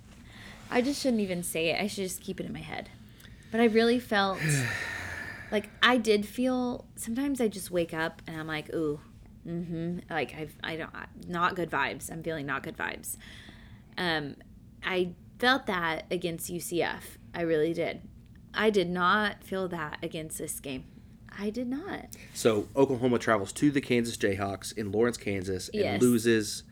I 0.72 0.82
just 0.82 1.02
shouldn't 1.02 1.22
even 1.22 1.44
say 1.44 1.68
it. 1.72 1.82
I 1.82 1.88
should 1.88 2.06
just 2.06 2.22
keep 2.22 2.40
it 2.40 2.46
in 2.46 2.54
my 2.54 2.62
head. 2.62 2.90
But 3.52 3.60
I 3.60 3.66
really 3.66 4.00
felt 4.00 4.40
like 5.52 5.70
I 5.84 5.98
did 5.98 6.26
feel 6.26 6.86
sometimes 6.96 7.42
I 7.42 7.50
just 7.50 7.72
wake 7.72 7.94
up 7.94 8.22
and 8.26 8.40
I'm 8.40 8.48
like, 8.48 8.74
ooh, 8.74 9.00
mm-hmm. 9.46 10.00
Like 10.10 10.34
I've 10.38 10.56
I 10.64 10.78
don't 10.78 10.92
not 11.28 11.56
good 11.56 11.70
vibes. 11.70 12.10
I'm 12.12 12.24
feeling 12.24 12.46
not 12.46 12.64
good 12.64 12.78
vibes. 12.78 13.18
Um 13.98 14.36
I 14.84 15.10
felt 15.40 15.66
that 15.68 16.06
against 16.12 16.52
UCF. 16.52 17.18
I 17.34 17.42
really 17.42 17.74
did. 17.74 18.02
I 18.54 18.70
did 18.70 18.90
not 18.90 19.44
feel 19.44 19.68
that 19.70 19.98
against 20.02 20.38
this 20.38 20.60
game. 20.60 20.86
I 21.38 21.50
did 21.50 21.68
not. 21.68 22.16
So 22.34 22.68
Oklahoma 22.76 23.20
travels 23.20 23.52
to 23.54 23.70
the 23.70 23.82
Kansas 23.82 24.16
Jayhawks 24.16 24.76
in 24.78 24.92
Lawrence, 24.92 25.18
Kansas, 25.18 25.68
and 25.70 25.82
Yes. 25.82 26.02
loses 26.02 26.64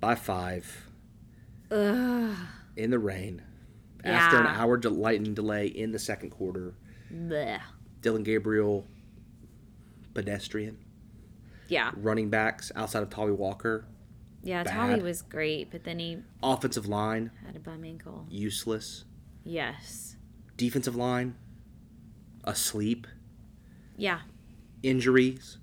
by 0.00 0.16
five 0.16 0.88
in 1.70 2.90
the 2.90 2.98
rain 2.98 3.42
after 4.04 4.38
an 4.38 4.46
hour 4.46 4.76
de- 4.76 4.90
lightning 4.90 5.34
delay 5.34 5.66
in 5.66 5.92
the 5.92 5.98
second 5.98 6.30
quarter. 6.30 6.74
Blech. 7.12 7.60
Dillon 8.02 8.22
Gabriel, 8.24 8.86
pedestrian, 10.14 10.78
Yeah. 11.68 11.92
running 11.96 12.30
backs 12.30 12.70
outside 12.74 13.02
of 13.02 13.10
Tawee 13.10 13.36
Walker, 13.36 13.84
Yeah, 14.46 14.62
Bad. 14.62 14.72
Tommy 14.74 15.02
was 15.02 15.22
great, 15.22 15.70
but 15.72 15.82
then 15.84 15.98
he 15.98 16.18
offensive 16.42 16.86
line 16.86 17.30
had 17.44 17.56
a 17.56 17.58
bum 17.60 17.84
ankle. 17.84 18.26
useless, 18.30 19.04
Yes. 19.44 20.16
defensive 20.56 20.94
line 20.94 21.34
asleep, 22.44 23.06
Yeah. 23.96 24.20
injuries 24.82 25.58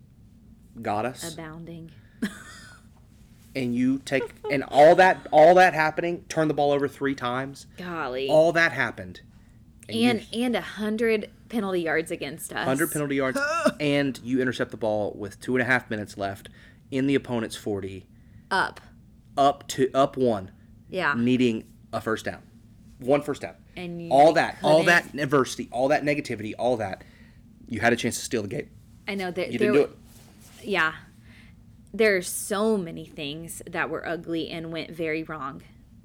got 0.81 1.05
us. 1.05 1.33
Abounding. 1.33 1.91
and 3.55 3.75
you 3.75 3.99
take 3.99 4.23
and 4.51 4.63
all 4.67 4.95
that 4.95 5.27
all 5.31 5.55
that 5.55 5.73
happening, 5.73 6.25
turn 6.27 6.47
the 6.47 6.53
ball 6.53 6.71
over 6.71 6.87
three 6.87 7.15
times. 7.15 7.67
Golly. 7.77 8.27
All 8.29 8.51
that 8.53 8.71
happened. 8.73 9.21
and 9.89 10.25
and 10.33 10.55
a 10.55 10.61
hundred 10.61 11.29
penalty 11.49 11.81
yards 11.81 12.09
against 12.11 12.51
us. 12.51 12.57
100 12.65 12.91
penalty 12.91 13.15
yards, 13.15 13.39
and 13.79 14.19
you 14.23 14.41
intercept 14.41 14.71
the 14.71 14.77
ball 14.77 15.13
with 15.17 15.39
two 15.39 15.55
and 15.55 15.61
a 15.61 15.65
half 15.65 15.89
minutes 15.89 16.17
left 16.17 16.49
in 16.89 17.05
the 17.07 17.15
opponent's 17.15 17.55
40, 17.55 18.05
up. 18.53 18.81
up 19.37 19.67
to 19.69 19.89
up 19.93 20.15
one, 20.17 20.51
Yeah. 20.89 21.13
needing 21.17 21.65
a 21.91 21.99
first 21.99 22.23
down, 22.25 22.41
one 22.99 23.21
first 23.21 23.41
down. 23.41 23.55
And 23.75 24.11
all 24.11 24.33
that, 24.33 24.57
all 24.63 24.83
that 24.83 25.13
adversity, 25.15 25.67
all 25.71 25.87
that 25.87 26.03
negativity, 26.03 26.53
all 26.59 26.77
that, 26.77 27.03
you 27.67 27.79
had 27.79 27.91
a 27.93 27.95
chance 27.95 28.17
to 28.19 28.23
steal 28.23 28.43
the 28.43 28.47
game. 28.47 28.69
I 29.07 29.15
know 29.15 29.31
that 29.31 29.51
You 29.51 29.57
there 29.59 29.71
didn't 29.71 29.87
do 29.87 29.93
it. 29.93 29.97
yeah. 30.67 30.93
There 31.93 32.15
are 32.15 32.21
so 32.21 32.77
many 32.77 33.05
things 33.05 33.61
that 33.69 33.89
were 33.89 34.07
ugly 34.07 34.49
and 34.49 34.71
went 34.71 34.91
very 34.91 35.23
wrong. 35.23 35.61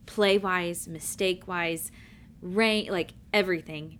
Play 0.06 0.38
wise, 0.38 0.88
mistake 0.88 1.46
wise, 1.46 1.90
rain 2.40 2.88
like 2.90 3.12
everything. 3.32 3.98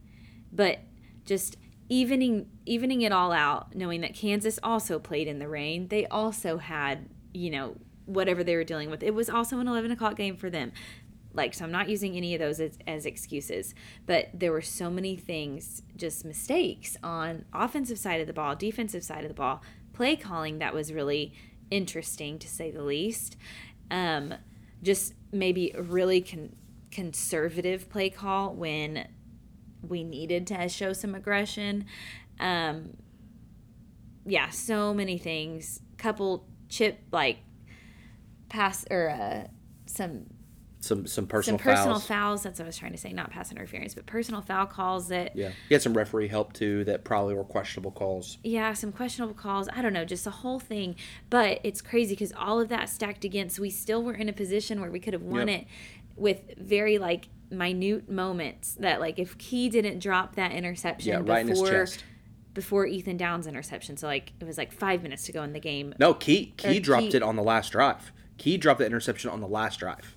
But 0.52 0.78
just 1.26 1.56
evening 1.90 2.46
evening 2.66 3.02
it 3.02 3.12
all 3.12 3.32
out, 3.32 3.74
knowing 3.74 4.00
that 4.02 4.14
Kansas 4.14 4.58
also 4.62 4.98
played 4.98 5.28
in 5.28 5.38
the 5.38 5.48
rain. 5.48 5.88
They 5.88 6.06
also 6.06 6.56
had, 6.58 7.08
you 7.32 7.50
know, 7.50 7.76
whatever 8.09 8.42
they 8.42 8.57
were 8.57 8.64
dealing 8.64 8.90
with. 8.90 9.03
It 9.03 9.14
was 9.14 9.29
also 9.29 9.61
an 9.61 9.68
eleven 9.68 9.90
o'clock 9.90 10.16
game 10.16 10.37
for 10.37 10.51
them. 10.51 10.73
Like 11.35 11.55
so 11.55 11.64
I'm 11.64 11.71
not 11.71 11.88
using 11.88 12.16
any 12.16 12.35
of 12.35 12.40
those 12.40 12.59
as, 12.59 12.79
as 12.87 13.07
excuses. 13.07 13.75
But 14.07 14.31
there 14.33 14.51
were 14.51 14.62
so 14.62 14.90
many 14.90 15.14
things, 15.14 15.83
just 15.94 16.25
mistakes 16.25 16.97
on 17.03 17.44
offensive 17.53 17.99
side 17.99 18.21
of 18.21 18.27
the 18.27 18.33
ball, 18.33 18.57
defensive 18.57 19.05
side 19.05 19.25
of 19.25 19.29
the 19.29 19.35
ball, 19.35 19.62
play 19.92 20.16
calling 20.16 20.59
that 20.59 20.75
was 20.75 20.92
really 20.92 21.35
interesting 21.71 22.38
to 22.38 22.49
say 22.49 22.71
the 22.71 22.83
least. 22.83 23.37
Um, 23.90 24.35
just 24.83 25.14
maybe 25.33 25.75
really 25.79 26.23
con- 26.23 26.57
conservative 26.90 27.90
play 27.90 28.11
call 28.11 28.55
when 28.55 29.07
we 29.83 30.03
needed 30.03 30.47
to 30.47 30.68
show 30.68 30.92
some 30.92 31.14
aggression. 31.14 31.85
Um, 32.40 32.97
yeah, 34.25 34.51
so 34.51 34.94
many 34.94 35.18
things. 35.18 35.81
Couple 35.97 36.47
chip 36.68 37.01
like 37.12 37.38
pass 38.48 38.84
or 38.90 39.11
uh, 39.11 39.46
some 39.87 40.26
Some 40.80 40.98
some 40.98 41.06
some 41.06 41.26
personal 41.28 41.58
personal 41.58 41.94
fouls. 41.94 42.06
fouls. 42.06 42.42
That's 42.44 42.58
what 42.61 42.66
I 42.66 42.68
was 42.68 42.76
trying 42.76 42.92
to 42.92 42.98
say. 42.98 43.12
Not 43.12 43.30
pass 43.30 43.50
interference, 43.50 43.94
but 43.94 44.06
personal 44.06 44.40
foul 44.42 44.66
calls 44.66 45.08
that 45.08 45.34
Yeah, 45.34 45.48
you 45.68 45.74
had 45.74 45.82
some 45.82 45.94
referee 45.96 46.28
help 46.28 46.52
too 46.52 46.84
that 46.84 47.04
probably 47.04 47.34
were 47.34 47.44
questionable 47.44 47.90
calls. 47.90 48.38
yeah, 48.44 48.72
some 48.74 48.92
questionable 48.92 49.34
calls. 49.34 49.68
I 49.74 49.82
don't 49.82 49.92
know, 49.92 50.04
just 50.04 50.24
the 50.24 50.30
whole 50.30 50.61
thing. 50.61 50.94
But 51.30 51.61
it's 51.64 51.80
crazy 51.82 52.14
because 52.14 52.32
all 52.32 52.61
of 52.61 52.68
that 52.68 52.88
stacked 52.88 53.24
against, 53.24 53.58
we 53.58 53.70
still 53.70 54.02
were 54.02 54.14
in 54.14 54.28
a 54.28 54.32
position 54.32 54.80
where 54.80 54.90
we 54.90 55.00
could 55.00 55.14
have 55.14 55.22
won 55.22 55.48
Yep. 55.48 55.61
it 55.62 55.66
with 56.16 56.40
very 56.58 56.98
like 56.98 57.28
minute 57.50 58.08
moments 58.11 58.74
that 58.74 59.00
like 59.00 59.18
if 59.18 59.37
Key 59.38 59.68
didn't 59.70 59.98
drop 60.00 60.37
that 60.37 60.52
interception 60.52 61.08
Yeah, 61.11 61.32
right 61.32 61.40
in 61.40 61.48
his 61.48 61.61
before 61.61 61.72
chest. 61.72 62.04
before 62.54 62.87
Ethan 62.87 63.16
Downs 63.16 63.46
interception, 63.46 63.96
so 63.96 64.06
like 64.06 64.32
it 64.38 64.44
was 64.44 64.58
like 64.58 64.70
five 64.70 65.02
minutes 65.02 65.24
to 65.26 65.32
go 65.32 65.42
in 65.42 65.52
the 65.54 65.61
game. 65.61 65.94
No, 65.98 66.12
Key 66.14 66.52
Key 66.56 66.76
Or 66.76 66.80
dropped 66.80 67.11
Key- 67.11 67.16
it 67.16 67.22
on 67.22 67.34
the 67.37 67.42
last 67.42 67.70
drive. 67.72 68.12
Key 68.38 68.57
dropped 68.57 68.79
the 68.79 68.87
interception 68.87 69.31
on 69.31 69.40
the 69.40 69.48
last 69.48 69.79
drive. 69.81 70.16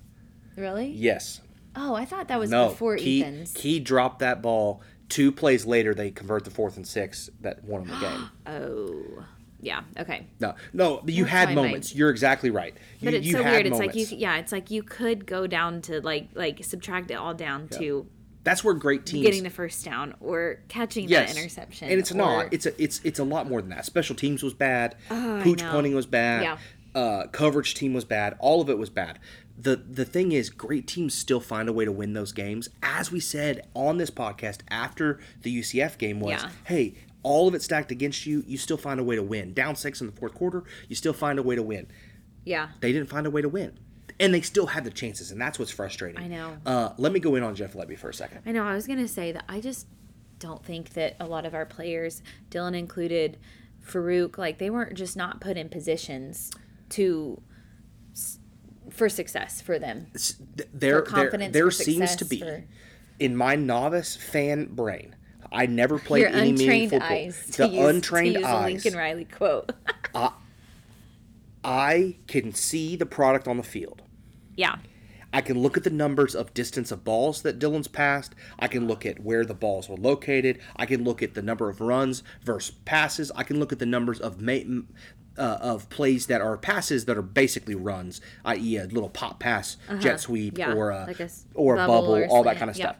Really? 0.56 0.88
Yes. 0.88 1.40
Oh, 1.74 1.94
I 1.94 2.04
thought 2.04 2.28
that 2.28 2.38
was 2.38 2.50
No. 2.50 2.68
before 2.68 2.96
Key, 2.96 3.22
Ethan's. 3.22 3.52
Key 3.52 3.80
dropped 3.80 4.18
that 4.20 4.42
ball. 4.42 4.82
Two 5.08 5.32
plays 5.32 5.66
later, 5.66 5.94
they 5.94 6.10
convert 6.10 6.44
the 6.44 6.50
fourth 6.50 6.76
and 6.76 6.86
six 6.86 7.30
that 7.40 7.64
won 7.64 7.86
them 7.86 7.98
the 8.00 8.06
game. 8.06 8.30
Oh, 8.46 9.24
yeah. 9.60 9.82
Okay. 9.98 10.26
No, 10.40 10.54
no, 10.72 11.00
but 11.04 11.14
you 11.14 11.24
That's 11.24 11.32
had 11.46 11.54
moments. 11.54 11.94
You're 11.94 12.10
exactly 12.10 12.50
right. 12.50 12.74
You, 12.98 13.04
But 13.06 13.14
it's 13.14 13.30
so 13.30 13.42
had 13.42 13.52
weird. 13.52 13.66
It's 13.66 13.78
like 13.78 13.94
you, 13.94 14.06
yeah, 14.10 14.38
it's 14.38 14.50
like 14.52 14.70
you 14.70 14.82
could 14.82 15.24
go 15.26 15.46
down 15.46 15.80
to 15.82 16.00
like 16.00 16.28
like 16.34 16.64
subtract 16.64 17.10
it 17.10 17.14
all 17.14 17.32
down 17.34 17.68
to 17.78 18.06
That's 18.42 18.64
where 18.64 18.74
great 18.74 19.06
teams 19.06 19.24
getting 19.24 19.44
the 19.44 19.50
first 19.50 19.84
down 19.84 20.14
or 20.20 20.58
catching 20.66 21.08
yes. 21.08 21.32
that 21.32 21.38
interception. 21.40 21.88
and 21.90 22.00
it's 22.00 22.10
or- 22.10 22.16
not. 22.16 22.52
It's 22.52 22.66
a 22.66 22.82
it's 22.82 23.00
it's 23.04 23.20
a 23.20 23.24
lot 23.24 23.48
more 23.48 23.60
than 23.60 23.70
that. 23.70 23.84
Special 23.86 24.16
teams 24.16 24.42
was 24.42 24.52
bad. 24.52 24.96
Oh, 25.12 25.40
Pooch 25.44 25.60
punting 25.62 25.94
was 25.94 26.06
bad. 26.06 26.42
Yeah. 26.42 26.58
Uh, 26.94 27.26
coverage 27.28 27.74
team 27.74 27.94
was 27.94 28.04
bad. 28.04 28.36
All 28.38 28.60
of 28.60 28.68
it 28.68 28.78
was 28.78 28.90
bad. 28.90 29.18
The 29.58 29.76
the 29.76 30.04
thing 30.04 30.32
is, 30.32 30.50
great 30.50 30.86
teams 30.86 31.14
still 31.14 31.40
find 31.40 31.68
a 31.68 31.72
way 31.72 31.84
to 31.84 31.92
win 31.92 32.12
those 32.12 32.32
games. 32.32 32.68
As 32.82 33.10
we 33.12 33.20
said 33.20 33.66
on 33.74 33.98
this 33.98 34.10
podcast 34.10 34.58
after 34.70 35.18
the 35.42 35.50
UCF 35.60 35.96
game 35.98 36.20
was, 36.20 36.42
Yeah. 36.42 36.50
hey, 36.64 36.94
all 37.22 37.48
of 37.48 37.54
it 37.54 37.62
stacked 37.62 37.90
against 37.92 38.26
you, 38.26 38.42
you 38.46 38.58
still 38.58 38.76
find 38.76 38.98
a 38.98 39.04
way 39.04 39.14
to 39.16 39.22
win. 39.22 39.54
Down 39.54 39.76
six 39.76 40.00
in 40.00 40.06
the 40.06 40.12
fourth 40.12 40.34
quarter, 40.34 40.64
you 40.88 40.96
still 40.96 41.12
find 41.12 41.38
a 41.38 41.42
way 41.42 41.54
to 41.54 41.62
win. 41.62 41.86
yeah. 42.44 42.68
They 42.80 42.92
didn't 42.92 43.08
find 43.08 43.26
a 43.26 43.30
way 43.30 43.40
to 43.42 43.48
win. 43.48 43.78
And 44.20 44.34
they 44.34 44.40
still 44.40 44.66
had 44.66 44.84
the 44.84 44.90
chances, 44.90 45.30
and 45.30 45.40
that's 45.40 45.58
what's 45.58 45.70
frustrating. 45.70 46.20
I 46.22 46.26
know. 46.28 46.56
Uh, 46.66 46.90
let 46.98 47.12
me 47.12 47.20
go 47.20 47.34
in 47.36 47.42
on 47.42 47.54
Jeff 47.54 47.72
Lebby 47.74 47.96
for 47.98 48.10
a 48.10 48.14
second. 48.14 48.40
I 48.44 48.52
know. 48.52 48.64
I 48.64 48.74
was 48.74 48.86
gonna 48.86 49.08
say 49.08 49.32
that 49.32 49.44
I 49.48 49.60
just 49.60 49.86
don't 50.38 50.64
think 50.64 50.90
that 50.94 51.16
a 51.20 51.26
lot 51.26 51.46
of 51.46 51.54
our 51.54 51.64
players, 51.66 52.22
Dillon 52.50 52.74
included, 52.74 53.38
Farooq, 53.86 54.38
like 54.38 54.58
they 54.58 54.70
weren't 54.70 54.94
just 54.94 55.16
not 55.16 55.40
put 55.40 55.56
in 55.56 55.68
positions 55.68 56.50
to 56.92 57.40
for 58.90 59.08
success 59.08 59.60
for 59.60 59.78
them. 59.78 60.06
There, 60.56 60.66
there, 60.72 61.02
confidence, 61.02 61.52
there 61.52 61.66
for 61.66 61.70
seems 61.70 62.14
to 62.16 62.24
be 62.24 62.40
for- 62.40 62.64
in 63.18 63.36
my 63.36 63.54
novice 63.56 64.16
fan 64.16 64.66
brain. 64.74 65.16
I 65.50 65.66
never 65.66 65.98
played 65.98 66.20
Your 66.22 66.30
any 66.30 66.52
meaningful 66.52 66.98
football. 67.00 67.16
eyes. 67.18 67.46
To 67.52 67.62
The 67.62 67.68
use, 67.68 67.88
untrained 67.90 68.34
to 68.34 68.40
use 68.40 68.48
eyes. 68.48 68.84
Lincoln 68.84 68.98
Riley 68.98 69.24
quote. 69.26 69.72
I 71.64 72.16
can 72.26 72.52
see 72.54 72.96
the 72.96 73.06
product 73.06 73.46
on 73.46 73.56
the 73.56 73.62
field. 73.62 74.02
yeah. 74.56 74.76
I 75.34 75.40
can 75.40 75.58
look 75.62 75.78
at 75.78 75.84
the 75.84 75.88
numbers 75.88 76.34
of 76.34 76.52
distance 76.52 76.92
of 76.92 77.04
balls 77.04 77.40
that 77.40 77.58
Dillon's 77.58 77.88
passed. 77.88 78.34
I 78.58 78.68
can 78.68 78.86
look 78.86 79.06
at 79.06 79.20
where 79.20 79.46
the 79.46 79.54
balls 79.54 79.88
were 79.88 79.96
located. 79.96 80.58
I 80.76 80.84
can 80.84 81.04
look 81.04 81.22
at 81.22 81.32
the 81.32 81.40
number 81.40 81.70
of 81.70 81.80
runs 81.80 82.22
versus 82.44 82.74
passes. 82.84 83.32
I 83.34 83.42
can 83.42 83.58
look 83.58 83.72
at 83.72 83.78
the 83.78 83.86
numbers 83.86 84.20
of 84.20 84.42
ma- 84.42 84.58
uh, 85.38 85.58
of 85.60 85.88
plays 85.88 86.26
that 86.26 86.40
are 86.40 86.56
passes 86.56 87.06
that 87.06 87.16
are 87.16 87.22
basically 87.22 87.74
runs, 87.74 88.20
i.e., 88.44 88.76
a 88.76 88.84
little 88.84 89.08
pop 89.08 89.40
pass, 89.40 89.76
jet 89.98 90.20
sweep, 90.20 90.58
Uh-huh. 90.58 90.70
Yeah, 90.70 90.76
or 90.76 90.90
a, 90.90 91.06
like 91.06 91.20
a 91.20 91.30
or 91.54 91.74
a 91.74 91.86
bubble 91.86 92.16
or 92.16 92.26
all 92.26 92.42
that 92.44 92.58
kind 92.58 92.70
of 92.70 92.76
yeah. 92.76 92.86
stuff. 92.90 92.96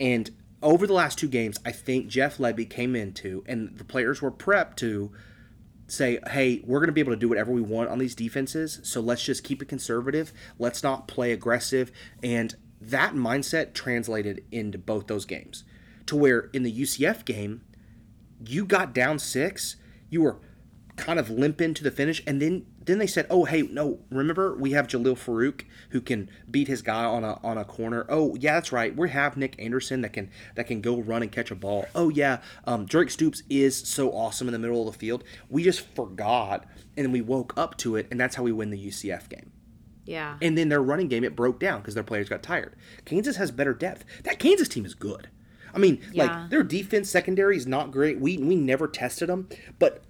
And 0.00 0.30
over 0.62 0.86
the 0.86 0.92
last 0.92 1.18
two 1.18 1.28
games, 1.28 1.58
I 1.64 1.72
think 1.72 2.08
Jeff 2.08 2.38
Lebby 2.38 2.68
came 2.68 2.96
into, 2.96 3.44
and 3.46 3.76
the 3.76 3.84
players 3.84 4.20
were 4.22 4.32
prepped 4.32 4.76
to 4.76 5.12
say, 5.86 6.18
hey, 6.30 6.62
we're 6.64 6.80
going 6.80 6.88
to 6.88 6.92
be 6.92 7.00
able 7.00 7.12
to 7.12 7.18
do 7.18 7.28
whatever 7.28 7.52
we 7.52 7.60
want 7.60 7.90
on 7.90 7.98
these 7.98 8.14
defenses, 8.14 8.80
so 8.82 9.00
let's 9.00 9.22
just 9.22 9.44
keep 9.44 9.60
it 9.62 9.68
conservative. 9.68 10.32
Let's 10.58 10.82
not 10.82 11.06
play 11.06 11.32
aggressive. 11.32 11.92
And 12.22 12.54
that 12.80 13.14
mindset 13.14 13.74
translated 13.74 14.44
into 14.50 14.78
both 14.78 15.06
those 15.06 15.24
games. 15.24 15.64
To 16.06 16.16
where 16.16 16.50
in 16.52 16.62
the 16.62 16.72
UCF 16.72 17.24
game, 17.24 17.62
you 18.44 18.64
got 18.64 18.92
down 18.92 19.18
six, 19.18 19.76
you 20.10 20.22
were 20.22 20.38
kind 20.96 21.18
of 21.18 21.28
limp 21.28 21.60
into 21.60 21.82
the 21.82 21.90
finish, 21.90 22.22
and 22.26 22.40
then 22.40 22.66
then 22.84 22.98
they 22.98 23.06
said, 23.06 23.26
"Oh, 23.30 23.44
hey, 23.44 23.62
no, 23.62 23.98
remember 24.10 24.54
we 24.56 24.72
have 24.72 24.86
Jalil 24.86 25.16
Farooq 25.16 25.62
who 25.90 26.00
can 26.00 26.30
beat 26.50 26.68
his 26.68 26.82
guy 26.82 27.04
on 27.04 27.24
a 27.24 27.40
on 27.42 27.58
a 27.58 27.64
corner. 27.64 28.06
Oh, 28.08 28.36
yeah, 28.36 28.54
that's 28.54 28.70
right. 28.72 28.94
We 28.94 29.10
have 29.10 29.36
Nick 29.36 29.56
Anderson 29.58 30.02
that 30.02 30.12
can 30.12 30.30
that 30.54 30.66
can 30.66 30.80
go 30.80 31.00
run 31.00 31.22
and 31.22 31.32
catch 31.32 31.50
a 31.50 31.54
ball. 31.54 31.86
Oh 31.94 32.08
yeah, 32.10 32.38
um, 32.66 32.86
Drake 32.86 33.10
Stoops 33.10 33.42
is 33.50 33.76
so 33.76 34.10
awesome 34.12 34.46
in 34.48 34.52
the 34.52 34.58
middle 34.58 34.86
of 34.86 34.92
the 34.94 34.98
field. 34.98 35.24
We 35.48 35.64
just 35.64 35.80
forgot, 35.96 36.66
and 36.96 37.12
we 37.12 37.20
woke 37.22 37.54
up 37.56 37.76
to 37.78 37.96
it, 37.96 38.06
and 38.10 38.20
that's 38.20 38.36
how 38.36 38.42
we 38.42 38.52
win 38.52 38.70
the 38.70 38.78
UCF 38.88 39.28
game. 39.28 39.50
Yeah. 40.06 40.36
And 40.42 40.56
then 40.58 40.68
their 40.68 40.82
running 40.82 41.08
game 41.08 41.24
it 41.24 41.34
broke 41.34 41.58
down 41.58 41.80
because 41.80 41.94
their 41.94 42.04
players 42.04 42.28
got 42.28 42.42
tired. 42.42 42.76
Kansas 43.06 43.36
has 43.36 43.50
better 43.50 43.72
depth. 43.72 44.04
That 44.24 44.38
Kansas 44.38 44.68
team 44.68 44.84
is 44.84 44.94
good. 44.94 45.28
I 45.74 45.78
mean, 45.78 46.00
Yeah. 46.12 46.24
like 46.26 46.50
their 46.50 46.62
defense 46.62 47.10
secondary 47.10 47.56
is 47.56 47.66
not 47.66 47.90
great. 47.90 48.20
We 48.20 48.36
we 48.36 48.54
never 48.54 48.86
tested 48.86 49.28
them, 49.28 49.48
but 49.78 50.03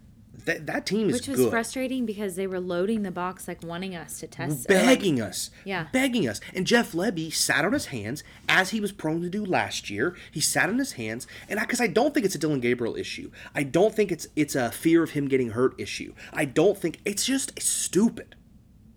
that 0.46 0.66
that 0.66 0.86
team 0.86 1.08
is 1.08 1.14
Which 1.16 1.28
was 1.28 1.38
good. 1.40 1.50
frustrating 1.50 2.04
because 2.06 2.36
they 2.36 2.46
were 2.46 2.60
loading 2.60 3.02
the 3.02 3.10
box, 3.10 3.48
like 3.48 3.62
wanting 3.62 3.94
us 3.96 4.20
to 4.20 4.26
test. 4.26 4.68
like- 4.68 4.68
begging 4.68 5.20
us, 5.20 5.50
Yeah. 5.64 5.86
begging 5.92 6.28
us. 6.28 6.40
And 6.54 6.66
Jeff 6.66 6.92
Lebby 6.92 7.32
sat 7.32 7.64
on 7.64 7.72
his 7.72 7.86
hands 7.86 8.22
as 8.48 8.70
he 8.70 8.80
was 8.80 8.92
prone 8.92 9.22
to 9.22 9.30
do 9.30 9.44
last 9.44 9.88
year. 9.90 10.14
He 10.30 10.40
sat 10.40 10.68
on 10.68 10.78
his 10.78 10.92
hands, 10.92 11.26
and 11.48 11.58
because 11.60 11.80
I, 11.80 11.86
don't 11.86 12.12
think 12.12 12.26
it's 12.26 12.34
a 12.34 12.38
Dillon 12.38 12.60
Gabriel 12.60 12.96
issue. 12.96 13.30
I 13.54 13.62
don't 13.62 13.94
think 13.94 14.12
it's 14.12 14.26
it's 14.36 14.54
a 14.54 14.70
fear 14.70 15.02
of 15.02 15.10
him 15.10 15.28
getting 15.28 15.50
hurt 15.50 15.74
issue. 15.80 16.12
I 16.32 16.44
don't 16.44 16.76
think 16.76 17.00
it's 17.04 17.24
just 17.24 17.60
stupid. 17.62 18.34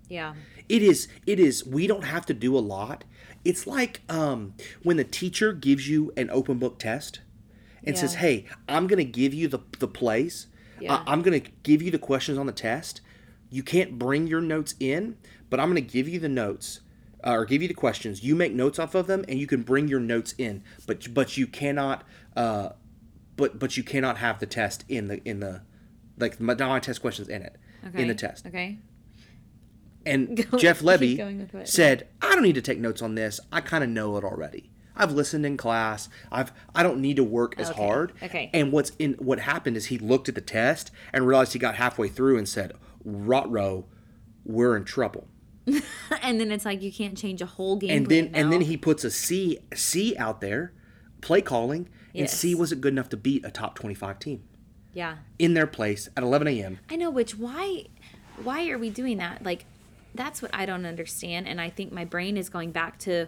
yeah. 0.10 0.34
It 0.70 0.84
is. 0.84 1.08
It 1.26 1.40
is. 1.40 1.66
We 1.66 1.88
don't 1.88 2.04
have 2.04 2.26
to 2.26 2.34
do 2.34 2.58
a 2.58 2.60
lot. 2.60 3.06
It's 3.46 3.66
like 3.66 4.02
um, 4.10 4.54
when 4.84 4.98
the 4.98 5.06
teacher 5.06 5.54
gives 5.54 5.88
you 5.88 6.12
an 6.18 6.30
open 6.30 6.58
book 6.58 6.78
test 6.78 7.22
and 7.86 7.98
says, 7.98 8.16
"Hey, 8.16 8.44
I'm 8.68 8.86
going 8.86 8.98
to 8.98 9.10
give 9.10 9.34
you 9.34 9.48
the 9.48 9.60
the 9.80 9.88
plays. 9.88 10.48
Yeah. 10.80 10.96
I- 10.96 11.12
I'm 11.12 11.22
going 11.22 11.42
to 11.42 11.52
give 11.64 11.82
you 11.82 11.92
the 11.92 12.00
questions 12.00 12.38
on 12.38 12.46
the 12.46 12.52
test. 12.52 13.02
You 13.50 13.64
can't 13.64 13.98
bring 13.98 14.28
your 14.28 14.42
notes 14.42 14.76
in, 14.80 15.18
but 15.50 15.60
I'm 15.60 15.72
going 15.72 15.84
to 15.86 15.94
give 15.94 16.08
you 16.08 16.20
the 16.20 16.30
notes." 16.30 16.82
Uh, 17.26 17.32
or 17.32 17.46
give 17.46 17.64
you 17.64 17.68
the 17.68 17.74
questions. 17.74 18.24
You 18.24 18.36
make 18.36 18.54
notes 18.54 18.78
off 18.78 18.94
of 18.94 19.08
them, 19.08 19.26
and 19.28 19.40
you 19.40 19.48
can 19.48 19.64
bring 19.64 19.88
your 19.88 20.00
notes 20.00 20.36
in. 20.38 20.64
But 20.86 21.14
but 21.16 21.36
you 21.36 21.48
cannot. 21.48 22.04
Uh, 22.36 22.70
but 23.36 23.58
but 23.58 23.76
you 23.76 23.82
cannot 23.84 24.18
have 24.20 24.40
the 24.40 24.46
test 24.46 24.86
in 24.88 25.08
the 25.08 25.22
in 25.28 25.40
the 25.40 25.64
like 26.20 26.40
my, 26.40 26.54
my 26.54 26.80
test 26.80 27.02
questions 27.02 27.28
in 27.28 27.42
it 27.42 27.56
Okay. 27.88 28.04
in 28.04 28.08
the 28.08 28.14
test. 28.16 28.46
Okay. 28.46 28.78
And 30.06 30.48
Go- 30.52 30.58
Jeff 30.60 30.82
Lebby 30.82 31.18
going 31.18 31.40
with 31.40 31.56
it. 31.56 31.68
said, 31.68 32.08
"I 32.22 32.34
don't 32.36 32.44
need 32.44 32.56
to 32.56 32.62
take 32.62 32.80
notes 32.80 33.02
on 33.02 33.16
this. 33.16 33.40
I 33.52 33.62
kind 33.62 33.84
of 33.84 33.90
know 33.90 34.16
it 34.18 34.24
already. 34.24 34.70
I've 34.98 35.12
listened 35.12 35.46
in 35.46 35.56
class. 35.58 36.10
I've 36.32 36.52
I 36.76 36.84
don't 36.84 37.00
need 37.00 37.16
to 37.18 37.24
work 37.24 37.56
as 37.58 37.70
Okay, 37.70 37.82
hard." 37.86 38.14
okay. 38.24 38.50
And 38.54 38.72
what's 38.72 38.92
in 39.00 39.14
what 39.14 39.40
happened 39.40 39.78
is 39.78 39.86
he 39.88 39.98
looked 39.98 40.28
at 40.28 40.36
the 40.36 40.42
test 40.42 40.92
and 41.14 41.26
realized 41.28 41.54
he 41.54 41.60
got 41.60 41.76
halfway 41.76 42.08
through 42.10 42.38
and 42.38 42.50
said, 42.50 42.74
"Rotro, 43.06 43.86
we're 44.46 44.76
in 44.76 44.84
trouble." 44.86 45.28
And 46.22 46.40
then 46.40 46.52
it's 46.52 46.66
like 46.66 46.82
you 46.82 46.92
can't 46.92 47.18
change 47.18 47.42
a 47.42 47.46
whole 47.46 47.76
game. 47.78 47.90
And 47.92 48.08
then 48.08 48.30
plan 48.30 48.44
and 48.44 48.54
then 48.54 48.62
he 48.62 48.76
puts 48.78 49.04
a 49.04 49.12
C 49.12 49.60
C 49.74 50.16
out 50.18 50.42
there, 50.42 50.74
play 51.22 51.42
calling, 51.42 51.90
and 52.16 52.30
C 52.30 52.56
wasn't 52.56 52.82
good 52.82 52.94
enough 52.94 53.10
to 53.10 53.18
beat 53.18 53.46
a 53.46 53.52
top 53.52 53.76
twenty 53.76 53.96
five 53.96 54.20
team 54.20 54.44
Yeah. 54.94 55.18
in 55.40 55.54
their 55.54 55.68
place 55.68 56.10
at 56.18 56.24
eleven 56.24 56.48
a.m. 56.48 56.80
I 56.90 56.96
know. 56.96 57.10
Which 57.10 57.38
why, 57.38 57.86
why 58.44 58.70
are 58.70 58.78
we 58.78 58.90
doing 58.90 59.18
that? 59.18 59.44
Like, 59.44 59.66
that's 60.16 60.42
what 60.42 60.52
I 60.54 60.66
don't 60.66 60.86
understand. 60.86 61.48
And 61.48 61.60
I 61.62 61.70
think 61.70 61.92
my 61.92 62.06
brain 62.06 62.38
is 62.38 62.50
going 62.50 62.72
back 62.72 62.98
to 63.00 63.28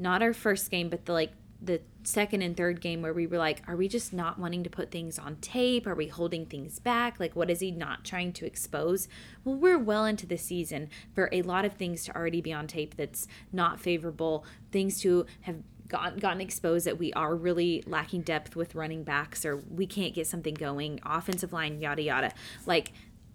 not 0.00 0.22
our 0.22 0.32
first 0.32 0.70
game, 0.70 0.88
but 0.88 1.04
the 1.06 1.12
like 1.12 1.32
the 1.62 1.80
second 2.04 2.40
and 2.40 2.56
third 2.56 2.80
game 2.80 3.02
where 3.02 3.12
we 3.12 3.26
were 3.26 3.36
like, 3.36 3.62
are 3.68 3.76
we 3.76 3.86
just 3.86 4.14
not 4.14 4.38
wanting 4.38 4.64
to 4.64 4.70
put 4.70 4.90
things 4.90 5.18
on 5.18 5.36
tape? 5.36 5.86
Are 5.86 5.94
we 5.94 6.06
holding 6.06 6.46
things 6.46 6.78
back? 6.78 7.20
Like, 7.20 7.36
what 7.36 7.50
is 7.50 7.60
he 7.60 7.70
not 7.70 8.04
trying 8.04 8.32
to 8.34 8.46
expose? 8.46 9.08
Well, 9.44 9.56
we're 9.56 9.78
well 9.78 10.06
into 10.06 10.26
the 10.26 10.38
season 10.38 10.88
for 11.14 11.28
a 11.32 11.42
lot 11.42 11.66
of 11.66 11.74
things 11.74 12.04
to 12.04 12.16
already 12.16 12.40
be 12.40 12.52
on 12.52 12.66
tape 12.66 12.96
that's 12.96 13.28
not 13.52 13.78
favorable, 13.78 14.46
things 14.72 15.00
to 15.02 15.26
have 15.42 15.56
gotten, 15.86 16.18
gotten 16.18 16.40
exposed 16.40 16.86
that 16.86 16.98
we 16.98 17.12
are 17.12 17.36
really 17.36 17.84
lacking 17.86 18.22
depth 18.22 18.56
with 18.56 18.74
running 18.74 19.04
backs 19.04 19.44
or 19.44 19.58
we 19.58 19.86
can't 19.86 20.14
get 20.14 20.26
something 20.26 20.54
going, 20.54 21.00
offensive 21.04 21.52
line, 21.52 21.78
yada, 21.78 22.00
yada. 22.00 22.32
Like, 22.64 22.92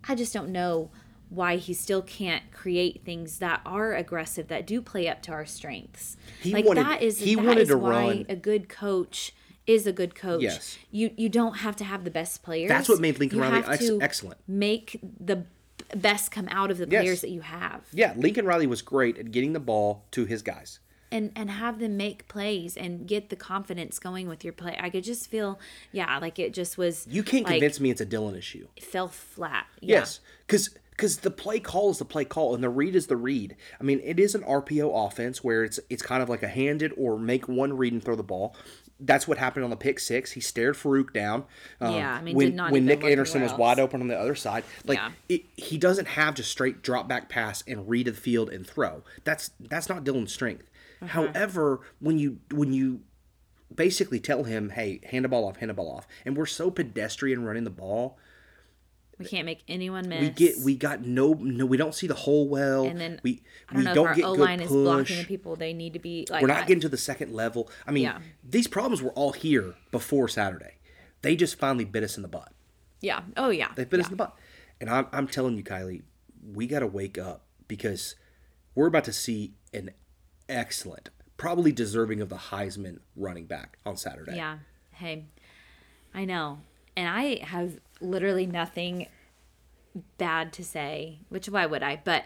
I 0.07 0.15
just 0.15 0.33
don't 0.33 0.49
know 0.49 0.89
why 1.29 1.57
he 1.57 1.73
still 1.73 2.01
can't 2.01 2.43
create 2.51 3.03
things 3.03 3.39
that 3.39 3.61
are 3.65 3.93
aggressive 3.95 4.47
that 4.47 4.65
do 4.67 4.81
play 4.81 5.07
up 5.07 5.21
to 5.23 5.31
our 5.31 5.45
strengths. 5.45 6.17
He 6.41 6.51
like 6.53 6.65
wanted- 6.65 6.85
that 6.85 7.01
is 7.01 7.19
he 7.19 7.35
that 7.35 7.43
wanted 7.43 7.61
is 7.63 7.67
to 7.69 7.77
why 7.77 7.89
run- 7.89 8.25
a 8.29 8.35
good 8.35 8.69
coach 8.69 9.33
is 9.67 9.87
a 9.87 9.91
good 9.91 10.13
coach. 10.15 10.41
Yes. 10.43 10.77
You 10.91 11.11
you 11.17 11.27
don't 11.29 11.57
have 11.57 11.75
to 11.77 11.83
have 11.83 12.03
the 12.03 12.11
best 12.11 12.43
players. 12.43 12.69
That's 12.69 12.87
what 12.87 12.99
made 12.99 13.19
Lincoln 13.19 13.39
You 13.39 13.43
Riley 13.43 13.63
ex- 13.67 13.89
excellent. 14.01 14.39
Make 14.47 14.99
the 15.19 15.45
best 15.95 16.31
come 16.31 16.47
out 16.49 16.71
of 16.71 16.77
the 16.77 16.87
Yes. 16.89 17.01
players 17.03 17.21
that 17.21 17.29
you 17.31 17.41
have. 17.41 17.81
Yeah, 17.93 18.13
Lincoln 18.15 18.45
Riley 18.45 18.67
was 18.67 18.81
great 18.81 19.17
at 19.17 19.31
getting 19.31 19.53
the 19.53 19.59
ball 19.59 20.05
to 20.11 20.25
his 20.25 20.41
guys. 20.41 20.79
and 21.11 21.31
and 21.35 21.49
have 21.51 21.79
them 21.79 21.95
make 21.95 22.27
plays 22.27 22.75
and 22.75 23.07
get 23.07 23.29
the 23.29 23.35
confidence 23.35 23.99
going 23.99 24.27
with 24.27 24.43
your 24.43 24.51
play. 24.51 24.75
I 24.79 24.89
could 24.89 25.03
just 25.03 25.29
feel, 25.29 25.59
yeah, 25.93 26.17
like 26.17 26.39
it 26.39 26.51
just 26.53 26.77
was. 26.77 27.07
You 27.09 27.23
can't 27.23 27.45
like, 27.45 27.53
convince 27.53 27.79
me 27.79 27.89
it's 27.91 28.01
a 28.01 28.05
Dillon 28.05 28.35
issue. 28.35 28.67
It 28.75 28.83
fell 28.83 29.07
flat. 29.07 29.67
Yeah. 29.79 29.99
Yes, 29.99 30.19
because 30.45 30.71
because 30.95 31.17
the 31.17 31.31
play 31.31 31.59
call 31.59 31.89
is 31.91 31.97
the 31.97 32.05
play 32.05 32.25
call 32.25 32.55
and 32.55 32.63
the 32.63 32.69
read 32.69 32.95
is 32.95 33.07
the 33.07 33.17
read. 33.17 33.55
I 33.79 33.83
mean, 33.83 33.99
it 34.03 34.19
is 34.19 34.33
an 34.35 34.43
RPO 34.43 35.07
offense 35.07 35.43
where 35.43 35.63
it's 35.63 35.79
it's 35.89 36.01
kind 36.01 36.23
of 36.23 36.29
like 36.29 36.43
a 36.43 36.47
handed 36.47 36.93
or 36.97 37.17
make 37.17 37.47
one 37.47 37.75
read 37.75 37.93
and 37.93 38.03
throw 38.03 38.15
the 38.15 38.23
ball. 38.23 38.55
That's 38.99 39.27
what 39.27 39.37
happened 39.37 39.65
on 39.65 39.69
the 39.69 39.75
pick 39.75 39.99
six. 39.99 40.31
He 40.31 40.39
stared 40.39 40.75
Farooq 40.75 41.11
down. 41.11 41.43
Um, 41.81 41.95
Yeah, 41.95 42.13
I 42.13 42.21
mean, 42.21 42.35
when 42.35 42.47
did 42.47 42.55
not 42.55 42.71
when 42.71 42.85
Nick 42.85 43.03
Anderson 43.03 43.41
was 43.41 43.53
wide 43.53 43.77
open 43.79 43.99
on 43.99 44.07
the 44.07 44.17
other 44.17 44.35
side, 44.35 44.63
like 44.85 44.97
Yeah. 44.97 45.11
it, 45.27 45.41
he 45.57 45.77
doesn't 45.77 46.07
have 46.07 46.33
just 46.35 46.49
straight 46.49 46.81
drop 46.81 47.07
back 47.09 47.27
pass 47.27 47.61
and 47.67 47.89
read 47.89 48.07
of 48.07 48.15
the 48.15 48.21
field 48.21 48.49
and 48.49 48.65
throw. 48.65 49.03
That's 49.25 49.51
that's 49.59 49.89
not 49.89 50.03
Dillon's 50.05 50.31
strength. 50.33 50.69
Uh-huh. 51.01 51.23
However, 51.27 51.81
when 51.99 52.17
you 52.19 52.39
when 52.53 52.71
you 52.71 53.01
basically 53.73 54.21
tell 54.21 54.45
him, 54.45 54.69
"Hey, 54.69 55.01
hand 55.03 55.25
the 55.25 55.29
ball 55.29 55.45
off, 55.45 55.57
hand 55.57 55.69
the 55.69 55.73
ball 55.73 55.91
off," 55.91 56.07
and 56.23 56.37
we're 56.37 56.45
so 56.45 56.71
pedestrian 56.71 57.43
running 57.43 57.65
the 57.65 57.69
ball, 57.69 58.17
We 59.17 59.25
can't 59.25 59.45
make 59.45 59.63
anyone 59.67 60.09
miss. 60.09 60.21
we 60.21 60.29
get 60.29 60.55
we 60.63 60.75
got 60.75 61.01
no 61.05 61.33
no 61.33 61.65
we 61.65 61.77
don't 61.77 61.95
see 61.95 62.07
the 62.07 62.13
hole 62.15 62.47
well. 62.49 62.83
and 62.85 62.99
then 62.99 63.19
we 63.23 63.41
I 63.69 63.73
don't 63.73 63.79
we 63.79 63.85
know 63.85 63.93
don't 63.95 64.05
if 64.05 64.09
our 64.09 64.15
get 64.15 64.25
O 64.25 64.35
good 64.35 64.41
line 64.41 64.59
is 64.61 64.69
blocking 64.69 65.03
push. 65.05 65.17
the 65.19 65.25
people 65.25 65.55
they 65.55 65.73
need 65.73 65.93
to 65.93 65.99
be. 65.99 66.27
Like 66.29 66.41
We're 66.41 66.47
not 66.49 66.63
I- 66.63 66.65
getting 66.67 66.81
to 66.81 66.89
the 66.89 66.97
second 66.97 67.31
level. 67.33 67.69
I 67.87 67.91
mean, 67.91 68.03
Yeah. 68.03 68.19
these 68.43 68.67
problems 68.67 69.01
were 69.01 69.11
all 69.11 69.31
here 69.31 69.75
before 69.91 70.27
Saturday. 70.27 70.73
They 71.21 71.35
just 71.35 71.57
finally 71.57 71.85
bit 71.85 72.03
us 72.03 72.17
in 72.17 72.23
the 72.23 72.27
butt. 72.27 72.51
Yeah. 73.01 73.21
Oh 73.37 73.49
yeah. 73.49 73.69
They 73.75 73.85
bit 73.85 73.99
us 73.99 74.07
in 74.07 74.11
the 74.11 74.17
butt. 74.17 74.35
And 74.81 74.89
I'm, 74.89 75.07
I'm 75.13 75.27
telling 75.27 75.55
you, 75.55 75.63
Kylie, 75.63 76.01
we 76.43 76.67
got 76.67 76.79
to 76.79 76.87
wake 76.87 77.17
up 77.17 77.45
because 77.67 78.15
we're 78.75 78.87
about 78.87 79.05
to 79.05 79.13
see 79.13 79.53
an 79.73 79.91
excellent, 80.49 81.09
probably 81.37 81.71
deserving 81.71 82.19
of 82.21 82.29
the 82.29 82.35
Heisman 82.35 82.99
running 83.15 83.45
back 83.45 83.77
on 83.85 83.95
Saturday. 83.97 84.35
Yeah. 84.35 84.57
Hey, 84.91 85.25
I 86.13 86.25
know. 86.25 86.59
And 86.97 87.07
I 87.09 87.43
have 87.43 87.79
literally 88.01 88.45
nothing 88.45 89.07
bad 90.17 90.53
to 90.53 90.63
say, 90.63 91.19
which 91.29 91.47
why 91.49 91.65
would 91.65 91.83
I? 91.83 92.01
But 92.03 92.25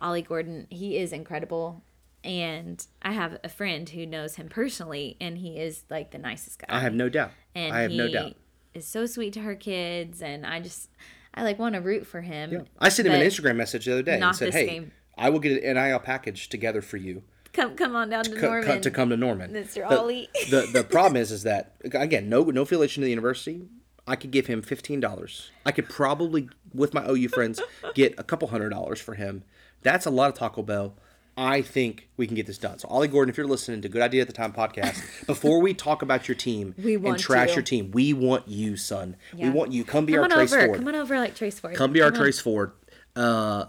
Ollie 0.00 0.22
Gordon, 0.22 0.66
he 0.70 0.96
is 0.98 1.12
incredible. 1.12 1.82
And 2.22 2.84
I 3.02 3.12
have 3.12 3.38
a 3.42 3.48
friend 3.48 3.88
who 3.88 4.04
knows 4.04 4.36
him 4.36 4.48
personally, 4.48 5.16
and 5.20 5.38
he 5.38 5.58
is 5.58 5.84
like 5.88 6.10
the 6.10 6.18
nicest 6.18 6.58
guy. 6.58 6.66
I 6.68 6.80
have 6.80 6.92
no 6.92 7.08
doubt. 7.08 7.30
and 7.54 7.74
I 7.74 7.80
have 7.82 7.90
he 7.92 7.96
no 7.96 8.08
doubt. 8.08 8.36
is 8.74 8.86
so 8.86 9.06
sweet 9.06 9.32
to 9.34 9.40
her 9.40 9.54
kids, 9.54 10.20
and 10.20 10.44
I 10.44 10.60
just, 10.60 10.90
I 11.34 11.42
like 11.44 11.58
want 11.58 11.76
to 11.76 11.80
root 11.80 12.06
for 12.06 12.20
him. 12.20 12.66
I 12.78 12.90
sent 12.90 13.08
him 13.08 13.14
an 13.14 13.22
Instagram 13.22 13.56
message 13.56 13.86
the 13.86 13.92
other 13.92 14.02
day 14.02 14.20
and 14.20 14.36
said, 14.36 14.52
"Hey, 14.52 14.66
game. 14.66 14.92
I 15.16 15.30
will 15.30 15.38
get 15.38 15.62
an 15.64 15.76
NIL 15.76 15.98
package 15.98 16.50
together 16.50 16.82
for 16.82 16.98
you 16.98 17.22
Come, 17.54 17.74
come 17.74 17.96
on 17.96 18.10
down 18.10 18.24
to 18.24 18.30
co- 18.32 18.40
co- 18.40 18.48
Norman. 18.60 18.80
to 18.82 18.90
come 18.90 19.08
to 19.08 19.16
Norman." 19.16 19.52
Mr. 19.52 19.88
The- 19.88 19.98
Ollie. 19.98 20.28
the 20.50 20.68
the 20.70 20.84
problem 20.84 21.16
is, 21.22 21.32
is 21.32 21.44
that 21.44 21.72
again, 21.84 22.28
no 22.28 22.42
no 22.44 22.60
affiliation 22.62 23.00
to 23.00 23.06
the 23.06 23.10
university. 23.10 23.62
I 24.06 24.16
could 24.16 24.30
give 24.30 24.46
him 24.46 24.62
fifteen 24.62 25.00
dollars. 25.00 25.50
I 25.64 25.72
could 25.72 25.88
probably, 25.88 26.48
with 26.74 26.94
my 26.94 27.06
OU 27.08 27.28
friends, 27.28 27.60
get 27.94 28.14
a 28.18 28.22
couple 28.24 28.48
hundred 28.48 28.70
dollars 28.70 29.00
for 29.00 29.14
him. 29.14 29.44
That's 29.82 30.06
a 30.06 30.10
lot 30.10 30.28
of 30.30 30.34
Taco 30.36 30.62
Bell. 30.62 30.94
I 31.36 31.62
think 31.62 32.08
we 32.16 32.26
can 32.26 32.34
get 32.36 32.46
this 32.46 32.58
done. 32.58 32.78
So, 32.78 32.88
Ollie 32.88 33.08
Gordon, 33.08 33.30
if 33.30 33.38
you're 33.38 33.46
listening 33.46 33.80
to 33.82 33.88
Good 33.88 34.02
Idea 34.02 34.20
at 34.22 34.26
the 34.26 34.32
Time 34.34 34.52
podcast, 34.52 35.00
before 35.26 35.60
we 35.62 35.72
talk 35.72 36.02
about 36.02 36.28
your 36.28 36.34
team 36.34 36.74
We 36.76 36.96
and 36.96 37.18
trash 37.18 37.50
you. 37.50 37.54
your 37.56 37.62
team, 37.62 37.92
we 37.92 38.12
want 38.12 38.48
you, 38.48 38.76
son. 38.76 39.16
We 39.34 39.48
want 39.48 39.72
you. 39.72 39.84
Come 39.84 40.04
be 40.06 40.14
Come 40.14 40.24
our 40.24 40.28
Trace 40.28 40.52
over. 40.52 40.66
Ford. 40.66 40.78
Come 40.80 40.88
on 40.88 40.94
over 40.96 41.18
like 41.18 41.34
Trace 41.34 41.58
Ford. 41.58 41.76
Come 41.76 41.92
be 41.92 42.02
our 42.02 42.08
on. 42.08 42.14
Trace 42.14 42.40
Ford. 42.40 42.72
Uh, 43.16 43.66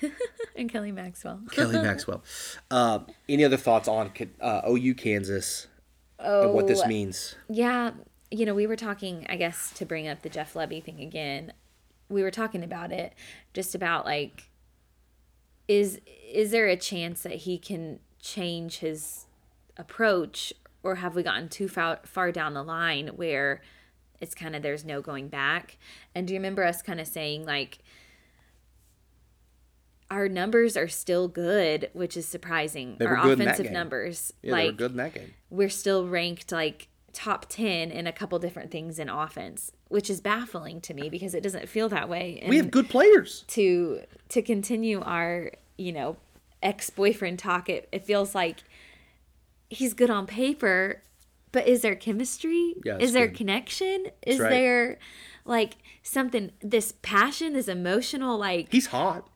And 0.56 0.70
Kelly 0.70 0.92
Maxwell. 0.92 1.40
Kelly 1.50 1.74
Maxwell. 1.82 2.22
Uh, 2.70 3.00
any 3.28 3.44
other 3.44 3.56
thoughts 3.58 3.88
on 3.88 4.10
uh, 4.40 4.62
OU 4.68 4.94
Kansas 4.94 5.66
and 6.18 6.54
what 6.54 6.66
this 6.66 6.80
Oh, 6.82 6.88
means? 6.88 7.34
Yeah, 7.50 7.90
you 8.36 8.44
know, 8.44 8.54
we 8.54 8.66
were 8.66 8.76
talking, 8.76 9.26
I 9.28 9.36
guess, 9.36 9.70
to 9.72 9.86
bring 9.86 10.06
up 10.06 10.22
the 10.22 10.28
Jeff 10.28 10.54
Lebby 10.54 10.82
thing 10.82 11.00
again. 11.00 11.52
We 12.08 12.22
were 12.22 12.30
talking 12.30 12.62
about 12.62 12.92
it, 12.92 13.14
just 13.54 13.74
about 13.74 14.04
like, 14.04 14.50
is 15.66 16.00
is 16.30 16.50
there 16.50 16.68
a 16.68 16.76
chance 16.76 17.22
that 17.22 17.32
he 17.32 17.58
can 17.58 18.00
change 18.20 18.78
his 18.78 19.26
approach, 19.76 20.52
or 20.82 20.96
have 20.96 21.16
we 21.16 21.22
gotten 21.22 21.48
too 21.48 21.66
far 21.68 22.00
far 22.04 22.30
down 22.30 22.54
the 22.54 22.62
line 22.62 23.08
where 23.08 23.62
it's 24.20 24.34
kind 24.34 24.54
of 24.54 24.62
there's 24.62 24.84
no 24.84 25.00
going 25.00 25.28
back? 25.28 25.78
And 26.14 26.26
do 26.26 26.34
you 26.34 26.38
remember 26.38 26.62
us 26.62 26.82
kind 26.82 27.00
of 27.00 27.06
saying 27.06 27.46
like? 27.46 27.78
Our 30.08 30.28
numbers 30.28 30.76
are 30.76 30.86
still 30.86 31.26
good, 31.26 31.90
which 31.92 32.16
is 32.16 32.28
surprising. 32.28 32.94
They 32.96 33.06
Our 33.06 33.16
good 33.16 33.32
in 33.32 33.38
that 33.40 33.54
offensive 33.54 33.72
numbers, 33.72 34.32
Yeah, 34.40 34.52
like 34.52 34.76
good 34.76 34.92
in 34.92 34.98
that 34.98 35.14
game. 35.14 35.34
we're 35.50 35.68
still 35.68 36.06
ranked 36.06 36.52
like 36.52 36.86
top 37.16 37.46
10 37.48 37.90
in 37.90 38.06
a 38.06 38.12
couple 38.12 38.38
different 38.38 38.70
things 38.70 38.98
in 38.98 39.08
offense 39.08 39.72
which 39.88 40.10
is 40.10 40.20
baffling 40.20 40.82
to 40.82 40.92
me 40.92 41.08
because 41.08 41.34
it 41.34 41.42
doesn't 41.42 41.66
feel 41.66 41.88
that 41.88 42.08
way 42.10 42.38
and 42.42 42.50
We 42.50 42.58
have 42.58 42.70
good 42.70 42.90
players. 42.90 43.42
to 43.48 44.02
to 44.28 44.42
continue 44.42 45.00
our 45.00 45.50
you 45.78 45.92
know 45.92 46.18
ex-boyfriend 46.62 47.38
talk 47.38 47.70
it, 47.70 47.88
it 47.90 48.04
feels 48.04 48.34
like 48.34 48.58
he's 49.70 49.94
good 49.94 50.10
on 50.10 50.26
paper 50.26 51.02
but 51.52 51.66
is 51.66 51.80
there 51.80 51.94
chemistry 51.96 52.74
Yeah, 52.84 52.98
is 52.98 53.12
there 53.14 53.28
good. 53.28 53.36
connection 53.36 54.06
is 54.26 54.38
right. 54.38 54.50
there 54.50 54.98
like 55.46 55.76
something 56.02 56.50
this 56.60 56.92
passion 57.00 57.54
this 57.54 57.68
emotional 57.68 58.36
like 58.38 58.70
He's 58.70 58.86
hot. 58.88 59.26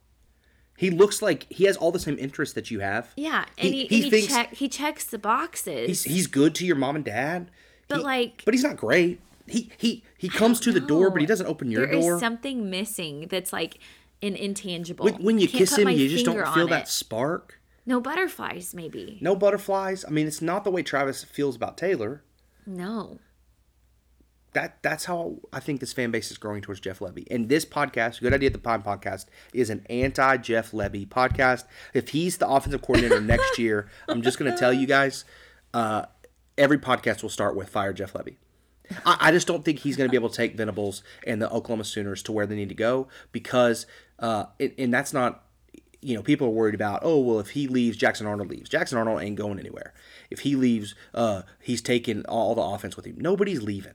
He 0.76 0.88
looks 0.90 1.20
like 1.20 1.46
he 1.50 1.64
has 1.64 1.76
all 1.76 1.92
the 1.92 1.98
same 1.98 2.18
interests 2.18 2.54
that 2.54 2.70
you 2.70 2.80
have. 2.80 3.08
yeah 3.16 3.44
and 3.58 3.68
He- 3.72 3.86
he, 3.86 3.86
he 3.86 4.02
he, 4.02 4.10
thinks- 4.10 4.26
check, 4.34 4.54
he 4.54 4.68
checks 4.68 5.04
the 5.04 5.18
boxes 5.18 5.86
He's 5.88 6.04
he's 6.04 6.26
good 6.26 6.54
to 6.56 6.66
your 6.66 6.76
mom 6.76 6.96
and 6.96 7.04
dad. 7.04 7.50
But, 7.90 7.98
He- 7.98 8.05
like- 8.05 8.42
but 8.46 8.55
he's 8.55 8.62
not 8.62 8.76
great. 8.79 9.20
He 9.46 9.70
he 9.76 10.05
he 10.16 10.29
comes 10.29 10.61
to 10.61 10.70
the 10.72 10.81
door, 10.81 11.11
but 11.11 11.20
he 11.20 11.26
doesn't 11.26 11.46
open 11.46 11.70
your 11.70 11.85
There 11.87 11.96
is 11.96 12.05
door. 12.05 12.12
There's 12.12 12.20
something 12.20 12.70
missing 12.70 13.26
that's 13.29 13.53
like 13.53 13.79
an 14.22 14.37
intangible. 14.37 15.05
when, 15.07 15.14
when 15.22 15.38
you 15.38 15.48
kiss 15.48 15.76
him, 15.76 15.88
you 15.88 16.09
just 16.09 16.24
don't 16.24 16.46
feel 16.55 16.68
that 16.68 16.83
it. 16.85 16.88
spark. 16.88 17.61
No 17.85 18.00
butterflies, 18.00 18.74
maybe. 18.74 19.18
No 19.20 19.35
butterflies. 19.35 20.05
I 20.05 20.11
mean, 20.11 20.26
it's 20.29 20.40
not 20.40 20.62
the 20.64 20.70
way 20.70 20.83
Travis 20.83 21.24
feels 21.24 21.57
about 21.57 21.76
Taylor. 21.76 22.22
No. 22.64 23.18
That 24.53 24.83
that's 24.83 25.05
how 25.05 25.37
I 25.53 25.61
think 25.61 25.79
this 25.81 25.92
fan 25.92 26.11
base 26.11 26.31
is 26.33 26.38
growing 26.38 26.61
towards 26.61 26.81
Jeff 26.81 26.98
Lebby. 26.98 27.24
And 27.31 27.48
this 27.48 27.64
podcast, 27.64 28.20
Good 28.20 28.35
Idea 28.35 28.48
at 28.48 28.53
the 28.53 28.59
Pine 28.59 28.83
podcast, 28.83 29.26
is 29.53 29.70
an 29.70 29.87
anti 29.88 30.37
Jeff 30.38 30.72
Lebby 30.72 31.09
podcast. 31.09 31.64
If 31.94 32.09
he's 32.11 32.38
the 32.38 32.48
offensive 32.48 32.83
coordinator 32.83 33.20
next 33.22 33.59
year, 33.59 33.88
I'm 34.09 34.22
just 34.22 34.38
going 34.38 34.50
to 34.53 34.59
tell 34.59 34.72
you 34.72 34.87
guys, 34.88 35.24
uh, 35.72 36.07
every 36.60 36.78
podcast 36.78 37.22
will 37.22 37.30
start 37.30 37.56
with 37.56 37.68
fire 37.68 37.92
Jeff 37.92 38.12
Lebby. 38.12 38.36
I, 39.06 39.16
I 39.20 39.32
just 39.32 39.46
don't 39.46 39.64
think 39.64 39.80
he's 39.80 39.96
going 39.96 40.08
to 40.08 40.10
be 40.10 40.16
able 40.16 40.28
to 40.28 40.36
take 40.36 40.56
Venables 40.56 41.02
and 41.26 41.40
the 41.40 41.50
Oklahoma 41.50 41.84
Sooners 41.84 42.22
to 42.24 42.32
where 42.32 42.46
they 42.46 42.54
need 42.56 42.68
to 42.68 42.74
go 42.74 43.08
because, 43.32 43.86
uh, 44.18 44.44
and, 44.58 44.72
and 44.78 44.92
that's 44.94 45.12
not, 45.12 45.44
you 46.02 46.14
know, 46.14 46.22
people 46.22 46.46
are 46.48 46.50
worried 46.50 46.74
about, 46.74 47.00
oh, 47.02 47.18
well, 47.20 47.40
if 47.40 47.50
he 47.50 47.66
leaves, 47.68 47.96
Jackson 47.96 48.26
Arnold 48.26 48.50
leaves. 48.50 48.68
Jackson 48.68 48.98
Arnold 48.98 49.22
ain't 49.22 49.36
going 49.36 49.58
anywhere. 49.58 49.94
If 50.30 50.40
he 50.40 50.54
leaves, 50.56 50.94
uh, 51.14 51.42
he's 51.60 51.80
taking 51.82 52.24
all 52.26 52.54
the 52.54 52.62
offense 52.62 52.96
with 52.96 53.06
him. 53.06 53.16
Nobody's 53.18 53.62
leaving. 53.62 53.94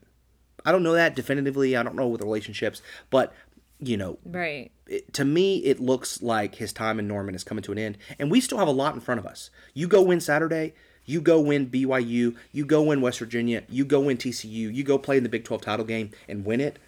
I 0.65 0.71
don't 0.71 0.83
know 0.83 0.93
that 0.93 1.15
definitively. 1.15 1.75
I 1.75 1.83
don't 1.83 1.95
know 1.95 2.07
with 2.07 2.21
relationships, 2.21 2.81
but 3.09 3.33
you 3.79 3.97
know, 3.97 4.17
Right. 4.25 4.71
it, 4.87 5.13
to 5.15 5.25
me, 5.25 5.57
it 5.57 5.79
looks 5.81 6.21
like 6.21 6.55
his 6.55 6.71
time 6.71 6.97
in 6.99 7.07
Norman 7.07 7.35
is 7.35 7.43
coming 7.43 7.61
to 7.63 7.73
an 7.73 7.77
end, 7.77 7.97
and 8.17 8.31
we 8.31 8.39
still 8.39 8.57
have 8.57 8.67
a 8.69 8.71
lot 8.71 8.95
in 8.95 9.01
front 9.01 9.19
of 9.19 9.25
us. 9.25 9.49
You 9.73 9.87
go 9.89 10.01
win 10.01 10.21
Saturday, 10.21 10.73
you 11.05 11.21
go 11.21 11.39
win 11.39 11.69
BYU, 11.69 12.35
you 12.51 12.65
go 12.65 12.81
win 12.83 13.01
West 13.01 13.19
Virginia, 13.19 13.63
you 13.69 13.85
go 13.85 13.99
win 14.01 14.17
TCU, 14.17 14.73
you 14.73 14.83
go 14.83 14.97
play 14.97 15.17
in 15.17 15.23
the 15.23 15.29
Big 15.29 15.43
12 15.43 15.61
title 15.61 15.85
game 15.85 16.11
and 16.27 16.45
win 16.45 16.59
it. 16.61 16.79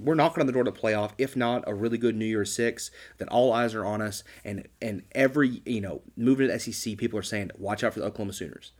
We're 0.00 0.14
knocking 0.14 0.40
on 0.40 0.46
the 0.46 0.52
door 0.52 0.64
to 0.64 0.70
the 0.70 0.76
playoff, 0.78 1.12
if 1.18 1.36
not 1.36 1.62
a 1.66 1.74
really 1.74 1.98
good 1.98 2.16
New 2.16 2.24
Year's 2.24 2.52
Six. 2.52 2.90
That 3.18 3.28
all 3.28 3.52
eyes 3.52 3.74
are 3.74 3.84
on 3.84 4.02
us, 4.02 4.24
and 4.44 4.66
and 4.80 5.02
every 5.12 5.62
you 5.64 5.80
know 5.80 6.02
moving 6.16 6.48
to 6.48 6.52
the 6.52 6.58
SEC, 6.58 6.96
people 6.96 7.18
are 7.18 7.22
saying, 7.22 7.50
watch 7.56 7.84
out 7.84 7.92
for 7.94 8.00
the 8.00 8.06
Oklahoma 8.06 8.32
Sooners. 8.32 8.72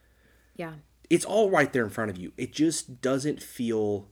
Yeah. 0.57 0.73
It's 1.11 1.25
all 1.27 1.51
right 1.51 1.73
there 1.73 1.85
in 1.85 1.90
front 1.90 2.11
of 2.11 2.16
you. 2.16 2.33
It 2.37 2.53
just 2.53 3.01
doesn't 3.03 3.40
feel. 3.42 4.09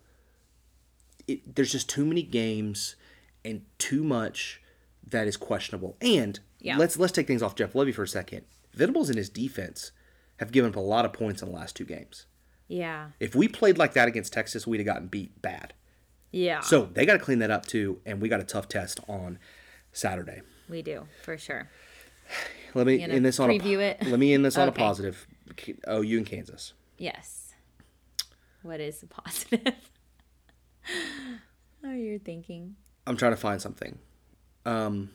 It, 1.26 1.56
there's 1.56 1.72
just 1.72 1.88
too 1.88 2.04
many 2.04 2.22
games 2.22 2.96
and 3.44 3.62
too 3.78 4.04
much 4.04 4.60
that 5.06 5.26
is 5.26 5.36
questionable. 5.36 5.96
And 6.00 6.38
Yeah. 6.60 6.76
let's 6.76 6.98
let's 6.98 7.12
take 7.12 7.26
things 7.26 7.42
off 7.42 7.54
Jeff 7.56 7.72
Lebby 7.72 7.94
for 7.94 8.02
a 8.02 8.08
second. 8.08 8.42
Venables 8.72 9.10
in 9.10 9.16
his 9.16 9.28
defense 9.30 9.90
have 10.40 10.52
given 10.52 10.70
up 10.70 10.76
a 10.76 10.80
lot 10.80 11.04
of 11.04 11.12
points 11.12 11.42
in 11.42 11.48
the 11.48 11.54
last 11.54 11.76
two 11.76 11.84
games. 11.84 12.26
Yeah. 12.66 13.10
If 13.20 13.34
we 13.34 13.46
played 13.46 13.76
like 13.78 13.92
that 13.92 14.08
against 14.08 14.32
Texas, 14.32 14.66
we'd 14.66 14.78
have 14.78 14.86
gotten 14.86 15.06
beat 15.06 15.40
bad. 15.42 15.74
Yeah. 16.32 16.60
So 16.60 16.86
they 16.92 17.04
got 17.04 17.12
to 17.12 17.18
clean 17.18 17.40
that 17.40 17.50
up 17.50 17.66
too, 17.66 18.00
and 18.06 18.22
we 18.22 18.28
got 18.28 18.40
a 18.40 18.44
tough 18.44 18.66
test 18.66 19.00
on 19.06 19.38
Saturday. 19.92 20.40
we 20.68 20.80
do, 20.82 21.06
for 21.22 21.36
sure. 21.36 21.68
Let 22.74 22.86
me 22.86 23.02
end 23.02 23.24
this 23.24 23.38
on 23.38 23.50
preview 23.50 23.78
a, 23.78 23.90
it? 23.90 24.06
Let 24.06 24.18
me 24.18 24.32
end 24.32 24.44
this 24.44 24.56
on 24.56 24.68
a 24.68 24.70
Okay. 24.72 24.80
positive. 24.80 25.26
OU 25.88 26.18
and 26.18 26.26
Kansas. 26.26 26.72
Yes. 26.96 27.54
What 28.62 28.80
is 28.80 29.00
the 29.00 29.08
positive? 29.08 29.74
oh, 31.84 31.92
you're 31.92 32.18
thinking. 32.18 32.76
I'm 33.06 33.16
trying 33.16 33.32
to 33.32 33.36
find 33.36 33.60
something. 33.60 33.98
Um, 34.64 35.10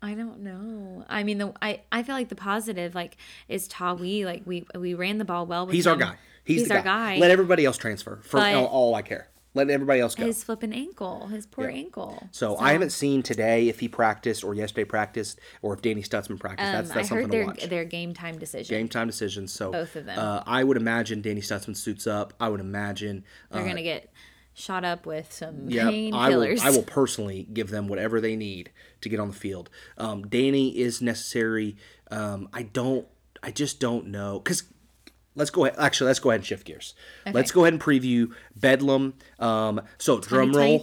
I 0.00 0.14
don't 0.14 0.40
know. 0.40 1.04
I 1.08 1.24
mean, 1.24 1.38
the 1.38 1.52
I, 1.60 1.80
I 1.90 2.02
feel 2.02 2.14
like 2.14 2.28
the 2.28 2.36
positive 2.36 2.94
like 2.94 3.16
is 3.48 3.68
Tawee. 3.68 4.24
Like 4.24 4.42
we 4.44 4.64
we 4.74 4.94
ran 4.94 5.18
the 5.18 5.24
ball 5.24 5.46
well. 5.46 5.66
With 5.66 5.74
he's 5.74 5.86
our 5.86 5.96
guy. 5.96 6.16
He's, 6.44 6.68
the 6.68 6.76
our 6.76 6.82
guy. 6.82 7.18
Let 7.18 7.30
everybody 7.30 7.64
else 7.64 7.76
transfer. 7.76 8.20
For 8.22 8.40
all, 8.40 8.64
all 8.66 8.94
I 8.94 9.02
care. 9.02 9.28
Let 9.54 9.70
everybody 9.70 10.00
else 10.00 10.14
go. 10.14 10.24
His 10.24 10.44
flipping 10.44 10.72
ankle, 10.72 11.26
his 11.28 11.44
poor 11.46 11.68
Yeah. 11.68 11.78
ankle. 11.78 12.28
so, 12.30 12.56
I 12.58 12.72
haven't 12.72 12.90
seen 12.90 13.22
today 13.22 13.68
if 13.68 13.80
he 13.80 13.88
practiced 13.88 14.44
or 14.44 14.54
yesterday 14.54 14.84
practiced 14.84 15.40
or 15.62 15.74
if 15.74 15.82
Danny 15.82 16.02
Stutsman 16.02 16.38
practiced. 16.38 16.70
that's 16.72 16.90
Um, 16.90 16.94
that's 16.96 17.10
I 17.10 17.14
heard 17.14 17.22
something 17.24 17.30
their 17.30 17.40
to 17.42 17.46
watch. 17.62 17.68
their 17.68 17.84
game 17.84 18.14
time 18.14 18.38
decision. 18.38 18.76
Game 18.76 18.88
time 18.88 19.08
decisions. 19.08 19.52
So 19.52 19.72
Both 19.72 19.96
of 19.96 20.04
them. 20.04 20.18
Uh, 20.18 20.42
I 20.46 20.62
would 20.62 20.76
imagine 20.76 21.22
Danny 21.22 21.40
Stutsman 21.40 21.76
suits 21.76 22.06
up. 22.06 22.34
I 22.38 22.48
would 22.50 22.60
imagine. 22.60 23.24
They're 23.50 23.62
uh, 23.62 23.66
gonna 23.66 23.82
get 23.82 24.12
shot 24.58 24.84
up 24.84 25.06
with 25.06 25.32
some 25.32 25.70
Yeah, 25.70 25.88
I 25.88 26.30
will. 26.30 26.60
I 26.62 26.70
will 26.70 26.82
personally 26.82 27.46
give 27.52 27.70
them 27.70 27.88
whatever 27.88 28.20
they 28.20 28.36
need 28.36 28.70
to 29.00 29.08
get 29.08 29.20
on 29.20 29.28
the 29.28 29.34
field. 29.34 29.70
Um, 29.96 30.26
Danny 30.26 30.76
is 30.78 31.00
necessary. 31.00 31.76
Um, 32.10 32.48
I 32.52 32.62
don't. 32.62 33.06
I 33.42 33.50
just 33.50 33.80
don't 33.80 34.06
know 34.08 34.40
because. 34.40 34.64
Let's 35.38 35.50
go 35.50 35.64
ahead. 35.64 35.78
Actually, 35.78 36.08
let's 36.08 36.18
go 36.18 36.30
ahead 36.30 36.40
and 36.40 36.46
shift 36.46 36.66
gears. 36.66 36.94
Let's 37.32 37.52
go 37.52 37.62
ahead 37.62 37.72
and 37.72 37.80
preview 37.80 38.32
Bedlam. 38.56 39.14
Um, 39.38 39.80
so 39.96 40.18
drum 40.18 40.52
roll. 40.52 40.82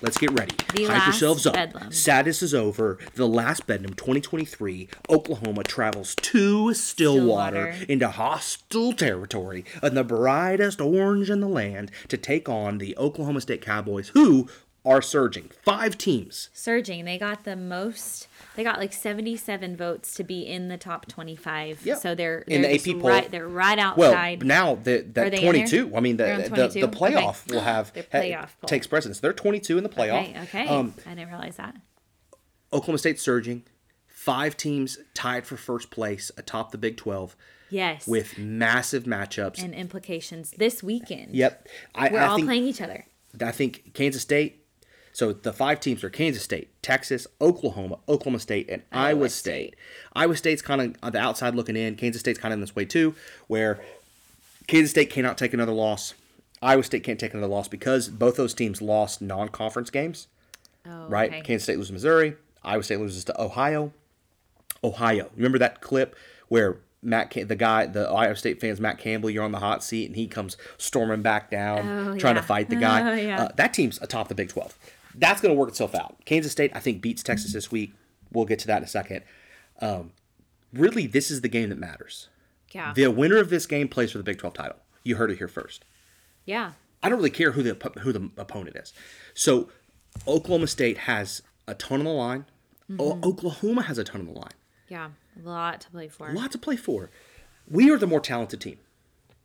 Let's 0.00 0.18
get 0.18 0.32
ready. 0.32 0.56
The 0.74 0.84
Hype 0.86 1.04
yourselves 1.04 1.46
up. 1.46 1.54
Bedlam. 1.54 1.92
Sadness 1.92 2.42
is 2.42 2.52
over. 2.52 2.98
The 3.14 3.28
last 3.28 3.68
Bedlam 3.68 3.94
2023. 3.94 4.88
Oklahoma 5.08 5.62
travels 5.62 6.16
to 6.16 6.74
Stillwater, 6.74 7.72
Stillwater. 7.72 7.92
into 7.92 8.08
hostile 8.08 8.92
territory 8.92 9.64
and 9.80 9.96
the 9.96 10.02
brightest 10.02 10.80
orange 10.80 11.30
in 11.30 11.38
the 11.38 11.48
land 11.48 11.92
to 12.08 12.16
take 12.16 12.48
on 12.48 12.78
the 12.78 12.96
Oklahoma 12.98 13.40
State 13.40 13.62
Cowboys, 13.62 14.08
who 14.08 14.48
are 14.84 15.00
surging. 15.00 15.50
Five 15.64 15.96
teams. 15.96 16.48
surging. 16.52 17.04
They 17.04 17.16
got 17.18 17.44
the 17.44 17.54
most. 17.56 18.26
They 18.56 18.64
got 18.64 18.78
like 18.78 18.92
seventy-seven 18.92 19.76
votes 19.76 20.12
to 20.14 20.24
be 20.24 20.42
in 20.46 20.68
the 20.68 20.76
top 20.76 21.06
twenty-five. 21.06 21.86
Yep. 21.86 21.98
So 21.98 22.14
they're, 22.14 22.38
In 22.48 22.62
they're 22.62 22.76
the 22.76 22.90
AP 22.92 23.00
poll. 23.00 23.08
right. 23.10 23.30
They're 23.30 23.46
right 23.48 23.78
outside. 23.78 24.42
Well, 24.42 24.46
now 24.48 24.74
the, 24.74 24.98
that 25.12 25.14
they 25.14 25.24
in 25.24 25.30
there? 25.30 25.66
22. 25.66 25.96
I 25.96 26.00
mean, 26.00 26.16
the, 26.16 26.24
the, 26.52 26.80
the 26.80 26.88
playoff 26.88 27.46
Okay. 27.46 27.54
will 27.54 27.60
have 27.64 27.92
Their 27.92 28.02
playoff 28.02 28.48
poll. 28.60 28.66
takes 28.68 28.86
precedence. 28.86 29.20
They're 29.20 29.32
22 29.32 29.78
in 29.78 29.84
the 29.84 29.88
playoff. 29.88 30.28
okay. 30.30 30.40
Okay. 30.42 30.66
Um, 30.68 30.94
I 31.06 31.10
didn't 31.14 31.28
realize 31.28 31.56
that. 31.56 31.76
Oklahoma 32.72 32.98
State 32.98 33.20
surging. 33.20 33.62
Five 34.08 34.56
teams 34.56 34.98
tied 35.14 35.46
for 35.46 35.56
first 35.56 35.90
place 35.90 36.30
atop 36.36 36.70
the 36.72 36.78
Big 36.78 36.96
12 36.96 37.36
Yes. 37.70 38.06
with 38.06 38.36
massive 38.38 39.04
matchups. 39.04 39.62
and 39.62 39.74
implications 39.74 40.50
this 40.52 40.82
weekend. 40.82 41.34
yep. 41.34 41.66
I, 41.94 42.10
We're 42.10 42.18
I 42.20 42.26
all 42.26 42.36
think, 42.36 42.46
playing 42.48 42.64
each 42.64 42.80
other. 42.82 43.06
I 43.40 43.50
think 43.50 43.94
Kansas 43.94 44.20
State. 44.22 44.61
So 45.12 45.32
the 45.32 45.52
five 45.52 45.78
teams 45.80 46.02
are 46.02 46.10
Kansas 46.10 46.42
State, 46.42 46.70
Texas, 46.82 47.26
Oklahoma, 47.40 47.98
Oklahoma 48.08 48.38
State, 48.38 48.68
and 48.70 48.82
Iowa, 48.92 49.08
Iowa 49.08 49.28
State. 49.28 49.74
State. 49.74 49.74
Iowa 50.14 50.36
State's 50.36 50.62
kind 50.62 50.80
of 50.80 50.94
on 51.02 51.12
the 51.12 51.18
outside 51.18 51.54
looking 51.54 51.76
in. 51.76 51.96
Kansas 51.96 52.20
State's 52.20 52.38
kind 52.38 52.52
of 52.52 52.56
in 52.56 52.60
this 52.62 52.74
way 52.74 52.86
too, 52.86 53.14
where 53.46 53.78
Kansas 54.66 54.90
State 54.90 55.10
cannot 55.10 55.36
take 55.36 55.52
another 55.52 55.72
loss. 55.72 56.14
Iowa 56.62 56.82
State 56.82 57.04
can't 57.04 57.20
take 57.20 57.34
another 57.34 57.52
loss 57.52 57.68
because 57.68 58.08
both 58.08 58.36
those 58.36 58.54
teams 58.54 58.80
lost 58.80 59.20
non-conference 59.20 59.90
games. 59.90 60.28
Oh, 60.86 61.06
right? 61.08 61.30
okay. 61.30 61.40
Kansas 61.42 61.64
State 61.64 61.76
loses 61.76 61.88
to 61.88 61.92
Missouri. 61.94 62.36
Iowa 62.64 62.82
State 62.82 63.00
loses 63.00 63.24
to 63.24 63.40
Ohio. 63.42 63.92
Ohio. 64.82 65.30
Remember 65.36 65.58
that 65.58 65.80
clip 65.80 66.16
where 66.48 66.78
Matt, 67.02 67.32
the 67.32 67.56
guy, 67.56 67.86
the 67.86 68.10
Ohio 68.10 68.34
State 68.34 68.60
fans, 68.60 68.80
Matt 68.80 68.98
Campbell, 68.98 69.28
you're 69.28 69.44
on 69.44 69.52
the 69.52 69.58
hot 69.58 69.82
seat, 69.82 70.06
and 70.06 70.16
he 70.16 70.26
comes 70.28 70.56
storming 70.78 71.20
back 71.22 71.50
down, 71.50 72.08
Oh, 72.08 72.18
trying 72.18 72.36
to 72.36 72.42
fight 72.42 72.70
the 72.70 72.76
guy. 72.80 73.10
Oh, 73.10 73.14
yeah. 73.14 73.42
uh, 73.42 73.48
that 73.56 73.74
team's 73.74 74.00
atop 74.00 74.28
the 74.28 74.34
Big 74.34 74.48
12. 74.48 74.76
That's 75.14 75.40
going 75.40 75.54
to 75.54 75.58
work 75.58 75.68
itself 75.68 75.94
out. 75.94 76.16
Kansas 76.24 76.52
State, 76.52 76.72
I 76.74 76.80
think, 76.80 77.02
beats 77.02 77.22
Texas 77.22 77.52
this 77.52 77.70
week. 77.70 77.92
We'll 78.32 78.44
get 78.46 78.58
to 78.60 78.66
that 78.68 78.78
in 78.78 78.84
a 78.84 78.88
second. 78.88 79.22
Um, 79.80 80.12
really, 80.72 81.06
this 81.06 81.30
is 81.30 81.40
the 81.42 81.48
game 81.48 81.68
that 81.68 81.78
matters. 81.78 82.28
Yeah. 82.72 82.92
The 82.94 83.08
winner 83.08 83.36
of 83.36 83.50
this 83.50 83.66
game 83.66 83.88
plays 83.88 84.12
for 84.12 84.18
the 84.18 84.24
Big 84.24 84.38
12 84.38 84.54
title. 84.54 84.76
You 85.04 85.16
heard 85.16 85.30
it 85.30 85.38
here 85.38 85.48
first. 85.48 85.84
yeah. 86.46 86.72
I 87.04 87.08
don't 87.08 87.18
really 87.18 87.30
care 87.30 87.50
who 87.50 87.64
the 87.64 87.74
who 88.02 88.12
the 88.12 88.30
opponent 88.36 88.76
is. 88.76 88.92
So 89.34 89.68
Oklahoma 90.28 90.68
State 90.68 90.98
has 90.98 91.42
a 91.66 91.74
ton 91.74 91.98
on 91.98 92.04
the 92.04 92.12
line. 92.12 92.44
O- 92.96 93.18
Oklahoma 93.24 93.82
has 93.82 93.98
a 93.98 94.04
ton 94.04 94.20
on 94.20 94.28
the 94.28 94.38
line. 94.38 94.52
Yeah. 94.88 95.08
A 95.36 95.48
lot 95.48 95.80
to 95.80 95.90
play 95.90 96.06
for. 96.06 96.28
A 96.30 96.32
lot 96.32 96.52
to 96.52 96.58
play 96.58 96.76
for. 96.76 97.10
We 97.68 97.90
are 97.90 97.98
the 97.98 98.06
more 98.06 98.20
talented 98.20 98.60
team. 98.60 98.78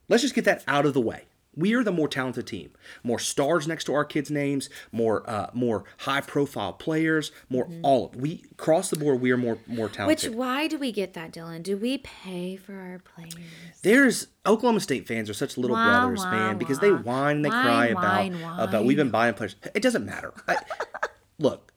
Let's 0.07 0.21
just 0.21 0.35
get 0.35 0.45
that 0.45 0.63
out 0.67 0.85
of 0.85 0.93
the 0.93 1.01
way. 1.01 1.23
We 1.57 1.73
are 1.73 1.83
the 1.83 1.91
more 1.91 2.07
talented 2.07 2.45
team. 2.45 2.69
More 3.03 3.17
stars 3.17 3.67
next 3.67 3.85
to 3.85 3.93
our 3.95 4.05
kids' 4.05 4.29
names. 4.29 4.69
More 4.91 5.27
uh, 5.29 5.47
more 5.53 5.83
high 5.99 6.21
profile 6.21 6.71
players. 6.73 7.31
More 7.49 7.67
all 7.81 8.05
of 8.05 8.15
we 8.15 8.43
across 8.51 8.89
the 8.91 8.95
board. 8.95 9.19
We 9.21 9.31
are 9.31 9.37
more 9.37 9.57
more 9.65 9.89
talented. 9.89 10.29
Which 10.29 10.35
why 10.37 10.67
do 10.67 10.77
we 10.77 10.91
get 10.91 11.13
that, 11.15 11.31
Dylan? 11.33 11.63
Do 11.63 11.75
we 11.75 11.97
pay 11.97 12.55
for 12.57 12.73
our 12.73 12.99
players? 12.99 13.33
There's 13.81 14.27
Oklahoma 14.45 14.79
State 14.81 15.07
fans 15.07 15.29
are 15.29 15.33
such 15.33 15.57
little 15.57 15.75
Wah, 15.75 16.01
brothers, 16.01 16.19
wah, 16.19 16.31
man, 16.31 16.57
because 16.59 16.79
they 16.79 16.91
whine 16.91 17.37
and 17.37 17.45
they 17.45 17.49
Whine, 17.49 17.63
cry 17.65 17.93
whine, 17.93 18.33
about 18.35 18.69
about 18.69 18.85
we've 18.85 18.95
been 18.97 19.09
buying 19.09 19.33
players. 19.33 19.55
It 19.73 19.81
doesn't 19.81 20.05
matter. 20.05 20.33
I, 20.47 20.57
look, 21.39 21.73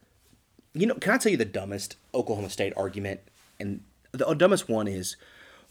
you 0.75 0.87
know, 0.87 0.95
can 0.95 1.13
I 1.15 1.17
tell 1.19 1.33
you 1.33 1.39
the 1.39 1.45
dumbest 1.47 1.97
Oklahoma 2.15 2.51
State 2.51 2.75
argument? 2.77 3.21
And 3.59 3.81
the 4.13 4.35
dumbest 4.35 4.69
one 4.69 4.87
is 4.89 5.17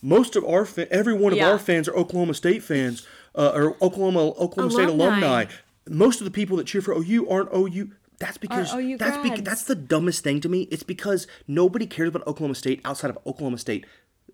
most 0.02 0.36
of 0.36 0.46
our 0.46 0.66
fa- 0.66 0.92
every 0.92 1.14
one 1.14 1.32
of 1.34 1.38
Yeah. 1.38 1.50
our 1.52 1.60
fans 1.60 1.88
are 1.88 1.96
Oklahoma 1.96 2.34
State 2.34 2.64
fans 2.64 3.06
uh, 3.36 3.52
or 3.54 3.76
Oklahoma 3.82 4.20
Oklahoma 4.20 4.72
State 4.72 4.90
Alumni. 4.90 5.46
Most 5.88 6.22
of 6.22 6.26
the 6.26 6.32
people 6.32 6.58
that 6.58 6.68
cheer 6.68 6.82
for 6.82 6.94
OU 6.94 7.28
aren't 7.30 7.50
OU. 7.56 7.92
That's 8.20 8.38
because 8.38 8.74
OU 8.74 8.98
that's 8.98 9.18
because 9.18 9.30
grads. 9.30 9.44
that's 9.44 9.64
the 9.64 9.76
dumbest 9.76 10.24
thing 10.24 10.42
to 10.42 10.50
me. 10.50 10.64
It's 10.72 10.84
because 10.84 11.26
nobody 11.48 11.88
cares 11.88 12.10
about 12.10 12.28
Oklahoma 12.28 12.56
State 12.56 12.82
outside 12.84 13.10
of 13.10 13.18
Oklahoma 13.26 13.58
State, 13.58 13.86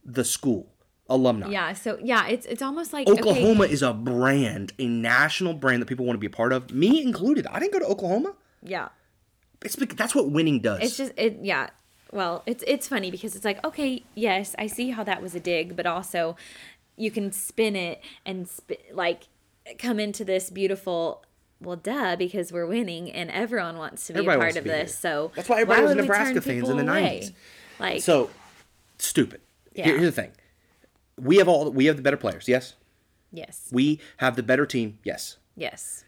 the 0.03 0.25
school 0.25 0.71
alumni. 1.07 1.49
Yeah. 1.49 1.73
So 1.73 1.99
yeah, 2.01 2.25
it's 2.27 2.45
it's 2.47 2.61
almost 2.63 2.93
like 2.93 3.07
Oklahoma 3.07 3.65
Okay, 3.65 3.73
is 3.73 3.83
a 3.83 3.93
brand, 3.93 4.73
a 4.79 4.87
national 4.87 5.53
brand 5.53 5.81
that 5.81 5.85
people 5.85 6.05
want 6.05 6.15
to 6.15 6.19
be 6.19 6.25
a 6.27 6.31
part 6.31 6.51
of. 6.51 6.71
Me 6.73 7.01
included. 7.03 7.45
I 7.47 7.59
didn't 7.59 7.73
go 7.73 7.79
to 7.79 7.85
Oklahoma. 7.85 8.33
yeah. 8.63 8.89
It's 9.63 9.75
bec- 9.75 9.95
that's 9.95 10.13
what 10.13 10.29
winning 10.29 10.59
does. 10.59 10.81
It's 10.81 10.97
just 10.97 11.13
it. 11.17 11.39
Yeah. 11.41 11.69
Well, 12.11 12.43
it's 12.45 12.63
it's 12.67 12.87
funny 12.87 13.09
because 13.11 13.35
it's 13.35 13.45
like 13.45 13.63
okay, 13.65 14.03
yes, 14.15 14.55
I 14.59 14.67
see 14.67 14.89
how 14.91 15.03
that 15.03 15.21
was 15.21 15.33
a 15.35 15.39
dig, 15.39 15.75
but 15.75 15.85
also 15.85 16.35
you 16.97 17.11
can 17.11 17.31
spin 17.31 17.75
it 17.75 18.01
and 18.25 18.47
sp- 18.47 18.81
like 18.93 19.23
come 19.79 19.99
into 19.99 20.23
this 20.25 20.49
beautiful. 20.49 21.23
Well, 21.61 21.77
duh, 21.77 22.15
because 22.17 22.51
we're 22.51 22.65
winning 22.65 23.09
and 23.11 23.31
everyone 23.31 23.77
wants 23.77 24.05
to 24.07 24.13
be 24.13 24.19
Everybody 24.19 24.37
a 24.37 24.39
part 24.41 24.55
of 24.57 24.63
this. 24.65 24.91
here. 24.91 24.97
So 24.99 25.31
That's 25.35 25.47
why 25.47 25.61
everybody 25.61 25.81
why 25.83 25.87
was 25.87 25.95
Nebraska 25.95 26.41
fans 26.41 26.69
in 26.69 26.77
the? 26.77 26.83
90s. 26.83 27.31
Like 27.79 28.01
so 28.01 28.29
stupid. 28.97 29.41
Here- 29.73 29.85
here's 29.97 30.01
the 30.15 30.21
thing. 30.21 30.31
We 31.17 31.37
have 31.37 31.47
all 31.47 31.71
we 31.71 31.85
have 31.85 31.95
the 31.95 32.01
better 32.01 32.17
players. 32.17 32.47
Yes. 32.49 32.73
yes, 33.31 33.69
We 33.71 33.99
have 34.17 34.35
the 34.35 34.43
better 34.43 34.65
team. 34.65 34.99
Yes. 35.03 35.37
yes, 35.55 36.03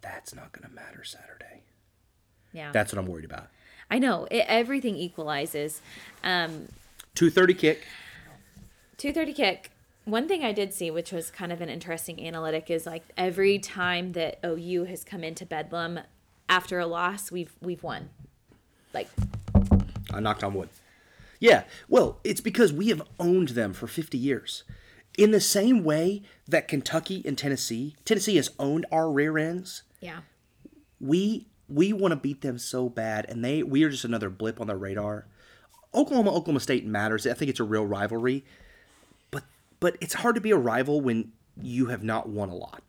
That's 0.00 0.34
not 0.34 0.50
going 0.52 0.68
to 0.68 0.74
matter 0.74 1.04
Saturday. 1.04 1.62
yeah. 2.52 2.72
That's 2.72 2.92
what 2.92 2.98
I'm 2.98 3.06
worried 3.06 3.24
about. 3.24 3.46
I 3.92 3.98
know 4.00 4.26
it, 4.30 4.44
everything 4.48 4.96
equalizes. 4.96 5.80
Um, 6.24 6.68
230 7.14 7.54
kick. 7.54 7.86
230 8.98 9.32
kick. 9.32 9.70
One 10.04 10.26
thing 10.26 10.44
I 10.44 10.52
did 10.52 10.72
see, 10.74 10.90
which 10.90 11.12
was 11.12 11.30
kind 11.30 11.52
of 11.52 11.60
an 11.60 11.68
interesting 11.68 12.26
analytic, 12.26 12.70
is 12.70 12.86
like 12.86 13.04
every 13.16 13.58
time 13.58 14.12
that 14.12 14.38
OU 14.44 14.84
has 14.84 15.04
come 15.04 15.22
into 15.22 15.46
Bedlam 15.46 16.00
after 16.48 16.78
a 16.78 16.86
loss, 16.86 17.30
we've 17.30 17.54
we've 17.60 17.82
won. 17.82 18.10
Like 18.92 19.08
I 20.12 20.20
knocked 20.20 20.42
on 20.42 20.54
wood. 20.54 20.68
Yeah, 21.38 21.64
well, 21.88 22.18
it's 22.24 22.40
because 22.40 22.72
we 22.72 22.88
have 22.88 23.02
owned 23.18 23.50
them 23.50 23.72
for 23.72 23.86
50 23.86 24.18
years. 24.18 24.64
In 25.16 25.30
the 25.30 25.40
same 25.40 25.84
way 25.84 26.22
that 26.46 26.68
Kentucky 26.68 27.22
and 27.24 27.36
Tennessee, 27.36 27.96
Tennessee 28.04 28.36
has 28.36 28.50
owned 28.58 28.84
our 28.92 29.10
rear 29.10 29.38
ends. 29.38 29.82
yeah, 30.00 30.20
we 31.00 31.46
we 31.68 31.92
want 31.92 32.12
to 32.12 32.16
beat 32.16 32.40
them 32.40 32.58
so 32.58 32.88
bad, 32.88 33.26
and 33.28 33.44
they 33.44 33.62
we 33.62 33.84
are 33.84 33.90
just 33.90 34.04
another 34.04 34.30
blip 34.30 34.60
on 34.60 34.66
their 34.66 34.76
radar. 34.76 35.26
Oklahoma 35.94 36.30
Oklahoma 36.30 36.60
State 36.60 36.84
matters. 36.86 37.26
I 37.26 37.34
think 37.34 37.48
it's 37.50 37.60
a 37.60 37.64
real 37.64 37.86
rivalry, 37.86 38.44
but 39.80 39.96
it's 40.00 40.14
hard 40.14 40.34
to 40.36 40.40
be 40.40 40.50
a 40.50 40.56
rival 40.56 41.00
when 41.00 41.32
you 41.60 41.86
have 41.86 42.02
not 42.04 42.28
won 42.28 42.48
a 42.48 42.54
lot. 42.54 42.82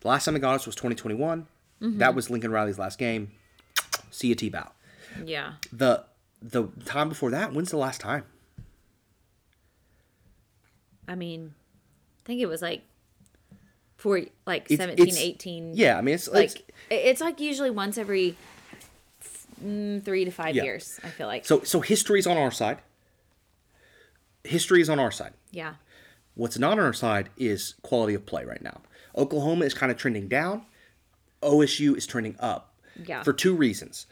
The 0.00 0.08
last 0.08 0.24
time 0.24 0.34
they 0.34 0.40
got 0.40 0.54
us 0.54 0.66
was 0.66 0.74
2021. 0.74 1.46
That 1.80 2.14
was 2.14 2.28
Lincoln 2.30 2.50
Riley's 2.50 2.78
last 2.78 2.98
game. 2.98 3.30
See 4.10 4.28
you 4.28 4.34
T-bow. 4.34 4.70
yeah. 5.24 5.52
The 5.72 6.04
the 6.42 6.68
time 6.86 7.08
before 7.10 7.30
that, 7.30 7.52
when's 7.52 7.70
the 7.70 7.76
last 7.76 8.00
time? 8.00 8.24
I 11.08 11.14
mean, 11.14 11.54
I 12.22 12.26
think 12.26 12.40
it 12.40 12.46
was 12.46 12.62
like 12.62 12.82
for 13.96 14.20
like 14.46 14.70
It's- 14.70 14.78
17, 14.78 15.08
it's- 15.08 15.18
18. 15.22 15.72
Yeah, 15.74 15.98
I 15.98 16.00
mean 16.00 16.14
it's 16.14 16.28
like 16.28 16.44
it's 16.44 16.62
it's 16.90 17.20
like 17.20 17.40
usually 17.40 17.70
once 17.70 17.98
every 17.98 18.36
mm, 19.62 20.02
three 20.04 20.24
to 20.24 20.30
five 20.30 20.54
Yeah. 20.54 20.64
years. 20.64 20.98
I 21.02 21.08
feel 21.10 21.26
like. 21.26 21.44
so 21.46 21.62
so 21.62 21.80
history's 21.80 22.26
on 22.26 22.36
our 22.36 22.50
side. 22.50 22.78
History 24.44 24.80
is 24.80 24.88
on 24.88 24.98
our 24.98 25.10
side. 25.10 25.32
yeah, 25.50 25.74
What's 26.40 26.58
not 26.58 26.78
on 26.78 26.84
our 26.86 26.94
side 26.94 27.28
is 27.36 27.74
quality 27.82 28.14
of 28.14 28.24
play 28.24 28.46
right 28.46 28.62
now. 28.62 28.80
Oklahoma 29.14 29.66
is 29.66 29.74
kind 29.74 29.92
of 29.92 29.98
trending 29.98 30.26
down. 30.26 30.64
OSU 31.42 31.98
is 31.98 32.06
trending 32.06 32.34
up. 32.40 32.74
Yeah. 33.04 33.22
For 33.22 33.34
two 33.34 33.54
reasons. 33.54 34.06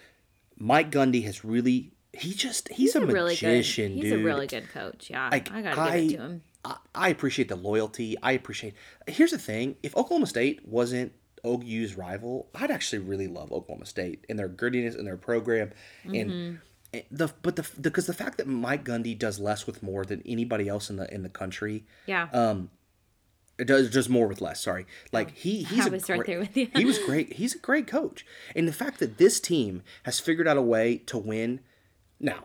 Mike 0.59 0.91
Gundy 0.91 1.25
has 1.25 1.43
really 1.43 1.93
he 2.13 2.35
just 2.35 2.69
he's, 2.69 2.95
a, 2.95 3.07
really 3.07 3.35
good, 3.35 3.65
he's 3.65 3.77
dude. 3.77 4.13
a 4.13 4.23
really 4.23 4.47
good 4.47 4.69
coach. 4.69 5.09
Yeah, 5.09 5.31
Like, 5.31 5.51
I 5.51 5.63
gotta 5.63 5.81
I, 5.81 6.01
give 6.01 6.11
it 6.11 6.17
to 6.17 6.23
him. 6.23 6.43
I, 6.67 6.77
I 6.95 7.09
appreciate 7.09 7.49
the 7.49 7.57
loyalty. 7.57 8.17
I 8.23 8.33
appreciate. 8.33 8.75
Here's 9.07 9.31
the 9.31 9.39
thing: 9.39 9.77
if 9.83 9.97
Oklahoma 9.97 10.27
State 10.27 10.69
wasn't 10.69 11.13
OU's 11.47 11.97
rival, 11.97 12.51
I'd 12.55 12.71
actually 12.71 12.99
really 12.99 13.29
love 13.29 13.53
Oklahoma 13.53 13.87
State 13.87 14.27
and 14.29 14.39
their 14.39 14.51
grittiness 14.51 14.99
and 14.99 15.07
their 15.07 15.17
program, 15.17 15.73
and, 16.05 16.15
and 16.15 16.61
Eh, 16.95 17.03
the 17.11 17.29
but 17.43 17.57
the 17.57 17.69
because 17.81 18.07
the 18.07 18.15
fact 18.15 18.39
that 18.39 18.47
Mike 18.47 18.85
Gundy 18.85 19.19
does 19.19 19.39
less 19.39 19.67
with 19.67 19.83
more 19.83 20.05
than 20.05 20.23
anybody 20.25 20.69
else 20.69 20.89
in 20.91 20.97
the 20.97 21.13
in 21.13 21.23
the 21.23 21.29
country, 21.29 21.85
Yeah. 22.07 22.29
Um, 22.33 22.71
it 23.59 23.67
does 23.67 23.91
just 23.91 24.09
more 24.09 24.27
with 24.29 24.41
less. 24.41 24.61
Sorry, 24.63 24.87
oh, 24.89 25.09
like 25.13 25.33
he 25.37 25.65
he's 25.65 25.85
I 25.85 25.89
a 25.89 25.91
was 25.91 26.09
right 26.09 26.17
great- 26.19 26.27
there 26.27 26.39
with 26.39 26.57
you. 26.57 26.69
he 26.75 26.85
was 26.85 26.99
great. 26.99 27.35
He's 27.35 27.55
a 27.55 27.59
great 27.59 27.87
coach, 27.87 28.25
and 28.57 28.67
the 28.69 28.73
fact 28.73 29.01
that 29.01 29.19
this 29.19 29.39
team 29.41 29.83
has 30.05 30.19
figured 30.21 30.49
out 30.49 30.57
a 30.57 30.63
way 30.63 30.99
to 31.07 31.19
win. 31.19 31.61
Now, 32.21 32.45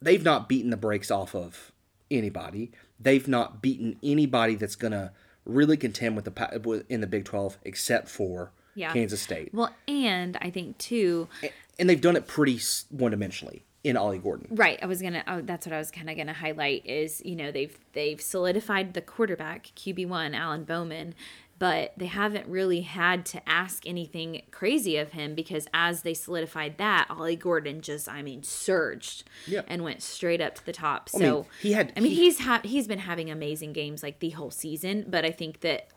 they've 0.00 0.22
not 0.24 0.48
beaten 0.48 0.70
the 0.70 0.76
brakes 0.76 1.10
off 1.10 1.34
of 1.34 1.70
anybody. 2.10 2.72
They've 2.98 3.28
not 3.28 3.60
beaten 3.60 3.96
anybody 4.02 4.54
that's 4.54 4.76
gonna 4.76 5.12
really 5.44 5.76
contend 5.76 6.16
with 6.16 6.24
the 6.24 6.84
in 6.88 7.00
the 7.00 7.06
Big 7.06 7.24
Twelve, 7.26 7.58
except 7.64 8.08
for 8.08 8.52
Yeah. 8.74 8.92
Kansas 8.92 9.20
State, 9.20 9.52
well, 9.52 9.74
and 9.88 10.38
I 10.40 10.50
think 10.50 10.78
too, 10.78 11.28
eh, 11.42 11.48
and 11.78 11.88
they've 11.88 12.00
done 12.00 12.16
it 12.16 12.26
pretty 12.26 12.60
one 12.90 13.12
dimensionally 13.12 13.62
in 13.84 13.96
Ollie 13.96 14.18
Gordon. 14.18 14.48
Right. 14.50 14.78
I 14.82 14.86
was 14.86 15.00
gonna. 15.00 15.22
Oh, 15.26 15.40
that's 15.40 15.66
what 15.66 15.72
I 15.72 15.78
was 15.78 15.90
kind 15.90 16.10
of 16.10 16.16
gonna 16.16 16.32
highlight. 16.34 16.84
Is 16.86 17.22
you 17.24 17.36
know 17.36 17.50
they've 17.52 17.78
they've 17.92 18.20
solidified 18.20 18.94
the 18.94 19.00
quarterback 19.00 19.66
QB 19.76 20.08
one 20.08 20.34
Alan 20.34 20.64
Bowman, 20.64 21.14
but 21.60 21.92
they 21.96 22.06
haven't 22.06 22.48
really 22.48 22.80
had 22.82 23.24
to 23.26 23.48
ask 23.48 23.86
anything 23.86 24.42
crazy 24.50 24.96
of 24.96 25.12
him 25.12 25.34
because 25.34 25.68
as 25.72 26.02
they 26.02 26.14
solidified 26.14 26.76
that, 26.78 27.06
Ollie 27.08 27.36
Gordon 27.36 27.80
just 27.80 28.08
I 28.08 28.20
mean 28.22 28.42
surged 28.42 29.24
Yeah. 29.46 29.62
and 29.68 29.84
went 29.84 30.02
straight 30.02 30.40
up 30.40 30.56
to 30.56 30.66
the 30.66 30.72
top. 30.72 31.08
So 31.08 31.18
mean, 31.18 31.44
he 31.62 31.72
had- 31.72 31.92
I 31.96 32.00
mean 32.00 32.10
he- 32.10 32.16
he's 32.24 32.40
ha- 32.40 32.62
he's 32.64 32.88
been 32.88 32.98
having 33.00 33.30
amazing 33.30 33.72
games 33.72 34.02
like 34.02 34.18
the 34.18 34.30
whole 34.30 34.50
season, 34.50 35.04
but 35.08 35.24
I 35.24 35.30
think 35.30 35.60
that 35.60 35.88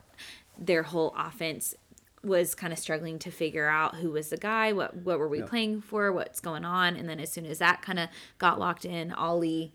their 0.58 0.84
whole 0.84 1.14
offense 1.18 1.74
was 2.24 2.54
kind 2.56 2.72
of 2.72 2.80
struggling 2.80 3.18
to 3.20 3.32
figure 3.32 3.68
out 3.68 3.96
who 3.96 4.12
was 4.12 4.30
the 4.30 4.38
guy, 4.38 4.72
what 4.74 4.96
what 4.98 5.18
were 5.20 5.28
we 5.28 5.42
playing 5.42 5.82
for, 5.82 6.12
what's 6.12 6.40
going 6.40 6.64
on, 6.66 6.96
and 6.96 7.10
then 7.10 7.20
as 7.20 7.32
soon 7.32 7.46
as 7.46 7.58
that 7.60 7.82
kind 7.82 8.00
of 8.00 8.10
got 8.38 8.60
locked 8.60 8.86
in, 8.86 9.12
Ollie 9.12 9.74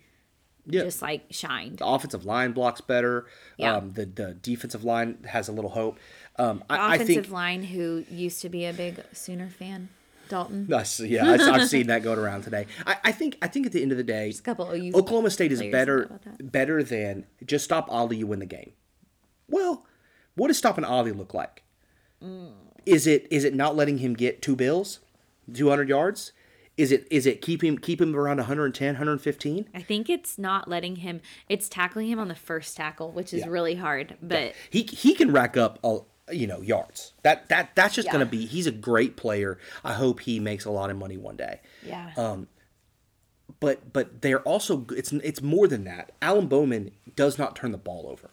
Yeah. 0.66 0.82
just 0.84 1.02
like 1.02 1.24
shined. 1.30 1.78
The 1.78 1.86
offensive 1.86 2.24
line 2.24 2.52
blocks 2.52 2.80
better. 2.80 3.26
Yeah. 3.56 3.76
Um, 3.76 3.92
the 3.92 4.04
the 4.06 4.34
defensive 4.34 4.84
line 4.84 5.18
has 5.28 5.48
a 5.48 5.52
little 5.52 5.70
hope. 5.70 5.98
Um, 6.38 6.62
The 6.68 6.74
I, 6.74 6.76
I 6.76 6.94
offensive 6.96 7.24
think 7.24 7.30
line, 7.34 7.62
who 7.64 8.04
used 8.10 8.40
to 8.42 8.48
be 8.48 8.64
a 8.66 8.72
big 8.72 9.02
Sooner 9.12 9.48
fan, 9.48 9.88
Dalton. 10.28 10.72
I 10.72 10.82
see- 10.84 11.08
yeah, 11.08 11.24
I've, 11.30 11.40
I've 11.40 11.68
seen 11.68 11.86
that 11.88 12.02
going 12.02 12.18
around 12.18 12.42
today. 12.42 12.66
I, 12.86 12.96
I 13.04 13.12
think 13.12 13.38
I 13.42 13.48
think 13.48 13.66
at 13.66 13.72
the 13.72 13.82
end 13.82 13.90
of 13.90 13.98
the 13.98 14.04
day, 14.04 14.30
a 14.30 14.42
couple 14.42 14.70
OU 14.70 14.92
Oklahoma 14.94 15.30
State 15.30 15.50
is 15.50 15.62
better 15.62 15.96
know 16.00 16.04
about 16.04 16.22
that. 16.38 16.52
better 16.52 16.82
than 16.84 17.24
just 17.44 17.64
stop 17.64 17.86
Ollie, 17.90 18.18
you 18.18 18.26
win 18.28 18.38
the 18.38 18.46
game. 18.46 18.72
Well, 19.48 19.84
what 20.34 20.48
does 20.48 20.58
stopping 20.58 20.84
Ollie 20.84 21.12
look 21.12 21.32
like? 21.34 21.62
Mm. 22.22 22.52
Is 22.84 23.06
it 23.06 23.26
is 23.30 23.44
it 23.44 23.54
not 23.54 23.76
letting 23.76 23.98
him 23.98 24.14
get 24.14 24.40
two 24.42 24.56
bills, 24.56 25.00
two 25.52 25.68
hundred 25.68 25.88
yards? 25.88 26.32
Is 26.76 26.92
it 26.92 27.06
is 27.10 27.24
it 27.26 27.40
keep 27.40 27.64
him 27.64 27.78
keep 27.78 28.00
him 28.00 28.14
around 28.14 28.36
110, 28.36 28.86
115? 28.94 29.68
I 29.74 29.80
think 29.80 30.10
it's 30.10 30.36
not 30.38 30.68
letting 30.68 30.96
him. 30.96 31.20
It's 31.48 31.68
tackling 31.70 32.08
him 32.08 32.18
on 32.18 32.28
the 32.28 32.34
first 32.34 32.76
tackle, 32.76 33.12
which 33.12 33.32
is 33.32 33.40
Yeah. 33.40 33.48
really 33.48 33.76
hard. 33.76 34.16
But 34.22 34.54
He 34.70 34.82
he 34.82 35.14
can 35.14 35.32
rack 35.32 35.56
up 35.56 35.78
a 35.82 36.00
you 36.32 36.46
know 36.46 36.60
yards. 36.60 37.14
That 37.22 37.48
that 37.48 37.74
that's 37.74 37.94
just 37.94 38.06
Yeah. 38.06 38.12
gonna 38.12 38.26
be. 38.26 38.44
He's 38.46 38.66
a 38.66 38.72
great 38.72 39.16
player. 39.16 39.58
I 39.84 39.94
hope 39.94 40.20
he 40.20 40.38
makes 40.38 40.64
a 40.66 40.70
lot 40.70 40.90
of 40.90 40.96
money 40.98 41.16
one 41.16 41.36
day. 41.36 41.60
yeah, 41.82 42.12
Um, 42.16 42.48
but 43.58 43.92
but 43.92 44.20
they're 44.20 44.42
also 44.42 44.86
it's 44.94 45.12
it's 45.12 45.40
more 45.40 45.66
than 45.66 45.84
that. 45.84 46.12
Alan 46.20 46.46
Bowman 46.46 46.90
does 47.14 47.38
not 47.38 47.56
turn 47.56 47.72
the 47.72 47.78
ball 47.78 48.06
over. 48.08 48.30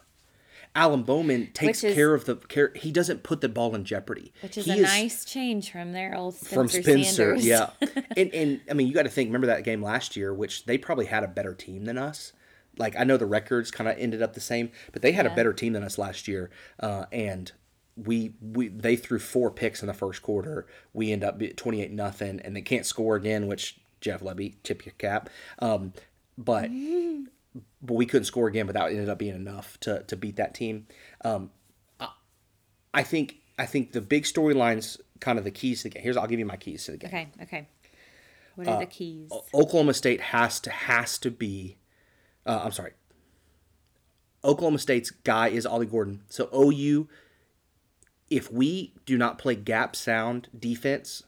Alan 0.76 1.03
Bowman 1.03 1.51
takes 1.53 1.84
is- 1.84 1.93
care 1.93 2.13
of 2.13 2.26
the 2.26 2.36
care. 2.36 2.71
He 2.76 2.91
doesn't 2.91 3.24
put 3.24 3.41
the 3.41 3.49
ball 3.49 3.76
in 3.76 3.86
jeopardy. 3.86 4.34
which 4.41 4.57
is 4.57 4.65
he 4.65 4.80
a 4.80 4.82
nice 4.82 5.24
change 5.26 5.71
from 5.71 5.91
their 5.91 6.15
old 6.15 6.36
Spencer 6.36 6.55
from 6.55 6.67
Spencer. 6.69 7.38
Sanders. 7.38 7.45
Yeah, 7.45 7.69
and 8.17 8.34
and 8.34 8.61
I 8.69 8.74
mean 8.74 8.88
you 8.88 8.93
got 8.93 9.03
to 9.03 9.09
think. 9.09 9.28
Remember 9.28 9.47
that 9.47 9.63
game 9.63 9.82
last 9.84 10.15
year, 10.15 10.34
which 10.34 10.65
they 10.65 10.78
probably 10.78 11.05
had 11.05 11.24
a 11.24 11.28
better 11.28 11.53
team 11.53 11.86
than 11.86 11.97
us. 11.97 12.34
Like 12.78 12.95
I 12.97 13.03
know 13.03 13.17
the 13.17 13.28
records 13.28 13.69
kind 13.69 13.88
of 13.88 13.97
ended 13.99 14.21
up 14.24 14.34
the 14.34 14.39
same, 14.41 14.71
but 14.91 15.01
they 15.03 15.11
had 15.11 15.28
a 15.28 15.36
better 15.36 15.53
team 15.53 15.74
than 15.74 15.84
us 15.84 15.97
last 15.97 16.28
year, 16.28 16.49
uh, 16.80 17.05
and. 17.11 17.51
We, 17.95 18.34
we 18.41 18.69
they 18.69 18.95
threw 18.95 19.19
four 19.19 19.51
picks 19.51 19.84
in 19.84 19.88
the 19.88 19.93
first 19.93 20.24
quarter. 20.24 20.65
We 20.93 21.11
end 21.11 21.24
up 21.24 21.39
twenty 21.57 21.80
eight 21.84 21.91
nothing, 21.91 22.39
and 22.43 22.55
they 22.55 22.63
can't 22.63 22.88
score 22.88 23.15
again. 23.15 23.45
Which 23.45 23.80
Jeff 24.01 24.21
Lebby 24.21 24.55
tip 24.63 24.84
your 24.84 24.93
cap. 24.97 25.30
Um, 25.59 25.93
but 26.36 26.71
but 27.82 27.93
we 27.93 28.06
couldn't 28.06 28.26
score 28.26 28.47
again. 28.47 28.66
But 28.66 28.74
that 28.74 28.89
ended 28.89 29.10
up 29.10 29.18
being 29.20 29.36
enough 29.36 29.80
to 29.82 30.04
to 30.04 30.16
beat 30.16 30.36
that 30.38 30.54
team. 30.54 30.88
Um, 31.24 31.51
I, 31.99 32.10
I 32.93 33.04
think 33.04 33.38
I 33.58 33.66
think 33.66 33.91
the 33.91 34.01
big 34.01 34.24
storylines, 34.24 34.99
kind 35.20 35.38
of 35.38 35.43
the 35.43 35.51
keys 35.51 35.82
to 35.82 35.89
the 35.89 35.95
game. 35.95 36.04
Here's 36.04 36.18
I'll 36.18 36.28
give 36.28 36.39
you 36.39 36.45
my 36.45 36.58
keys 36.58 36.86
to 36.86 36.91
the 36.91 36.97
game. 36.97 37.10
Okay. 37.10 37.28
Okay. 37.43 37.68
What 38.56 38.68
Uh, 38.68 38.72
are 38.72 38.80
the 38.80 38.86
keys? 38.86 39.32
Oklahoma 39.54 39.93
State 39.93 40.22
has 40.22 40.60
to 40.62 40.70
has 40.70 41.18
to 41.20 41.32
be. 41.32 41.78
Uh, 42.45 42.62
I'm 42.64 42.72
sorry. 42.72 42.91
Oklahoma 44.43 44.80
State's 44.80 45.10
guy 45.10 45.47
is 45.47 45.66
Ollie 45.66 45.86
Gordon. 45.86 46.24
So 46.28 46.49
OU, 46.54 47.08
if 48.30 48.51
we 48.51 48.93
do 49.06 49.18
not 49.18 49.38
play 49.38 49.56
gap 49.56 49.95
sound 49.95 50.49
defense 50.58 51.24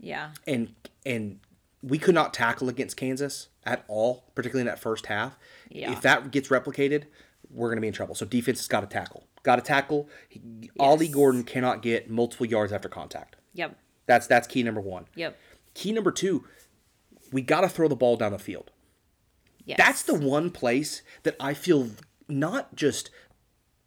yeah. 0.00 0.30
and 0.46 0.74
and 1.06 1.38
we 1.82 1.98
could 1.98 2.14
not 2.14 2.34
tackle 2.34 2.68
against 2.68 2.96
Kansas 2.96 3.48
at 3.64 3.84
all, 3.88 4.24
particularly 4.34 4.62
in 4.62 4.66
that 4.66 4.80
first 4.80 5.06
half. 5.06 5.38
Yeah. 5.70 5.92
If 5.92 6.02
that 6.02 6.30
gets 6.30 6.48
replicated, 6.48 7.04
we're 7.50 7.68
going 7.68 7.76
to 7.76 7.80
be 7.82 7.88
in 7.88 7.94
trouble. 7.94 8.14
So 8.14 8.26
defense 8.26 8.58
has 8.58 8.68
got 8.68 8.80
to 8.80 8.86
tackle. 8.86 9.26
Got 9.42 9.56
to 9.56 9.62
tackle. 9.62 10.08
He- 10.28 10.70
Ollie 10.78 11.08
Gordon 11.08 11.44
cannot 11.44 11.82
get 11.82 12.10
multiple 12.10 12.46
yards 12.46 12.72
after 12.72 12.88
contact. 12.88 13.36
Yep. 13.54 13.78
That's 14.06 14.26
that's 14.26 14.46
key 14.48 14.62
number 14.62 14.80
one. 14.80 15.06
Yep. 15.14 15.36
Key 15.74 15.92
number 15.92 16.10
two, 16.10 16.44
we 17.32 17.42
got 17.42 17.60
to 17.60 17.68
throw 17.68 17.88
the 17.88 17.96
ball 17.96 18.16
down 18.16 18.32
the 18.32 18.38
field. 18.38 18.70
Yes. 19.64 19.76
That's 19.78 20.02
the 20.02 20.14
one 20.14 20.50
place 20.50 21.02
that 21.24 21.36
I 21.38 21.52
feel 21.54 21.90
not 22.28 22.74
just 22.74 23.10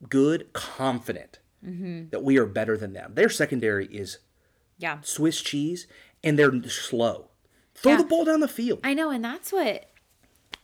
good, 0.07 0.53
confident 0.53 1.39
Mm-hmm. 1.65 2.09
that 2.09 2.23
we 2.23 2.37
are 2.39 2.47
better 2.47 2.75
than 2.75 2.93
them. 2.93 3.13
Their 3.13 3.29
secondary 3.29 3.85
is 3.85 4.17
yeah. 4.79 4.97
Swiss 5.03 5.41
cheese, 5.41 5.85
and 6.23 6.39
they're 6.39 6.63
slow. 6.69 7.29
Throw 7.75 7.93
Yeah. 7.93 7.97
the 7.99 8.03
ball 8.05 8.25
down 8.25 8.39
the 8.41 8.47
field. 8.47 8.79
I 8.83 8.93
know, 8.93 9.09
and 9.09 9.23
that's 9.23 9.51
what 9.51 9.87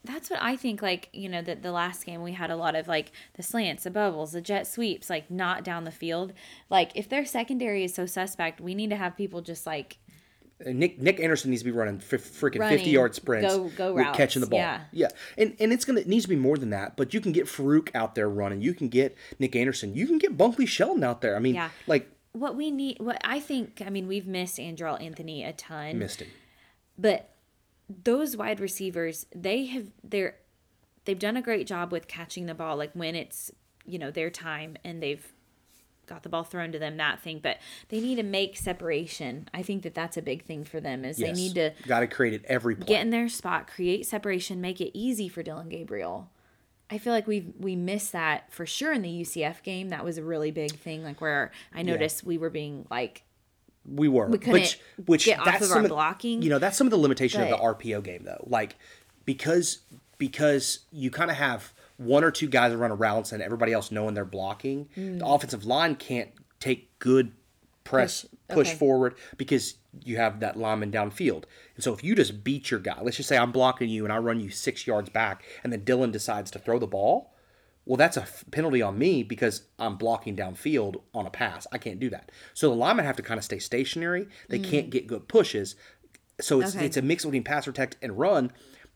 that's 0.04 0.30
what 0.30 0.40
I 0.42 0.56
think. 0.56 0.80
Like 0.82 1.08
you 1.12 1.28
know, 1.28 1.42
that 1.42 1.62
the 1.62 1.72
last 1.72 2.06
game 2.06 2.22
we 2.22 2.32
had 2.32 2.50
a 2.50 2.56
lot 2.56 2.74
of 2.76 2.86
like 2.88 3.10
the 3.34 3.42
slants, 3.42 3.84
the 3.84 3.90
bubbles, 3.90 4.32
the 4.32 4.40
jet 4.40 4.66
sweeps, 4.66 5.10
like 5.10 5.30
not 5.30 5.64
down 5.64 5.84
the 5.84 5.90
field. 5.90 6.32
Like 6.70 6.92
if 6.94 7.08
their 7.08 7.24
secondary 7.24 7.84
is 7.84 7.94
so 7.94 8.06
suspect, 8.06 8.60
we 8.60 8.74
need 8.74 8.90
to 8.90 8.96
have 8.96 9.16
people 9.16 9.40
just 9.42 9.66
like 9.66 9.98
uh, 10.64 10.70
Nick 10.70 11.00
Nick 11.00 11.18
Anderson 11.20 11.50
needs 11.50 11.62
to 11.62 11.66
be 11.66 11.70
running 11.72 11.96
f- 11.96 12.20
freaking 12.20 12.60
Running, 12.60 12.78
fifty 12.78 12.90
yard 12.90 13.14
sprints, 13.14 13.54
go- 13.54 13.68
go 13.76 13.94
routes, 13.94 14.16
catching 14.16 14.40
the 14.40 14.46
ball. 14.48 14.58
yeah. 14.60 14.80
yeah, 14.92 15.08
and 15.36 15.56
and 15.60 15.72
it's 15.72 15.84
gonna 15.84 16.00
it 16.00 16.08
needs 16.08 16.24
to 16.24 16.28
be 16.28 16.36
more 16.36 16.56
than 16.58 16.70
that. 16.70 16.96
But 16.96 17.12
you 17.14 17.20
can 17.20 17.32
get 17.32 17.46
Farooq 17.46 17.90
out 17.94 18.14
there 18.14 18.28
running. 18.28 18.60
You 18.60 18.74
can 18.74 18.88
get 18.88 19.16
Nick 19.38 19.54
Anderson. 19.56 19.94
You 19.94 20.06
can 20.06 20.18
get 20.18 20.36
Bunkley 20.36 20.66
Shelton 20.68 21.02
out 21.04 21.20
there. 21.22 21.36
I 21.36 21.38
mean, 21.38 21.54
Yeah. 21.56 21.70
like 21.86 22.08
what 22.32 22.54
we 22.56 22.70
need. 22.70 22.98
What 23.00 23.20
I 23.24 23.40
think. 23.40 23.82
I 23.84 23.90
mean, 23.90 24.06
we've 24.08 24.26
missed 24.26 24.58
Andrel 24.58 25.00
Anthony 25.02 25.44
a 25.44 25.52
ton. 25.52 25.98
missed 25.98 26.20
him. 26.20 26.28
But 26.98 27.30
those 27.88 28.36
wide 28.36 28.60
receivers 28.60 29.26
they 29.34 29.66
have 29.66 29.86
they're 30.04 30.36
they've 31.04 31.18
done 31.18 31.36
a 31.36 31.42
great 31.42 31.66
job 31.66 31.90
with 31.90 32.06
catching 32.06 32.44
the 32.44 32.54
ball 32.54 32.76
like 32.76 32.92
when 32.92 33.14
it's 33.14 33.50
you 33.86 33.98
know 33.98 34.10
their 34.10 34.28
time 34.28 34.76
and 34.84 35.02
they've 35.02 35.32
got 36.08 36.22
the 36.22 36.28
ball 36.28 36.42
thrown 36.42 36.72
to 36.72 36.78
them 36.78 36.96
that 36.96 37.20
thing. 37.20 37.38
But 37.42 37.58
they 37.90 38.00
need 38.00 38.16
to 38.16 38.22
make 38.22 38.56
separation. 38.56 39.48
I 39.54 39.62
think 39.62 39.82
that 39.82 39.94
that's 39.94 40.16
a 40.16 40.22
big 40.22 40.44
thing 40.44 40.64
for 40.64 40.80
them 40.80 41.04
is 41.04 41.18
they 41.18 41.32
need 41.32 41.54
to 41.54 41.72
got 41.86 42.00
to 42.00 42.06
create 42.06 42.34
it 42.34 42.44
every 42.46 42.74
play. 42.74 42.86
get 42.86 43.02
in 43.02 43.10
their 43.10 43.28
spot 43.28 43.66
create 43.68 44.06
separation 44.06 44.60
make 44.60 44.80
it 44.80 44.96
easy 44.98 45.28
for 45.28 45.42
dillon 45.42 45.68
gabriel. 45.68 46.30
I 46.90 46.96
feel 46.96 47.12
like 47.12 47.26
we 47.26 47.52
we 47.58 47.76
missed 47.76 48.12
that 48.12 48.50
for 48.52 48.66
sure 48.66 48.92
in 48.92 49.02
the 49.02 49.20
ucf 49.20 49.62
game. 49.62 49.90
That 49.90 50.04
was 50.04 50.18
a 50.18 50.24
really 50.24 50.50
big 50.50 50.72
thing 50.72 51.04
like 51.04 51.20
where 51.20 51.52
i 51.72 51.82
noticed 51.82 52.24
we 52.24 52.38
were 52.38 52.50
being 52.50 52.86
like 52.90 53.24
We 53.90 54.08
were, 54.08 54.28
We 54.28 54.38
couldn't 54.38 54.52
which 54.52 54.80
which 55.06 55.24
get 55.24 55.40
off 55.40 55.60
of 55.60 55.66
some 55.66 55.82
our 55.82 55.88
blocking, 55.88 56.42
You 56.42 56.50
know, 56.50 56.58
that's 56.58 56.76
some 56.76 56.86
of 56.86 56.90
the 56.90 56.98
limitation 56.98 57.42
of 57.42 57.48
the 57.48 57.56
RPO 57.56 58.02
game, 58.02 58.22
though. 58.24 58.44
Like 58.46 58.76
because 59.24 59.80
because 60.18 60.80
you 60.90 61.10
kind 61.10 61.30
of 61.30 61.36
have 61.36 61.72
one 61.96 62.24
or 62.24 62.30
two 62.30 62.48
guys 62.48 62.72
that 62.72 62.78
run 62.78 62.96
routes 62.96 63.32
and 63.32 63.42
everybody 63.42 63.72
else 63.72 63.90
knowing 63.90 64.14
they're 64.14 64.24
blocking. 64.24 64.88
The 64.94 65.00
mm. 65.00 65.34
offensive 65.34 65.64
line 65.64 65.96
can't 65.96 66.30
take 66.60 66.98
good 66.98 67.32
press 67.84 68.22
Push, 68.48 68.56
push, 68.56 68.68
okay. 68.68 68.76
forward 68.76 69.14
because 69.36 69.74
you 70.04 70.16
have 70.16 70.40
that 70.40 70.56
lineman 70.56 70.92
downfield. 70.92 71.44
And 71.74 71.84
so 71.84 71.92
if 71.92 72.04
you 72.04 72.14
just 72.14 72.44
beat 72.44 72.70
your 72.70 72.80
guy, 72.80 73.00
let's 73.02 73.16
just 73.16 73.28
say 73.28 73.36
I'm 73.36 73.52
blocking 73.52 73.88
you 73.88 74.04
and 74.04 74.12
I 74.12 74.18
run 74.18 74.40
you 74.40 74.50
six 74.50 74.86
yards 74.86 75.08
back, 75.08 75.42
and 75.64 75.72
then 75.72 75.84
Dillon 75.84 76.12
decides 76.12 76.50
to 76.52 76.58
throw 76.58 76.78
the 76.78 76.86
ball. 76.86 77.32
Well, 77.88 77.96
that's 77.96 78.18
a 78.18 78.22
f- 78.22 78.44
penalty 78.50 78.82
on 78.82 78.98
me 78.98 79.22
because 79.22 79.62
I'm 79.78 79.96
blocking 79.96 80.36
downfield 80.36 81.00
on 81.14 81.24
a 81.26 81.30
pass. 81.30 81.66
I 81.72 81.78
can't 81.78 81.98
do 81.98 82.10
that. 82.10 82.30
So 82.52 82.68
the 82.68 82.76
linemen 82.76 83.06
have 83.06 83.16
to 83.16 83.22
kind 83.22 83.38
of 83.38 83.44
stay 83.44 83.58
stationary. 83.58 84.28
They 84.50 84.58
can't 84.58 84.90
get 84.90 85.06
good 85.06 85.26
pushes. 85.26 85.74
So 86.40 86.60
it's 86.60 86.76
Okay. 86.76 86.84
it's 86.84 86.98
a 86.98 87.02
mix 87.02 87.24
between 87.24 87.44
pass 87.44 87.64
protect 87.64 87.96
and 88.02 88.18
run, 88.18 88.52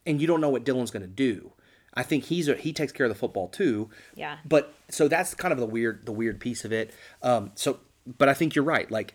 and 0.06 0.20
you 0.20 0.26
don't 0.26 0.42
know 0.42 0.50
what 0.50 0.64
Dillon's 0.64 0.90
going 0.90 1.02
to 1.02 1.08
do. 1.08 1.52
I 1.94 2.02
think 2.02 2.24
he's 2.24 2.48
a, 2.48 2.54
he 2.54 2.72
takes 2.74 2.92
care 2.92 3.06
of 3.06 3.10
the 3.10 3.18
football 3.18 3.48
too. 3.48 3.88
Yeah. 4.14 4.36
But 4.44 4.74
so 4.90 5.08
that's 5.08 5.34
kind 5.34 5.52
of 5.52 5.58
the 5.58 5.66
weird 5.66 6.04
the 6.04 6.12
weird 6.12 6.38
piece 6.38 6.64
of 6.64 6.72
it. 6.72 6.92
Um, 7.22 7.52
so 7.54 7.80
but 8.18 8.28
I 8.28 8.34
think 8.34 8.54
you're 8.54 8.64
right. 8.64 8.90
Like 8.90 9.14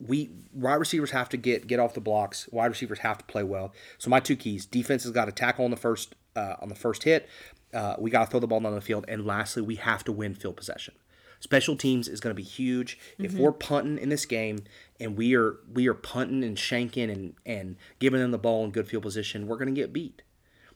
we 0.00 0.30
wide 0.52 0.74
receivers 0.76 1.10
have 1.12 1.28
to 1.30 1.36
get 1.36 1.66
get 1.66 1.80
off 1.80 1.94
the 1.94 2.00
blocks. 2.00 2.46
Wide 2.52 2.66
receivers 2.66 2.98
have 3.00 3.18
to 3.18 3.24
play 3.24 3.42
well. 3.42 3.72
So 3.96 4.10
my 4.10 4.20
two 4.20 4.36
keys: 4.36 4.66
defense 4.66 5.02
has 5.04 5.12
got 5.12 5.24
to 5.24 5.32
tackle 5.32 5.64
on 5.64 5.70
the 5.70 5.76
first 5.76 6.14
uh, 6.36 6.54
on 6.60 6.68
the 6.68 6.74
first 6.74 7.02
hit. 7.04 7.28
Uh, 7.74 7.94
we 7.98 8.10
got 8.10 8.24
to 8.24 8.30
throw 8.30 8.40
the 8.40 8.46
ball 8.46 8.60
down 8.60 8.74
the 8.74 8.80
field, 8.80 9.04
and 9.08 9.26
lastly, 9.26 9.62
we 9.62 9.76
have 9.76 10.02
to 10.04 10.12
win 10.12 10.34
field 10.34 10.56
possession. 10.56 10.94
Special 11.40 11.76
teams 11.76 12.08
is 12.08 12.18
going 12.20 12.34
to 12.34 12.36
be 12.36 12.42
huge. 12.42 12.98
If 13.18 13.34
we're 13.34 13.52
punting 13.52 13.98
in 13.98 14.08
this 14.08 14.26
game 14.26 14.64
and 14.98 15.16
we 15.16 15.36
are 15.36 15.58
we 15.72 15.86
are 15.86 15.94
punting 15.94 16.42
and 16.42 16.56
shanking 16.56 17.12
and 17.12 17.34
and 17.46 17.76
giving 18.00 18.20
them 18.20 18.32
the 18.32 18.38
ball 18.38 18.64
in 18.64 18.72
good 18.72 18.88
field 18.88 19.04
position, 19.04 19.46
we're 19.46 19.56
going 19.58 19.72
to 19.72 19.80
get 19.80 19.92
beat. 19.92 20.22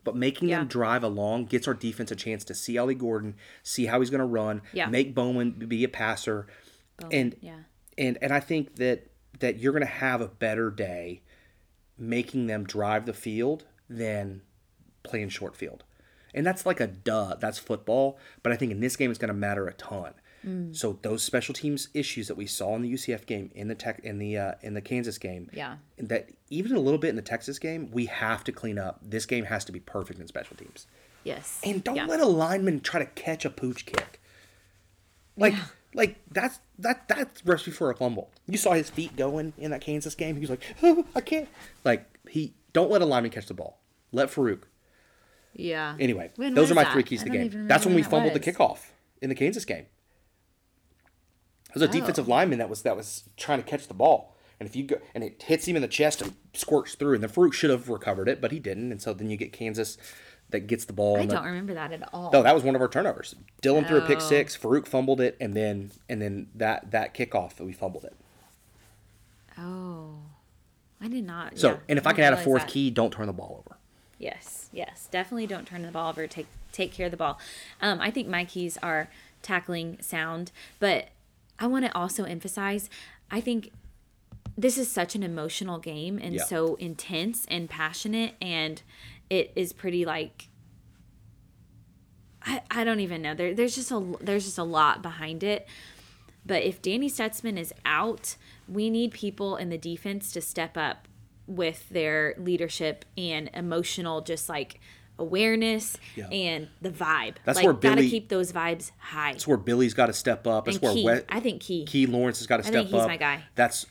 But 0.04 0.14
making 0.14 0.50
Yeah. 0.50 0.58
them 0.58 0.68
drive 0.68 1.02
along 1.02 1.46
gets 1.46 1.66
our 1.66 1.74
defense 1.74 2.12
a 2.12 2.16
chance 2.16 2.44
to 2.44 2.54
see 2.54 2.78
Ollie 2.78 2.94
Gordon, 2.94 3.34
see 3.64 3.86
how 3.86 3.98
he's 4.00 4.10
going 4.10 4.20
to 4.20 4.24
run, 4.24 4.62
Yeah. 4.72 4.86
make 4.86 5.16
Bowman 5.16 5.50
be 5.66 5.82
a 5.82 5.88
passer, 5.88 6.46
and 7.10 7.34
yeah. 7.40 7.60
and 7.98 8.16
and 8.22 8.32
I 8.32 8.38
think 8.38 8.76
that 8.76 9.08
that 9.40 9.58
you're 9.58 9.72
going 9.72 9.80
to 9.84 9.86
have 9.92 10.20
a 10.20 10.28
better 10.28 10.70
day 10.70 11.22
making 11.98 12.46
them 12.46 12.62
drive 12.64 13.06
the 13.06 13.12
field 13.14 13.64
than 13.88 14.42
playing 15.02 15.28
short 15.30 15.56
field. 15.56 15.82
And 16.34 16.46
that's 16.46 16.64
like 16.66 16.80
a 16.80 16.86
duh. 16.86 17.36
That's 17.38 17.58
football. 17.58 18.18
But 18.42 18.52
I 18.52 18.56
think 18.56 18.72
in 18.72 18.80
this 18.80 18.96
game, 18.96 19.10
it's 19.10 19.18
going 19.18 19.28
to 19.28 19.34
matter 19.34 19.66
a 19.68 19.74
ton. 19.74 20.14
Mm. 20.46 20.74
So 20.74 20.98
those 21.02 21.22
special 21.22 21.54
teams 21.54 21.88
issues 21.94 22.26
that 22.28 22.36
we 22.36 22.46
saw 22.46 22.74
in 22.74 22.82
the 22.82 22.92
UCF 22.92 23.26
game, 23.26 23.50
in 23.54 23.68
the 23.68 23.74
tech, 23.76 24.00
in 24.02 24.18
the 24.18 24.36
uh, 24.36 24.52
in 24.62 24.74
the 24.74 24.80
Kansas 24.80 25.16
game, 25.18 25.48
Yeah. 25.52 25.76
that 25.98 26.30
even 26.50 26.74
a 26.74 26.80
little 26.80 26.98
bit 26.98 27.10
in 27.10 27.16
the 27.16 27.22
Texas 27.22 27.58
game, 27.60 27.90
we 27.92 28.06
have 28.06 28.42
to 28.44 28.52
clean 28.52 28.76
up. 28.78 28.98
This 29.02 29.24
game 29.24 29.44
has 29.44 29.64
to 29.66 29.72
be 29.72 29.78
perfect 29.78 30.18
in 30.18 30.26
special 30.26 30.56
teams. 30.56 30.86
Yes. 31.22 31.60
And 31.62 31.84
don't 31.84 31.94
Yeah. 31.94 32.06
let 32.06 32.18
a 32.18 32.26
lineman 32.26 32.80
try 32.80 32.98
to 32.98 33.06
catch 33.06 33.44
a 33.44 33.50
pooch 33.50 33.86
kick. 33.86 34.20
Like, 35.36 35.54
like 35.94 36.16
that's 36.30 36.58
that 36.78 37.06
that's 37.08 37.46
recipe 37.46 37.70
for 37.70 37.90
a 37.90 37.94
fumble. 37.94 38.30
You 38.48 38.58
saw 38.58 38.72
his 38.72 38.90
feet 38.90 39.14
going 39.16 39.52
in 39.58 39.70
that 39.70 39.80
Kansas 39.80 40.14
game. 40.16 40.34
He 40.34 40.40
was 40.40 40.50
like, 40.50 40.62
oh, 40.82 41.04
I 41.14 41.20
can't. 41.20 41.48
Like 41.84 42.06
he 42.28 42.54
don't 42.72 42.90
let 42.90 43.00
a 43.02 43.06
lineman 43.06 43.30
catch 43.30 43.46
the 43.46 43.54
ball. 43.54 43.78
Let 44.10 44.28
Farooq. 44.28 44.62
Yeah. 45.54 45.96
Anyway, 46.00 46.30
When 46.36 46.54
those 46.54 46.70
are 46.70 46.74
my 46.74 46.84
that? 46.84 46.92
three 46.92 47.02
keys 47.02 47.22
to 47.22 47.30
the 47.30 47.36
game. 47.36 47.66
That's 47.68 47.84
when 47.84 47.94
we 47.94 48.02
that 48.02 48.10
fumbled 48.10 48.32
the 48.34 48.40
kickoff 48.40 48.78
in 49.20 49.28
the 49.28 49.34
Kansas 49.34 49.64
game. 49.64 49.86
It 51.68 51.74
was 51.74 51.82
a 51.82 51.88
defensive 51.88 52.26
Oh. 52.28 52.30
lineman 52.30 52.58
that 52.58 52.68
was 52.68 52.82
that 52.82 52.96
was 52.96 53.24
trying 53.36 53.62
to 53.62 53.68
catch 53.68 53.88
the 53.88 53.94
ball, 53.94 54.36
and 54.60 54.68
if 54.68 54.76
you 54.76 54.84
go 54.84 54.96
and 55.14 55.24
it 55.24 55.42
hits 55.42 55.66
him 55.66 55.76
in 55.76 55.82
the 55.82 55.88
chest 55.88 56.20
and 56.22 56.34
squirts 56.54 56.94
through, 56.94 57.14
and 57.14 57.22
the 57.22 57.28
Farooq 57.28 57.52
should 57.54 57.70
have 57.70 57.88
recovered 57.88 58.28
it, 58.28 58.40
but 58.40 58.50
he 58.52 58.58
didn't, 58.58 58.92
and 58.92 59.00
so 59.00 59.14
then 59.14 59.30
you 59.30 59.36
get 59.38 59.52
Kansas 59.52 59.96
that 60.50 60.66
gets 60.66 60.84
the 60.84 60.92
ball. 60.92 61.16
I 61.18 61.24
don't 61.24 61.44
remember 61.46 61.72
that 61.72 61.92
at 61.92 62.06
all. 62.12 62.30
no, 62.30 62.42
that 62.42 62.54
was 62.54 62.62
one 62.62 62.74
of 62.74 62.82
our 62.82 62.88
turnovers. 62.88 63.34
Dillon 63.62 63.86
threw 63.86 63.98
a 63.98 64.06
pick 64.06 64.18
Oh. 64.18 64.20
six. 64.20 64.54
Farooq 64.56 64.86
fumbled 64.86 65.20
it, 65.20 65.36
and 65.40 65.54
then 65.54 65.92
and 66.10 66.20
then 66.20 66.48
that 66.54 66.90
that 66.90 67.14
kickoff 67.14 67.54
that 67.56 67.64
we 67.64 67.72
fumbled 67.72 68.04
it. 68.04 68.14
Oh. 69.58 70.16
I 71.00 71.08
did 71.08 71.24
not. 71.24 71.58
So, 71.58 71.70
yeah, 71.72 71.76
and 71.88 71.98
if 71.98 72.06
I 72.06 72.10
didn't 72.10 72.16
can 72.26 72.34
add 72.34 72.40
a 72.40 72.42
fourth 72.44 72.62
that. 72.62 72.70
key, 72.70 72.90
don't 72.90 73.12
turn 73.12 73.26
the 73.26 73.32
ball 73.32 73.64
over. 73.66 73.76
Yes, 74.22 74.70
yes, 74.72 75.08
definitely 75.10 75.48
don't 75.48 75.66
turn 75.66 75.82
the 75.82 75.90
ball 75.90 76.10
over. 76.10 76.28
Take 76.28 76.46
take 76.70 76.92
care 76.92 77.06
of 77.06 77.10
the 77.10 77.16
ball. 77.16 77.40
Um, 77.80 78.00
I 78.00 78.12
think 78.12 78.28
my 78.28 78.44
keys 78.44 78.78
are 78.80 79.08
tackling 79.42 79.98
sound, 80.00 80.52
but 80.78 81.08
I 81.58 81.66
want 81.66 81.84
to 81.86 81.94
also 81.98 82.22
emphasize. 82.22 82.88
I 83.32 83.40
think 83.40 83.72
this 84.56 84.78
is 84.78 84.88
such 84.88 85.16
an 85.16 85.24
emotional 85.24 85.78
game 85.80 86.20
and 86.22 86.34
Yeah. 86.36 86.44
so 86.44 86.76
intense 86.76 87.46
and 87.50 87.68
passionate, 87.68 88.34
and 88.40 88.80
it 89.28 89.50
is 89.56 89.72
pretty 89.72 90.04
like. 90.04 90.48
I, 92.44 92.62
I 92.70 92.84
don't 92.84 93.00
even 93.00 93.22
know. 93.22 93.34
There, 93.34 93.54
there's 93.54 93.74
just 93.74 93.90
a 93.90 94.00
there's 94.20 94.44
just 94.44 94.58
a 94.58 94.62
lot 94.64 95.02
behind 95.02 95.42
it. 95.42 95.66
But 96.46 96.62
if 96.62 96.80
Danny 96.80 97.10
Stutsman 97.10 97.58
is 97.58 97.72
out, 97.84 98.36
we 98.68 98.88
need 98.88 99.10
people 99.10 99.56
in 99.56 99.68
the 99.68 99.78
defense 99.78 100.30
to 100.32 100.40
step 100.40 100.76
up 100.76 101.08
with 101.56 101.88
their 101.88 102.34
leadership 102.38 103.04
and 103.16 103.50
emotional, 103.54 104.20
just 104.20 104.48
like 104.48 104.80
awareness 105.18 105.96
Yeah. 106.16 106.28
and 106.28 106.68
the 106.80 106.90
vibe. 106.90 107.36
That's 107.44 107.56
like, 107.56 107.64
where 107.64 107.74
gotta 107.74 108.02
keep 108.02 108.28
those 108.28 108.52
vibes 108.52 108.92
high. 108.98 109.32
That's 109.32 109.46
where 109.46 109.56
Billy's 109.58 109.94
got 109.94 110.06
to 110.06 110.12
step 110.12 110.46
up. 110.46 110.64
That's 110.64 110.78
And 110.78 111.04
where 111.04 111.18
Key. 111.20 111.24
I 111.28 111.40
think 111.40 111.60
Key. 111.62 111.84
Key 111.84 112.06
Lawrence 112.06 112.38
has 112.38 112.46
got 112.46 112.58
to 112.58 112.62
step 112.62 112.74
think 112.74 112.88
he's 112.88 113.00
up. 113.00 113.08
my 113.08 113.16
guy. 113.16 113.44
That's 113.54 113.86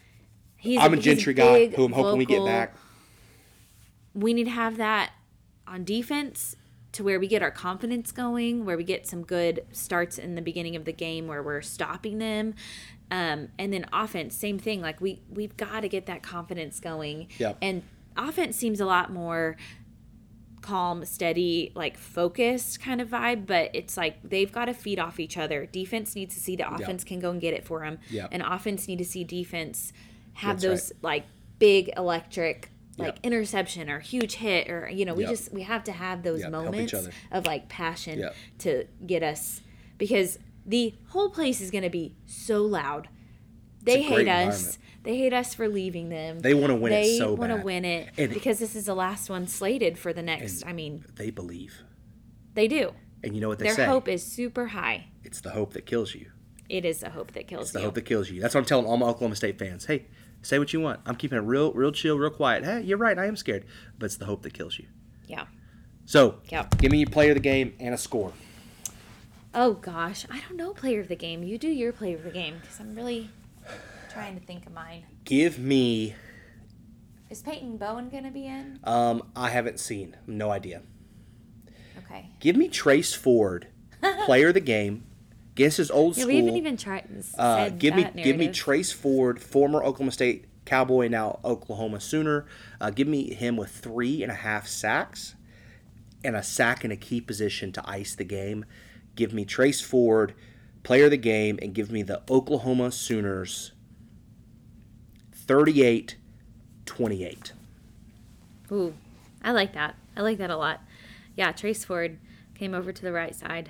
He's 0.57 0.79
I'm 0.79 0.93
a 0.93 0.95
he's 0.97 1.05
Gentry 1.05 1.33
guy 1.33 1.67
who 1.67 1.85
I'm 1.85 1.91
hoping 1.91 2.19
we 2.19 2.25
get 2.25 2.45
back. 2.45 2.75
We 4.13 4.33
need 4.33 4.43
to 4.43 4.51
have 4.51 4.77
that 4.77 5.11
on 5.65 5.83
defense 5.83 6.55
to 6.91 7.03
where 7.03 7.19
we 7.19 7.27
get 7.27 7.41
our 7.41 7.49
confidence 7.49 8.11
going, 8.11 8.65
where 8.65 8.77
we 8.77 8.83
get 8.83 9.07
some 9.07 9.23
good 9.23 9.65
starts 9.71 10.17
in 10.19 10.35
the 10.35 10.41
beginning 10.41 10.75
of 10.75 10.85
the 10.85 10.91
game 10.91 11.27
where 11.27 11.41
we're 11.41 11.61
stopping 11.61 12.17
them. 12.19 12.53
Um, 13.11 13.49
and 13.59 13.71
then 13.73 13.85
offense, 13.91 14.35
same 14.35 14.57
thing. 14.57 14.81
Like 14.81 15.01
we 15.01 15.21
we've 15.29 15.55
got 15.57 15.81
to 15.81 15.89
get 15.89 16.05
that 16.07 16.23
confidence 16.23 16.79
going. 16.79 17.27
Yep. 17.37 17.57
And 17.61 17.83
offense 18.17 18.55
seems 18.55 18.79
a 18.79 18.85
lot 18.85 19.11
more 19.11 19.57
calm, 20.61 21.03
steady, 21.05 21.71
like 21.75 21.97
focused 21.97 22.79
kind 22.81 23.01
of 23.01 23.09
vibe, 23.09 23.45
but 23.47 23.71
it's 23.73 23.97
like 23.97 24.17
they've 24.23 24.51
got 24.51 24.65
to 24.65 24.73
feed 24.73 24.99
off 24.99 25.19
each 25.19 25.37
other. 25.37 25.65
Defense 25.65 26.15
needs 26.15 26.35
to 26.35 26.39
see 26.41 26.55
the 26.55 26.71
offense 26.71 27.03
can 27.03 27.19
go 27.19 27.31
and 27.31 27.41
get 27.41 27.53
it 27.53 27.65
for 27.65 27.79
them, 27.81 27.97
Yep. 28.11 28.29
and 28.31 28.43
offense 28.43 28.87
need 28.87 28.99
to 28.99 29.05
see 29.05 29.23
defense 29.23 29.91
have 30.33 30.61
That's 30.61 30.89
those 30.89 30.93
like 31.01 31.25
big 31.59 31.91
electric 31.97 32.69
like 32.97 33.15
Yep. 33.15 33.19
interception 33.23 33.89
or 33.89 33.99
huge 33.99 34.35
hit 34.35 34.69
or 34.69 34.89
you 34.89 35.05
know 35.05 35.13
we 35.13 35.23
Yep. 35.23 35.29
just 35.31 35.53
we 35.53 35.61
have 35.63 35.83
to 35.85 35.91
have 35.91 36.23
those 36.23 36.41
Yep, 36.41 36.51
moments 36.51 36.93
of 37.31 37.45
like 37.45 37.67
passion 37.69 38.19
Yep. 38.19 38.35
to 38.59 38.85
get 39.05 39.23
us 39.23 39.61
because 39.97 40.37
the 40.65 40.93
whole 41.09 41.29
place 41.29 41.61
is 41.61 41.71
going 41.71 41.83
to 41.83 41.89
be 41.89 42.15
so 42.25 42.61
loud. 42.63 43.07
They 43.83 44.01
hate 44.03 44.27
us. 44.27 44.77
They 45.03 45.17
hate 45.17 45.33
us 45.33 45.55
for 45.55 45.67
leaving 45.67 46.09
them. 46.09 46.39
They 46.41 46.53
wanna 46.53 46.75
win 46.75 46.93
it 46.93 47.17
so 47.17 47.35
bad. 47.35 47.49
They 47.49 47.53
wanna 47.53 47.63
win 47.65 47.85
it 47.85 48.09
And- 48.19 48.31
because 48.31 48.59
this 48.59 48.75
is 48.75 48.85
the 48.85 48.93
last 48.93 49.27
one 49.31 49.47
slated 49.47 49.97
for 49.97 50.13
the 50.13 50.21
next. 50.21 50.63
I 50.67 50.73
mean, 50.73 51.03
They 51.15 51.31
believe, 51.31 51.81
they 52.53 52.67
do. 52.67 52.91
and 53.23 53.33
you 53.33 53.41
know 53.41 53.47
what 53.47 53.57
they 53.57 53.65
Their 53.65 53.73
say. 53.75 53.85
hope 53.87 54.07
is 54.07 54.23
super 54.23 54.67
high. 54.67 55.07
it's 55.23 55.41
the 55.41 55.49
hope 55.49 55.73
that 55.73 55.87
kills 55.87 56.13
you. 56.13 56.27
It 56.69 56.85
is 56.85 56.99
the 56.99 57.09
hope 57.09 57.31
that 57.31 57.47
kills 57.47 57.63
It's 57.63 57.71
the 57.71 57.79
you. 57.79 57.85
hope 57.85 57.95
that 57.95 58.05
kills 58.05 58.29
you. 58.29 58.39
That's 58.39 58.53
what 58.53 58.61
I'm 58.61 58.65
telling 58.67 58.85
all 58.85 58.97
my 58.97 59.07
Oklahoma 59.07 59.35
State 59.35 59.57
fans. 59.57 59.85
Hey, 59.85 60.05
say 60.43 60.59
what 60.59 60.71
you 60.71 60.79
want. 60.79 60.99
I'm 61.07 61.15
keeping 61.15 61.39
it 61.39 61.41
real, 61.41 61.73
real 61.73 61.91
chill, 61.91 62.19
real 62.19 62.29
quiet. 62.29 62.63
Hey, 62.63 62.81
you're 62.81 62.99
right. 62.99 63.17
I 63.17 63.25
am 63.25 63.35
scared, 63.35 63.65
but 63.97 64.05
it's 64.05 64.17
the 64.17 64.25
hope 64.25 64.43
that 64.43 64.53
kills 64.53 64.77
you. 64.77 64.85
yeah. 65.27 65.45
So, 66.05 66.41
Yep. 66.51 66.77
give 66.77 66.91
me 66.91 66.99
your 66.99 67.09
player 67.09 67.31
of 67.31 67.35
the 67.37 67.41
game 67.41 67.73
and 67.79 67.95
a 67.95 67.97
score. 67.97 68.33
Oh 69.53 69.73
gosh, 69.73 70.25
I 70.29 70.39
don't 70.41 70.55
know 70.57 70.73
player 70.73 71.01
of 71.01 71.07
the 71.09 71.15
game. 71.15 71.43
You 71.43 71.57
do 71.57 71.67
your 71.67 71.91
player 71.91 72.15
of 72.15 72.23
the 72.23 72.31
game 72.31 72.57
because 72.61 72.79
I'm 72.79 72.95
really 72.95 73.29
trying 74.11 74.39
to 74.39 74.45
think 74.45 74.65
of 74.65 74.73
mine. 74.73 75.03
Give 75.25 75.59
me. 75.59 76.15
Is 77.29 77.41
Peyton 77.41 77.77
Bowen 77.77 78.09
gonna 78.09 78.31
be 78.31 78.45
in? 78.47 78.79
Um, 78.83 79.23
I 79.35 79.49
haven't 79.49 79.79
seen. 79.79 80.15
No 80.27 80.51
idea. 80.51 80.81
Okay. 82.05 82.29
Give 82.39 82.55
me 82.55 82.67
Trace 82.67 83.13
Ford, 83.13 83.67
player 84.25 84.49
of 84.49 84.53
the 84.53 84.59
game, 84.61 85.05
against 85.53 85.77
his 85.77 85.91
old 85.91 86.15
Yeah, 86.17 86.23
school. 86.23 86.33
we 86.33 86.39
haven't 86.39 86.57
even 86.57 86.77
tried. 86.77 87.07
Uh, 87.37 87.69
give 87.69 87.95
me 87.95 88.03
that 88.03 88.15
give 88.15 88.37
me. 88.37 88.49
Trace 88.49 88.91
Ford, 88.93 89.41
former 89.41 89.83
Oklahoma 89.83 90.11
State 90.11 90.45
Cowboy, 90.65 91.07
now 91.09 91.39
Oklahoma 91.43 91.99
Sooner. 91.99 92.45
Uh, 92.79 92.89
give 92.89 93.07
me 93.07 93.33
him 93.33 93.57
with 93.57 93.69
three 93.71 94.23
and 94.23 94.31
a 94.31 94.35
half 94.35 94.67
sacks 94.67 95.35
and 96.23 96.35
a 96.35 96.43
sack 96.43 96.85
in 96.85 96.91
a 96.91 96.97
key 96.97 97.19
position 97.19 97.71
to 97.73 97.89
ice 97.89 98.15
the 98.15 98.23
game. 98.23 98.63
Give 99.15 99.33
me 99.33 99.45
Trace 99.45 99.81
Ford, 99.81 100.33
player 100.83 101.05
of 101.05 101.11
the 101.11 101.17
game, 101.17 101.59
and 101.61 101.73
give 101.73 101.91
me 101.91 102.03
the 102.03 102.21
Oklahoma 102.29 102.91
Sooners 102.91 103.71
38 105.33 106.15
28. 106.85 107.53
Ooh, 108.71 108.93
I 109.43 109.51
like 109.51 109.73
that. 109.73 109.95
I 110.15 110.21
like 110.21 110.37
that 110.39 110.49
a 110.49 110.57
lot. 110.57 110.81
Yeah, 111.35 111.51
Trace 111.51 111.83
Ford 111.85 112.17
came 112.55 112.73
over 112.73 112.91
to 112.91 113.01
the 113.01 113.11
right 113.11 113.35
side, 113.35 113.69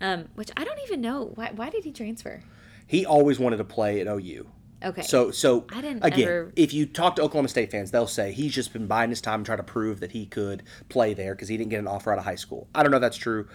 um, 0.00 0.26
which 0.34 0.50
I 0.56 0.64
don't 0.64 0.80
even 0.84 1.00
know 1.00 1.32
why. 1.34 1.50
Why 1.54 1.70
did 1.70 1.84
he 1.84 1.92
transfer? 1.92 2.42
He 2.86 3.04
always 3.04 3.38
wanted 3.38 3.56
to 3.58 3.64
play 3.64 4.00
at 4.00 4.06
OU. 4.06 4.46
Okay. 4.84 5.02
So, 5.02 5.30
so 5.30 5.64
I 5.72 5.80
didn't 5.80 6.04
again, 6.04 6.28
ever- 6.28 6.52
if 6.54 6.72
you 6.74 6.86
talk 6.86 7.16
to 7.16 7.22
Oklahoma 7.22 7.48
State 7.48 7.70
fans, 7.70 7.90
they'll 7.90 8.06
say 8.06 8.32
he's 8.32 8.54
just 8.54 8.72
been 8.72 8.86
biding 8.86 9.10
his 9.10 9.20
time 9.20 9.40
and 9.40 9.46
trying 9.46 9.58
to 9.58 9.64
prove 9.64 10.00
that 10.00 10.12
he 10.12 10.26
could 10.26 10.62
play 10.88 11.14
there 11.14 11.34
because 11.34 11.48
he 11.48 11.56
didn't 11.56 11.70
get 11.70 11.78
an 11.80 11.88
offer 11.88 12.12
out 12.12 12.18
of 12.18 12.24
high 12.24 12.34
school. 12.36 12.68
I 12.74 12.82
don't 12.82 12.90
know 12.92 12.98
if 12.98 13.00
that's 13.00 13.16
true, 13.16 13.48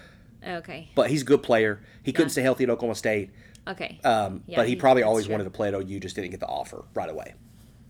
okay. 0.46 0.90
but 0.96 1.10
he's 1.10 1.22
a 1.22 1.26
good 1.26 1.44
player. 1.44 1.82
He 2.04 2.12
couldn't 2.14 2.30
stay 2.30 2.42
healthy 2.42 2.64
at 2.64 2.70
Oklahoma 2.70 2.96
State, 2.96 3.32
Okay. 3.68 4.00
um, 4.04 4.44
Yeah, 4.48 4.58
but 4.58 4.68
he 4.68 4.76
probably 4.76 5.04
always 5.04 5.26
true. 5.26 5.34
wanted 5.34 5.46
to 5.46 5.50
play 5.52 5.68
at 5.68 5.74
OU, 5.74 6.00
just 6.00 6.16
didn't 6.16 6.32
get 6.32 6.40
the 6.40 6.48
offer 6.48 6.84
right 6.94 7.10
away 7.10 7.34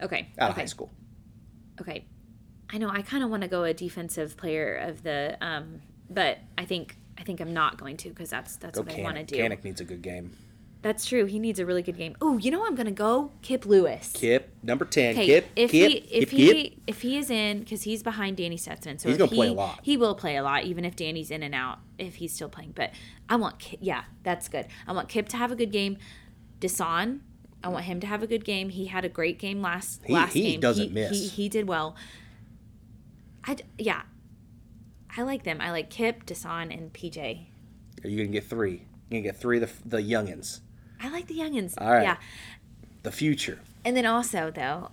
Okay. 0.01 0.29
out 0.39 0.49
of 0.49 0.53
okay. 0.55 0.61
high 0.61 0.65
school. 0.65 0.89
Okay. 1.79 2.05
I 2.73 2.77
know 2.77 2.89
I 2.89 3.01
kind 3.01 3.23
of 3.23 3.29
want 3.29 3.41
to 3.43 3.49
go 3.49 3.63
a 3.63 3.73
defensive 3.73 4.37
player 4.37 4.75
of 4.75 5.03
the, 5.03 5.37
um, 5.41 5.81
but 6.09 6.39
I 6.57 6.65
think 6.65 6.97
I 7.17 7.23
think 7.23 7.39
I'm 7.39 7.53
not 7.53 7.77
going 7.77 7.97
to 7.97 8.09
because 8.09 8.29
that's 8.29 8.55
that's 8.55 8.79
Go 8.79 8.83
what 8.83 8.97
I 8.97 9.01
want 9.03 9.17
to 9.17 9.23
do. 9.23 9.35
Kanak 9.35 9.63
needs 9.63 9.81
a 9.81 9.83
good 9.83 10.01
game. 10.01 10.31
That's 10.83 11.05
true. 11.05 11.25
He 11.25 11.37
needs 11.37 11.59
a 11.59 11.65
really 11.65 11.83
good 11.83 11.95
game. 11.97 12.15
Oh, 12.21 12.37
you 12.39 12.49
know 12.49 12.65
I'm 12.65 12.73
gonna 12.73 12.91
go 12.91 13.31
Kip 13.43 13.65
Lewis. 13.67 14.11
Kip, 14.15 14.49
number 14.63 14.83
10. 14.83 15.11
Okay, 15.13 15.25
Kip, 15.27 15.45
if 15.55 15.71
Kip, 15.71 15.91
he 15.91 15.97
if 15.97 16.29
Kip, 16.29 16.39
he 16.39 16.63
Kip. 16.69 16.79
if 16.87 17.01
he 17.01 17.17
is 17.17 17.29
in 17.29 17.59
because 17.59 17.83
he's 17.83 18.01
behind 18.01 18.37
Danny 18.37 18.57
Stutsman, 18.57 18.99
so 18.99 19.07
He's 19.07 19.17
gonna 19.17 19.29
play 19.29 19.47
he- 19.47 19.53
a 19.53 19.55
lot. 19.55 19.79
He 19.83 19.95
will 19.95 20.15
play 20.15 20.37
a 20.37 20.43
lot, 20.43 20.63
even 20.63 20.83
if 20.83 20.95
Danny's 20.95 21.29
in 21.29 21.43
and 21.43 21.53
out. 21.53 21.77
If 21.99 22.15
he's 22.15 22.33
still 22.33 22.49
playing, 22.49 22.71
but 22.75 22.91
I 23.29 23.35
want 23.35 23.59
Kip, 23.59 23.79
yeah, 23.81 24.05
that's 24.23 24.47
good. 24.49 24.65
I 24.87 24.93
want 24.93 25.07
Kip 25.07 25.27
to 25.29 25.37
have 25.37 25.51
a 25.51 25.55
good 25.55 25.71
game. 25.71 25.97
Dasan 26.59 27.19
I 27.63 27.69
want 27.69 27.85
him 27.85 27.99
to 27.99 28.07
have 28.07 28.23
a 28.23 28.27
good 28.27 28.43
game. 28.43 28.69
He 28.69 28.87
had 28.87 29.05
a 29.05 29.09
great 29.09 29.37
game 29.37 29.61
last 29.61 30.01
He- 30.03 30.13
last 30.13 30.33
he 30.33 30.41
game. 30.53 30.59
doesn't 30.61 30.87
he, 30.87 30.93
miss. 30.93 31.11
He, 31.11 31.27
he 31.27 31.47
did 31.49 31.67
well. 31.67 31.95
I 33.43 33.57
yeah, 33.77 34.01
I 35.15 35.21
like 35.21 35.43
them. 35.43 35.59
I 35.61 35.69
like 35.71 35.89
Kip, 35.91 36.25
Dasan, 36.25 36.75
and 36.75 36.91
PJ. 36.91 37.45
Are 38.03 38.09
you 38.09 38.17
gonna 38.17 38.29
get 38.29 38.45
three? 38.45 38.71
You're 39.09 39.21
gonna 39.21 39.21
get 39.21 39.37
three 39.37 39.61
of 39.61 39.81
the 39.87 39.97
the 39.97 40.03
youngins. 40.03 40.61
I 41.01 41.09
like 41.09 41.27
the 41.27 41.35
youngins. 41.35 41.73
All 41.77 41.91
right. 41.91 42.03
Yeah, 42.03 42.17
The 43.03 43.11
future. 43.11 43.59
and 43.85 43.95
then 43.97 44.05
also 44.05 44.51
though, 44.51 44.91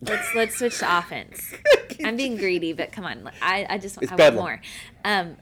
let's 0.00 0.34
let's 0.34 0.56
switch 0.58 0.78
to 0.78 0.98
offense. 0.98 1.52
I'm 2.04 2.16
being 2.16 2.36
greedy, 2.36 2.72
but 2.72 2.92
come 2.92 3.04
on, 3.04 3.30
I 3.42 3.66
I 3.68 3.78
just 3.78 4.00
It's 4.02 4.10
I 4.12 4.16
want 4.16 4.34
more. 4.34 4.60
Um, 5.04 5.36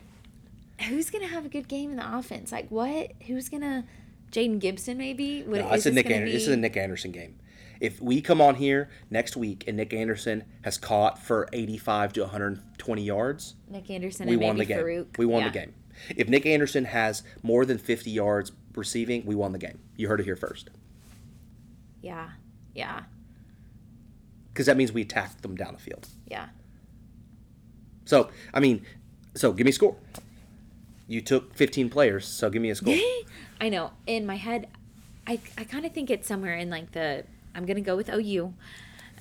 who's 0.89 1.11
gonna 1.11 1.27
have 1.29 1.45
a 1.47 1.49
good 1.49 1.69
game 1.69 1.91
in 1.91 1.97
the 1.97 2.17
offense? 2.19 2.53
Like 2.53 2.69
what? 2.71 3.13
Who's 3.27 3.49
gonna? 3.49 3.85
Jayden 4.33 4.59
Gibson 4.59 4.99
maybe? 4.99 5.43
What, 5.43 5.61
No, 5.61 5.71
it's 5.73 5.87
a 5.87 5.91
Nick 5.91 6.05
gonna 6.05 6.17
Anderson. 6.17 6.35
This 6.35 6.43
is 6.43 6.49
a 6.55 6.57
Nick 6.59 6.77
Anderson 6.77 7.13
game. 7.13 7.39
If 7.81 7.99
we 8.03 8.21
come 8.21 8.41
on 8.43 8.57
here 8.57 8.91
next 9.09 9.37
week 9.37 9.65
and 9.67 9.77
Nick 9.77 9.95
Anderson 9.95 10.45
has 10.63 10.77
caught 10.77 11.19
for 11.19 11.49
85 11.53 12.13
to 12.15 12.21
120 12.23 13.03
yards, 13.03 13.55
Nick 13.71 13.89
Anderson 13.89 14.27
we 14.27 14.35
and 14.35 14.43
won 14.43 14.57
the 14.59 14.65
game. 14.67 14.79
Farooq. 14.81 15.17
We 15.17 15.25
won 15.25 15.43
Yeah. 15.45 15.49
the 15.49 15.55
game. 15.61 15.75
If 16.17 16.29
Nick 16.29 16.45
Anderson 16.45 16.85
has 16.87 17.23
more 17.43 17.65
than 17.65 17.79
50 17.79 18.11
yards 18.11 18.51
receiving, 18.75 19.25
we 19.27 19.35
won 19.35 19.53
the 19.53 19.59
game. 19.59 19.79
You 19.97 20.09
heard 20.09 20.21
it 20.21 20.25
here 20.25 20.37
first. 20.37 20.71
Yeah, 22.03 22.31
yeah, 22.75 23.03
Because 24.53 24.67
that 24.67 24.77
means 24.77 24.93
we 24.93 25.03
attacked 25.03 25.43
them 25.43 25.57
down 25.57 25.73
the 25.75 25.81
field. 25.81 26.07
yeah. 26.27 26.49
So, 28.05 28.31
I 28.55 28.61
mean, 28.61 28.87
so 29.35 29.53
give 29.53 29.65
me 29.67 29.71
a 29.71 29.75
score. 29.75 29.95
You 31.09 31.21
took 31.21 31.55
15 31.55 31.91
players, 31.91 32.27
so 32.27 32.49
give 32.49 32.63
me 32.63 32.71
a 32.71 32.75
score. 32.75 32.97
I 33.61 33.69
know. 33.69 33.91
In 34.07 34.25
my 34.25 34.37
head, 34.37 34.69
I 35.27 35.41
I 35.59 35.65
kind 35.65 35.85
of 35.85 35.93
think 35.93 36.09
it's 36.09 36.27
somewhere 36.27 36.55
in 36.55 36.71
like 36.71 36.93
the. 36.93 37.25
I'm 37.55 37.67
gonna 37.67 37.83
go 37.83 37.97
with 37.97 38.09
OU. 38.09 38.55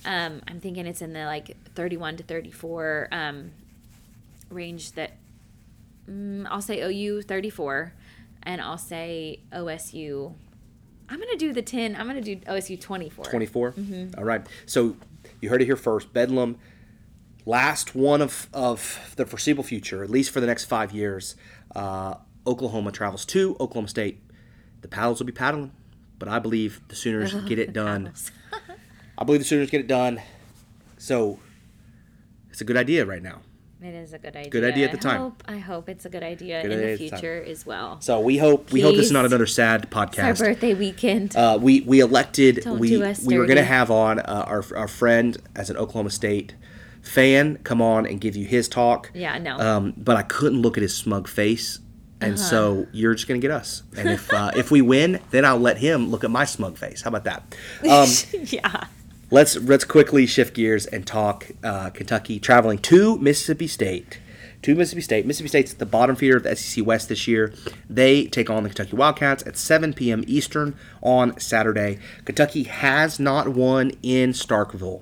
Um, 0.06 0.42
I'm 0.48 0.60
thinking 0.62 0.86
it's 0.88 1.02
in 1.02 1.12
the 1.12 1.26
like 1.26 1.58
31 1.76 2.18
to 2.18 2.24
34 2.24 3.10
um, 3.12 3.52
range. 4.50 4.94
That 4.94 5.18
mm, 6.10 6.46
I'll 6.50 6.62
say 6.62 6.80
OU 6.82 7.24
34, 7.24 7.92
and 8.48 8.62
I'll 8.62 8.78
say 8.78 9.42
OSU. 9.52 10.34
I'm 11.10 11.20
gonna 11.20 11.36
do 11.36 11.54
the 11.54 11.62
10. 11.62 11.96
I'm 11.96 12.08
gonna 12.08 12.22
do 12.22 12.38
OSU 12.38 12.80
24. 12.80 13.26
24 13.26 13.74
All 14.18 14.24
right. 14.24 14.42
So 14.66 14.96
you 15.42 15.50
heard 15.50 15.62
it 15.62 15.66
here 15.66 15.76
first. 15.76 16.12
Bedlam 16.14 16.58
last 17.46 17.94
one 17.94 18.22
of, 18.22 18.50
of 18.54 19.14
the 19.16 19.26
foreseeable 19.26 19.64
future 19.64 20.04
at 20.04 20.10
least 20.10 20.32
for 20.32 20.42
the 20.42 20.46
next 20.46 20.66
five 20.66 20.92
years 20.92 21.38
uh, 21.78 22.14
oklahoma 22.46 22.92
travels 22.92 23.26
to 23.26 23.56
oklahoma 23.60 23.88
state. 23.88 24.22
The 24.82 24.90
paddles 24.90 25.20
will 25.20 25.28
be 25.28 25.34
paddling 25.34 25.72
but 26.20 26.28
i 26.28 26.40
believe 26.40 26.82
the 26.90 26.96
sooners 26.96 27.34
get 27.46 27.60
it 27.60 27.72
done. 27.72 28.12
i 29.18 29.24
believe 29.24 29.42
the 29.42 29.46
sooners 29.46 29.70
get 29.70 29.82
it 29.82 29.88
done. 29.88 30.22
So 30.98 31.40
it's 32.50 32.60
a 32.62 32.66
good 32.66 32.78
idea 32.78 33.06
right 33.06 33.22
now 33.22 33.42
It 33.82 33.94
is 33.94 34.12
a 34.14 34.18
good 34.18 34.36
idea. 34.36 34.50
Good 34.50 34.64
idea 34.64 34.86
at 34.86 34.92
the 34.92 34.98
I 35.08 35.12
time. 35.12 35.22
Hope, 35.22 35.44
I 35.48 35.58
hope 35.60 35.88
it's 35.88 36.04
a 36.06 36.10
good 36.10 36.24
idea 36.24 36.64
Good 36.64 36.72
in 36.72 36.78
idea 36.80 36.88
the 36.88 36.94
at 36.94 36.98
the 37.12 37.18
future 37.18 37.44
as 37.48 37.66
well. 37.66 38.02
so 38.02 38.20
we 38.20 38.38
hope 38.40 38.72
we 38.72 38.82
hope 38.82 38.96
this 38.96 39.06
is 39.08 39.12
not 39.12 39.26
another 39.26 39.46
sad 39.46 39.88
It's 39.92 40.18
our 40.20 40.34
birthday 40.34 40.74
weekend. 40.74 41.36
Uh, 41.36 41.60
we 41.62 41.82
we 41.82 42.00
elected 42.00 42.62
Don't 42.64 42.80
we 42.80 42.98
we 43.26 43.38
were 43.38 43.46
going 43.46 43.58
to 43.58 43.64
have 43.64 43.92
on 43.92 44.20
uh, 44.20 44.46
our 44.48 44.64
our 44.76 44.88
friend 44.88 45.38
as 45.56 45.70
an 45.70 45.78
Oklahoma 45.78 46.10
State 46.10 46.56
fan 47.04 47.58
come 47.64 47.82
on 47.82 48.06
and 48.08 48.20
give 48.20 48.36
you 48.36 48.46
his 48.46 48.68
talk. 48.68 49.12
Yeah, 49.14 49.38
no. 49.38 49.58
Um, 49.60 49.94
but 49.96 50.18
I 50.18 50.24
couldn't 50.24 50.62
look 50.62 50.76
at 50.78 50.82
his 50.82 50.96
smug 50.96 51.28
face, 51.28 51.80
and 52.20 52.34
Uh-huh. 52.34 52.44
so 52.50 52.88
you're 52.92 53.14
just 53.14 53.28
going 53.28 53.40
to 53.40 53.48
get 53.48 53.54
us. 53.56 53.84
And 53.96 54.10
if 54.10 54.34
uh, 54.34 54.52
if 54.56 54.72
we 54.72 54.82
win, 54.82 55.20
then 55.30 55.46
I'll 55.46 55.60
let 55.60 55.78
him 55.78 56.10
look 56.10 56.24
at 56.24 56.32
my 56.32 56.46
smug 56.46 56.78
face. 56.80 57.04
How 57.04 57.10
about 57.10 57.26
that? 57.26 57.56
Um, 57.88 58.10
yeah. 58.50 58.86
Let's 59.32 59.56
let's 59.58 59.84
quickly 59.84 60.26
shift 60.26 60.54
gears 60.54 60.86
and 60.86 61.06
talk 61.06 61.48
uh, 61.64 61.90
Kentucky 61.92 62.40
traveling 62.40 62.78
to 62.80 63.18
Mississippi 63.18 63.68
State. 63.68 64.20
To 64.64 64.74
Mississippi 64.74 65.02
State. 65.02 65.26
Mississippi 65.26 65.50
State's 65.50 65.74
at 65.74 65.80
the 65.80 65.86
bottom 65.86 66.16
feeder 66.16 66.38
of 66.38 66.44
the 66.44 66.56
SEC 66.56 66.84
West 66.86 67.10
this 67.10 67.28
year. 67.28 67.54
They 67.88 68.26
take 68.26 68.50
on 68.50 68.64
the 68.64 68.70
Kentucky 68.70 68.96
Wildcats 68.96 69.46
at 69.46 69.56
7 69.56 69.94
p.m. 69.94 70.24
Eastern 70.26 70.76
on 71.02 71.40
Saturday. 71.40 72.00
Kentucky 72.26 72.64
has 72.64 73.20
not 73.20 73.50
won 73.50 73.92
in 74.02 74.32
Starkville 74.32 75.02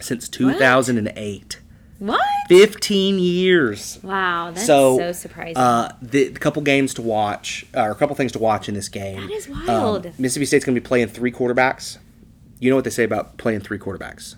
since 0.00 0.28
2008. 0.28 1.60
What? 1.98 2.20
15 2.48 3.18
years. 3.18 3.98
Wow, 4.02 4.52
that's 4.52 4.64
so, 4.66 4.96
so, 4.98 5.12
surprising. 5.12 5.56
Uh, 5.58 5.94
the, 6.00 6.28
the 6.28 6.38
couple 6.38 6.62
games 6.62 6.94
to 6.94 7.02
watch, 7.02 7.66
uh, 7.76 7.82
or 7.82 7.90
a 7.90 7.94
couple 7.94 8.16
things 8.16 8.32
to 8.32 8.38
watch 8.38 8.68
in 8.68 8.74
this 8.74 8.88
game. 8.88 9.20
That 9.20 9.32
is 9.32 9.48
Um, 9.48 9.66
wild. 9.66 10.04
Mississippi 10.18 10.46
State's 10.46 10.64
going 10.64 10.74
to 10.74 10.80
be 10.80 10.86
playing 10.86 11.08
three 11.08 11.30
quarterbacks. 11.32 11.98
You 12.60 12.70
know 12.70 12.76
what 12.76 12.84
they 12.84 12.90
say 12.90 13.04
about 13.04 13.38
playing 13.38 13.60
three 13.60 13.78
quarterbacks? 13.78 14.36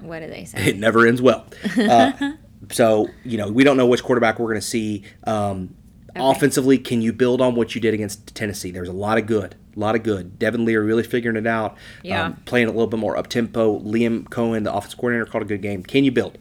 what 0.00 0.20
do 0.20 0.26
they 0.28 0.44
say? 0.44 0.68
It 0.68 0.76
never 0.76 1.06
ends 1.06 1.22
well. 1.22 1.46
Uh, 1.78 2.32
so, 2.70 3.08
you 3.24 3.36
know, 3.36 3.50
we 3.50 3.62
don't 3.64 3.76
know 3.76 3.86
which 3.86 4.02
quarterback 4.02 4.38
we're 4.38 4.48
going 4.48 4.60
to 4.60 4.66
see. 4.66 5.04
Um, 5.24 5.74
Offensively, 6.16 6.78
can 6.78 7.02
you 7.02 7.12
build 7.12 7.40
on 7.40 7.54
what 7.56 7.74
you 7.74 7.80
did 7.80 7.92
against 7.92 8.34
Tennessee? 8.34 8.70
There's 8.70 8.88
a 8.88 8.92
lot 8.92 9.18
of 9.18 9.26
good. 9.26 9.56
A 9.76 9.80
lot 9.80 9.96
of 9.96 10.02
good. 10.04 10.38
Devin 10.38 10.64
Lear 10.64 10.82
really 10.82 11.02
figuring 11.02 11.36
it 11.36 11.46
out. 11.46 11.76
Yeah. 12.02 12.26
Um, 12.26 12.36
playing 12.44 12.68
a 12.68 12.70
little 12.70 12.86
bit 12.86 13.00
more 13.00 13.16
up 13.16 13.26
tempo. 13.26 13.80
Liam 13.80 14.24
Coen, 14.28 14.62
the 14.62 14.72
offensive 14.72 14.98
coordinator, 14.98 15.26
called 15.26 15.42
a 15.42 15.46
good 15.46 15.62
game. 15.62 15.82
Can 15.82 16.04
you 16.04 16.12
build? 16.12 16.38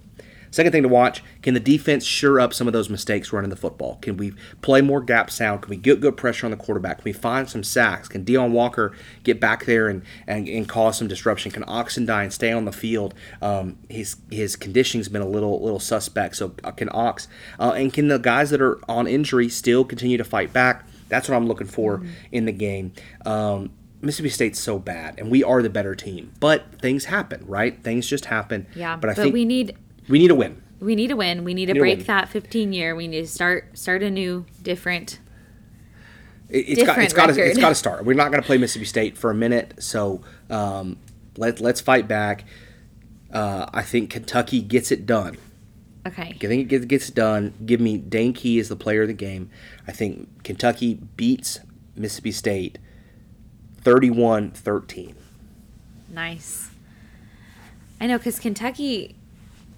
Second 0.54 0.72
thing 0.72 0.84
to 0.84 0.88
watch, 0.90 1.24
can 1.42 1.56
the 1.56 1.60
defense 1.60 2.06
sure 2.06 2.40
up 2.40 2.54
some 2.54 2.68
of 2.68 2.74
those 2.74 2.88
mistakes 2.88 3.34
running 3.34 3.50
the 3.50 3.56
football? 3.56 3.98
Can 4.04 4.18
we 4.18 4.34
play 4.62 4.82
more 4.82 5.02
gap 5.02 5.32
sound? 5.32 5.64
Can 5.64 5.72
we 5.72 5.78
get 5.78 6.00
good 6.00 6.16
pressure 6.16 6.46
on 6.46 6.52
the 6.52 6.58
quarterback? 6.58 6.98
Can 6.98 7.06
we 7.06 7.12
find 7.12 7.50
some 7.50 7.64
sacks? 7.64 8.08
Can 8.08 8.24
Deone 8.24 8.52
Walker 8.52 8.94
get 9.24 9.40
back 9.40 9.66
there 9.66 9.88
and, 9.88 10.04
and, 10.28 10.48
and 10.48 10.70
cause 10.70 10.96
some 11.00 11.08
disruption? 11.08 11.50
Can 11.52 11.64
Oxendine 11.64 12.32
stay 12.32 12.52
on 12.52 12.66
the 12.66 12.72
field? 12.72 13.16
Um, 13.42 13.80
his 13.90 14.18
his 14.30 14.56
conditioning's 14.56 15.10
been 15.10 15.24
a 15.24 15.28
little 15.28 15.60
little 15.64 15.80
suspect. 15.80 16.36
So 16.36 16.54
uh, 16.64 16.70
can 16.70 16.88
Ox? 16.92 17.28
Uh, 17.60 17.72
and 17.76 17.92
can 17.92 18.08
the 18.08 18.20
guys 18.20 18.52
that 18.52 18.62
are 18.62 18.80
on 18.88 19.08
injury 19.08 19.50
still 19.50 19.84
continue 19.84 20.18
to 20.20 20.24
fight 20.24 20.54
back? 20.54 20.86
That's 21.10 21.28
what 21.28 21.36
I'm 21.36 21.48
looking 21.48 21.66
for 21.68 21.98
Mm-hmm. 21.98 22.10
in 22.32 22.46
the 22.46 22.52
game. 22.52 22.94
Um, 23.26 23.72
Mississippi 24.02 24.30
State's 24.30 24.60
so 24.60 24.80
bad, 24.80 25.18
and 25.18 25.32
we 25.32 25.46
are 25.46 25.62
the 25.62 25.70
better 25.70 25.96
team. 25.96 26.34
But 26.42 26.82
things 26.82 27.06
happen, 27.06 27.46
right? 27.48 27.82
Things 27.84 28.06
just 28.06 28.26
happen. 28.26 28.68
Yeah, 28.76 28.96
But 28.98 29.02
but, 29.02 29.10
I 29.12 29.14
think 29.14 29.34
we 29.34 29.46
need 29.46 29.78
we 30.10 30.20
need 30.20 30.32
a 30.32 30.36
win. 30.36 30.62
we 30.80 30.96
need 30.96 31.12
a 31.12 31.16
win. 31.16 31.44
We 31.44 31.54
need 31.54 31.68
to 31.68 31.76
break 31.76 32.06
that 32.06 32.30
15 32.30 32.74
year. 32.74 32.96
We 32.96 33.08
need 33.08 33.22
to 33.22 33.28
start 33.28 33.78
start 33.78 34.04
a 34.04 34.10
new 34.10 34.46
different. 34.62 35.20
It, 36.50 36.70
it's 36.70 36.84
got 36.84 37.00
it's 37.00 37.14
got 37.14 37.28
to 37.28 37.42
it's 37.42 37.60
got 37.60 37.70
to 37.70 37.76
start. 37.86 38.06
We're 38.06 38.14
not 38.14 38.32
going 38.32 38.42
to 38.42 38.46
play 38.46 38.58
Mississippi 38.58 38.86
State 38.86 39.18
for 39.18 39.32
a 39.32 39.36
minute, 39.36 39.76
so 39.80 40.22
um, 40.50 40.98
let 41.38 41.60
let's 41.60 41.82
fight 41.82 42.08
back. 42.08 42.46
Uh, 43.32 43.68
I 43.74 43.82
think 43.82 44.12
Kentucky 44.12 44.62
gets 44.62 44.92
it 44.92 45.06
done. 45.06 45.38
Okay. 46.06 46.36
I 46.36 46.48
think 46.48 46.64
it 46.64 46.68
gets, 46.68 46.86
gets 46.86 47.10
it 47.10 47.16
done. 47.16 47.54
Give 47.66 47.80
me 47.80 47.98
Dane 47.98 48.34
Key 48.34 48.60
as 48.60 48.70
the 48.70 48.76
player 48.76 49.04
of 49.04 49.08
the 49.08 49.14
game. 49.14 49.50
I 49.88 49.92
think 49.92 50.44
Kentucky 50.44 50.96
beats 51.16 51.60
Mississippi 51.96 52.32
State 52.32 52.78
31-13. 53.84 55.16
Nice. 56.10 56.70
I 58.00 58.08
know 58.08 58.18
because 58.18 58.40
Kentucky, 58.40 59.16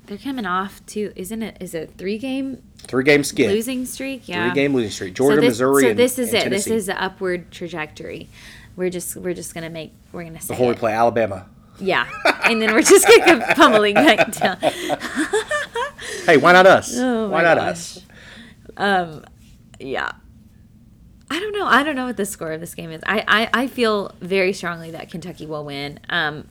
they're 0.08 0.18
coming 0.18 0.45
off 0.45 0.86
to 0.88 1.12
isn't 1.16 1.41
it? 1.43 1.58
Is 1.60 1.74
it 1.74 1.91
three 1.97 2.18
game 2.18 2.62
Three 2.80 3.03
game 3.03 3.24
skid. 3.24 3.51
losing 3.51 3.86
streak? 3.86 4.28
Yeah. 4.28 4.45
Three 4.51 4.56
game 4.62 4.74
losing 4.74 4.91
streak. 4.91 5.14
Georgia, 5.16 5.36
so 5.38 5.41
this, 5.41 5.49
Missouri, 5.51 5.82
So 5.84 5.89
and, 5.89 5.99
this 5.99 6.20
is 6.20 6.34
and 6.34 6.43
it. 6.47 6.49
This 6.49 6.68
is 6.68 6.86
the 6.88 7.01
upward 7.01 7.51
trajectory. 7.51 8.30
We're 8.76 8.89
just 8.89 9.16
we're 9.16 9.34
just 9.34 9.53
gonna 9.53 9.70
make 9.70 9.93
we're 10.12 10.24
gonna 10.24 10.41
say 10.41 10.53
before 10.53 10.68
we 10.70 10.76
play 10.76 10.93
Alabama. 10.93 11.47
Yeah, 11.80 12.08
and 12.45 12.62
then 12.62 12.72
we're 12.74 12.82
just 12.82 13.08
gonna 13.08 13.39
go 13.39 13.53
pummeling 13.56 13.95
back 13.95 14.32
down. 14.32 14.58
Hey, 16.26 16.38
why 16.38 16.51
not 16.53 16.66
us? 16.66 16.95
Oh 16.97 17.30
why 17.30 17.41
not 17.43 17.58
gosh. 17.58 17.97
us? 18.78 19.24
Yeah. 19.80 20.12
I 21.30 21.39
don't 21.39 21.53
know. 21.53 21.66
I 21.66 21.84
don't 21.84 21.95
know 21.95 22.06
what 22.06 22.18
the 22.18 22.26
score 22.26 22.51
of 22.51 22.62
this 22.62 22.76
game 22.76 22.91
is. 22.91 23.01
I, 23.06 23.24
I, 23.28 23.62
I 23.64 23.68
feel 23.68 24.14
very 24.22 24.53
strongly 24.53 24.91
that 24.91 25.10
Kentucky 25.10 25.45
will 25.47 25.66
win. 25.66 25.99
Um, 26.10 26.47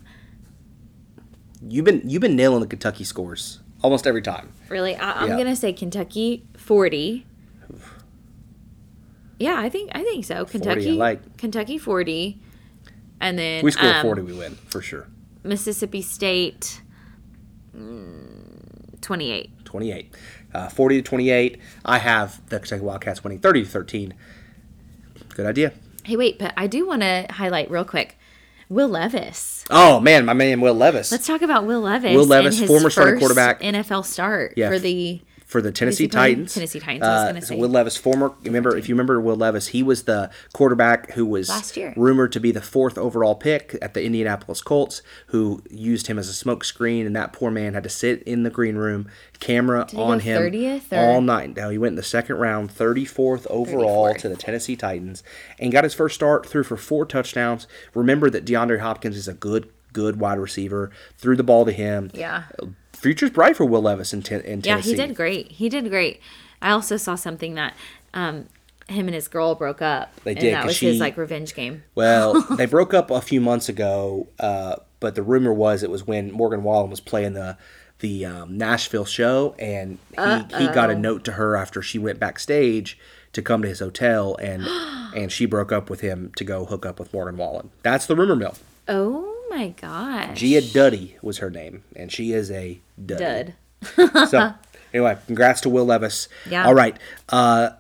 You've 1.69 1.85
been 1.85 2.03
you've 2.09 2.21
been 2.23 2.37
nailing 2.37 2.61
the 2.61 2.67
Kentucky 2.67 3.05
scores 3.05 3.61
almost 3.83 4.07
every 4.07 4.23
time. 4.23 4.53
really, 4.69 4.95
I, 4.97 5.23
I'm 5.23 5.31
Yeah. 5.31 5.37
gonna 5.39 5.57
say 5.57 5.73
Kentucky 5.73 6.45
40. 6.57 7.27
Yeah, 9.39 9.57
I 9.59 9.69
think 9.69 9.91
I 9.95 10.03
think 10.03 10.25
so. 10.25 10.45
40, 10.47 10.51
Kentucky, 10.53 10.93
like. 10.93 11.37
Kentucky 11.39 11.79
40, 11.79 12.39
and 13.21 13.39
then 13.39 13.59
If 13.59 13.65
we 13.65 13.71
score 13.73 13.91
um, 13.95 14.03
40, 14.03 14.23
we 14.23 14.33
win 14.33 14.55
for 14.69 14.81
sure. 14.81 15.09
Mississippi 15.43 16.01
State 16.03 16.81
mm, 17.77 19.01
28. 19.01 19.65
28. 19.65 20.15
Uh, 20.55 20.69
40 20.69 20.97
to 20.97 21.03
28. 21.03 21.61
I 21.85 21.99
have 21.99 22.41
the 22.49 22.59
Kentucky 22.61 22.83
Wildcats 22.83 23.25
winning 23.25 23.41
30 23.41 23.65
to 23.65 23.69
13. 23.69 24.15
Good 25.31 25.47
idea. 25.47 25.73
Hey, 26.05 26.17
wait, 26.17 26.39
but 26.39 26.55
I 26.57 26.67
do 26.69 26.87
want 26.87 27.03
to 27.03 27.27
highlight 27.31 27.71
real 27.71 27.85
quick. 27.85 28.17
Will 28.69 28.89
Levis. 28.89 29.65
Oh 29.71 30.01
man, 30.01 30.25
my 30.25 30.33
man 30.33 30.61
Will 30.61 30.75
Levis. 30.75 31.11
Let's 31.12 31.27
talk 31.27 31.43
about 31.43 31.67
Will 31.67 31.81
Levis. 31.81 32.17
Will 32.17 32.25
Levis, 32.27 32.55
and 32.55 32.62
his 32.62 32.69
former 32.71 32.91
starting 32.91 33.19
quarterback. 33.19 33.61
NFL 33.61 34.05
start 34.05 34.55
Yeah, 34.57 34.69
for 34.71 34.79
the 34.79 35.21
for 35.55 35.63
the 35.63 35.71
Tennessee? 35.71 36.09
Titans. 36.09 36.53
Tennessee 36.53 36.81
Titans, 36.81 37.05
Uh, 37.05 37.27
gonna 37.29 37.41
so 37.41 37.47
say. 37.55 37.57
Will 37.57 37.69
Levis, 37.69 37.97
former 37.97 38.33
remember 38.43 38.77
if 38.77 38.89
you 38.89 38.95
remember 38.97 39.21
Will 39.21 39.37
Levis, 39.37 39.69
he 39.69 39.85
was 39.85 40.03
the 40.03 40.29
quarterback 40.53 41.13
who 41.13 41.25
was 41.25 41.49
Last 41.49 41.77
year. 41.77 41.95
rumored 41.97 42.33
to 42.33 42.41
be 42.41 42.51
the 42.51 42.61
fourth 42.61 42.99
overall 42.99 43.37
pick 43.37 43.79
at 43.81 43.95
the 43.95 44.03
Indianapolis 44.03 44.61
Colts, 44.61 45.01
who 45.29 45.63
used 45.71 46.09
him 46.09 46.19
as 46.19 46.29
a 46.29 46.33
smoke 46.33 46.65
screen, 46.65 47.07
and 47.07 47.15
that 47.15 47.33
poor 47.33 47.53
man 47.53 47.73
had 47.75 47.85
to 47.85 47.89
sit 47.89 48.21
in 48.25 48.43
the 48.43 48.51
green 48.51 48.75
room, 48.75 49.07
camera 49.39 49.87
on 49.95 50.19
him 50.21 50.43
30th 50.43 50.93
or- 50.93 50.99
all 50.99 51.21
night. 51.21 51.57
Now 51.57 51.71
he 51.71 51.79
went 51.79 51.93
in 51.93 51.97
the 51.97 52.03
second 52.03 52.37
round, 52.39 52.73
thirty 52.73 53.05
fourth 53.05 53.47
overall 53.49 54.09
34th. 54.09 54.19
to 54.23 54.29
the 54.31 54.37
Tennessee 54.37 54.75
Titans, 54.75 55.23
and 55.61 55.71
got 55.71 55.85
his 55.85 55.95
first 55.95 56.17
start, 56.17 56.47
threw 56.47 56.65
for 56.65 56.77
four 56.77 57.07
touchdowns. 57.07 57.69
Remember 57.95 58.29
that 58.31 58.45
DeAndre 58.45 58.81
Hopkins 58.81 59.17
is 59.17 59.29
a 59.29 59.35
good 59.35 59.69
good 59.93 60.19
wide 60.19 60.41
receiver. 60.41 60.91
Threw 61.17 61.37
the 61.37 61.45
ball 61.45 61.65
to 61.65 61.71
him. 61.71 62.11
Yeah. 62.13 62.43
Future's 63.05 63.29
bright 63.29 63.55
for 63.55 63.67
Will 63.67 63.83
Levis 63.83 64.15
in, 64.15 64.23
ten, 64.23 64.41
in 64.41 64.63
Yeah, 64.63 64.81
he 64.81 64.95
did 64.95 65.15
great. 65.15 65.53
He 65.53 65.69
did 65.69 65.91
great. 65.91 66.23
I 66.63 66.71
also 66.71 66.97
saw 66.97 67.17
something 67.17 67.53
that 67.53 67.75
um, 68.15 68.47
him 68.89 69.09
and 69.09 69.15
his 69.15 69.29
girl 69.29 69.55
broke 69.55 69.83
up. 69.83 70.19
They 70.25 70.31
and 70.31 70.41
did, 70.41 70.55
that 70.55 70.65
was 70.65 70.79
his 70.81 71.01
like 71.01 71.19
revenge 71.19 71.55
game. 71.55 71.83
Well, 71.95 72.41
they 72.57 72.65
broke 72.65 72.95
up 72.95 73.11
a 73.11 73.21
few 73.21 73.43
months 73.43 73.69
ago, 73.69 74.29
uh, 74.41 74.77
but 75.01 75.17
the 75.17 75.23
rumor 75.23 75.53
was 75.53 75.83
it 75.83 75.91
was 75.91 76.07
when 76.07 76.33
Morgan 76.33 76.63
Wallen 76.63 76.89
was 76.89 77.01
playing 77.01 77.35
the 77.35 77.59
the 77.99 78.25
um, 78.25 78.57
Nashville 78.57 79.05
show, 79.05 79.55
and 79.59 79.99
he, 80.17 80.57
he 80.57 80.69
got 80.69 80.89
a 80.89 80.95
note 80.95 81.25
to 81.25 81.33
her 81.33 81.57
after 81.57 81.83
she 81.83 81.99
went 81.99 82.19
backstage 82.19 82.99
to 83.35 83.43
come 83.43 83.61
to 83.61 83.69
his 83.69 83.81
hotel, 83.81 84.35
and 84.37 84.67
and 85.15 85.31
she 85.31 85.45
broke 85.45 85.73
up 85.73 85.91
with 85.91 86.01
him 86.01 86.33
to 86.37 86.45
go 86.45 86.65
hook 86.65 86.87
up 86.87 86.99
with 86.99 87.13
Morgan 87.13 87.37
Wallen. 87.37 87.69
That's 87.83 88.07
the 88.07 88.17
rumor 88.17 88.35
mill. 88.35 88.55
Oh 88.89 89.34
my 89.51 89.69
gosh. 89.69 90.39
Gia 90.39 90.61
Duddy 90.61 91.17
was 91.23 91.39
her 91.39 91.51
name, 91.51 91.85
and 91.95 92.11
she 92.11 92.33
is 92.33 92.51
a 92.51 92.81
dud. 93.05 93.19
Dud. 93.19 93.55
So 94.31 94.55
anyway, 94.95 95.19
congrats 95.27 95.61
to 95.63 95.69
Will 95.69 95.85
Levis. 95.85 96.29
Yeah. 96.49 96.67
All 96.67 96.75
right, 96.75 96.97
uh, 97.29 97.71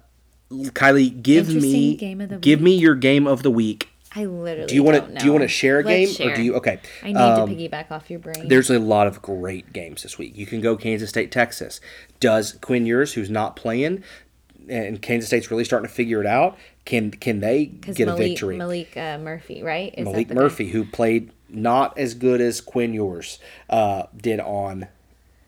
Kylie, 0.50 1.22
give 1.22 1.48
me 1.48 1.96
game 1.96 2.20
of 2.20 2.28
the 2.28 2.36
give 2.36 2.60
me 2.60 2.76
your 2.76 2.94
game 2.94 3.26
of 3.26 3.42
the 3.42 3.50
week. 3.50 3.88
I 4.14 4.26
literally. 4.26 4.66
Do 4.66 4.74
you 4.74 4.82
want 4.82 5.06
to 5.06 5.18
do 5.18 5.24
you 5.24 5.32
want 5.32 5.42
to 5.42 5.48
share 5.48 5.80
a 5.80 5.82
Let's 5.82 5.88
game 5.88 6.08
share. 6.14 6.32
or 6.32 6.36
do 6.36 6.42
you? 6.42 6.54
Okay. 6.56 6.78
I 7.02 7.06
need 7.08 7.16
um, 7.16 7.48
to 7.48 7.54
piggyback 7.54 7.90
off 7.90 8.10
your 8.10 8.20
brain. 8.20 8.48
There's 8.48 8.70
a 8.70 8.78
lot 8.78 9.06
of 9.06 9.20
great 9.22 9.72
games 9.72 10.02
this 10.02 10.18
week. 10.18 10.36
You 10.36 10.46
can 10.46 10.60
go 10.60 10.76
Kansas 10.76 11.10
State, 11.10 11.32
Texas. 11.32 11.80
Does 12.20 12.52
Quinn 12.60 12.86
Ewers, 12.86 13.14
who's 13.14 13.30
not 13.30 13.56
playing, 13.56 14.04
and 14.68 15.02
Kansas 15.02 15.28
State's 15.28 15.50
really 15.50 15.64
starting 15.64 15.88
to 15.88 15.94
figure 15.94 16.20
it 16.20 16.26
out, 16.26 16.56
can 16.84 17.10
can 17.10 17.40
they 17.40 17.66
get 17.66 18.06
Malik, 18.06 18.20
a 18.20 18.28
victory? 18.28 18.56
Malik 18.56 18.96
uh, 18.96 19.18
Murphy, 19.18 19.62
right? 19.62 19.92
Is 19.96 20.04
that 20.04 20.10
Malik 20.12 20.28
the 20.28 20.34
guy? 20.34 20.40
Murphy, 20.40 20.68
who 20.68 20.84
played 20.84 21.32
not 21.54 21.96
as 21.98 22.14
good 22.14 22.40
as 22.40 22.60
Quinn 22.60 22.94
Ewers 22.94 23.38
uh, 23.70 24.04
did 24.16 24.40
on 24.40 24.88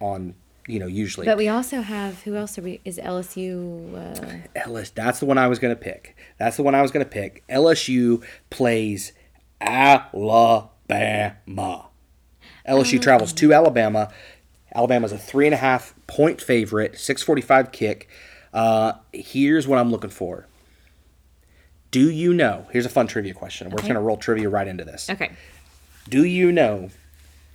on 0.01 0.35
you 0.69 0.79
know 0.79 0.87
usually. 0.87 1.27
But 1.27 1.37
we 1.39 1.49
also 1.49 1.81
have 1.83 2.23
who 2.23 2.37
else 2.37 2.59
are 2.59 2.63
we? 2.63 2.81
Is 2.85 2.99
LSU? 2.99 3.95
Uh, 3.95 4.49
Ellis, 4.55 4.91
that's 4.91 5.21
the 5.21 5.27
one 5.27 5.39
I 5.39 5.49
was 5.49 5.59
going 5.59 5.75
to 5.75 5.81
pick. 5.81 6.17
That's 6.39 6.57
the 6.57 6.63
one 6.63 6.75
I 6.75 6.83
was 6.83 6.91
going 6.91 7.05
to 7.05 7.11
pick. 7.11 7.45
LSU 7.49 8.25
plays 8.51 9.13
Alabama. 9.61 11.87
LSU 12.69 13.01
travels 13.01 13.33
to 13.35 13.53
Alabama. 13.53 14.13
Alabama's 14.75 15.13
a 15.13 15.19
three 15.19 15.47
and 15.47 15.55
a 15.55 15.59
half 15.59 15.95
point 16.07 16.41
favorite, 16.41 16.99
645 16.99 17.73
kick. 17.73 18.09
Uh, 18.53 18.93
here's 19.13 19.67
what 19.69 19.79
I'm 19.79 19.91
looking 19.91 20.11
for. 20.11 20.47
Do 21.91 22.11
you 22.11 22.35
know? 22.35 22.67
Here's 22.73 22.85
a 22.85 22.89
fun 22.91 23.07
trivia 23.07 23.33
question. 23.35 23.69
We're 23.71 23.77
Okay. 23.77 23.89
going 23.89 23.95
to 23.95 24.01
roll 24.01 24.17
trivia 24.17 24.49
right 24.49 24.67
into 24.67 24.85
this. 24.85 25.09
okay. 25.09 25.31
Do 26.09 26.25
you 26.25 26.53
know 26.53 26.91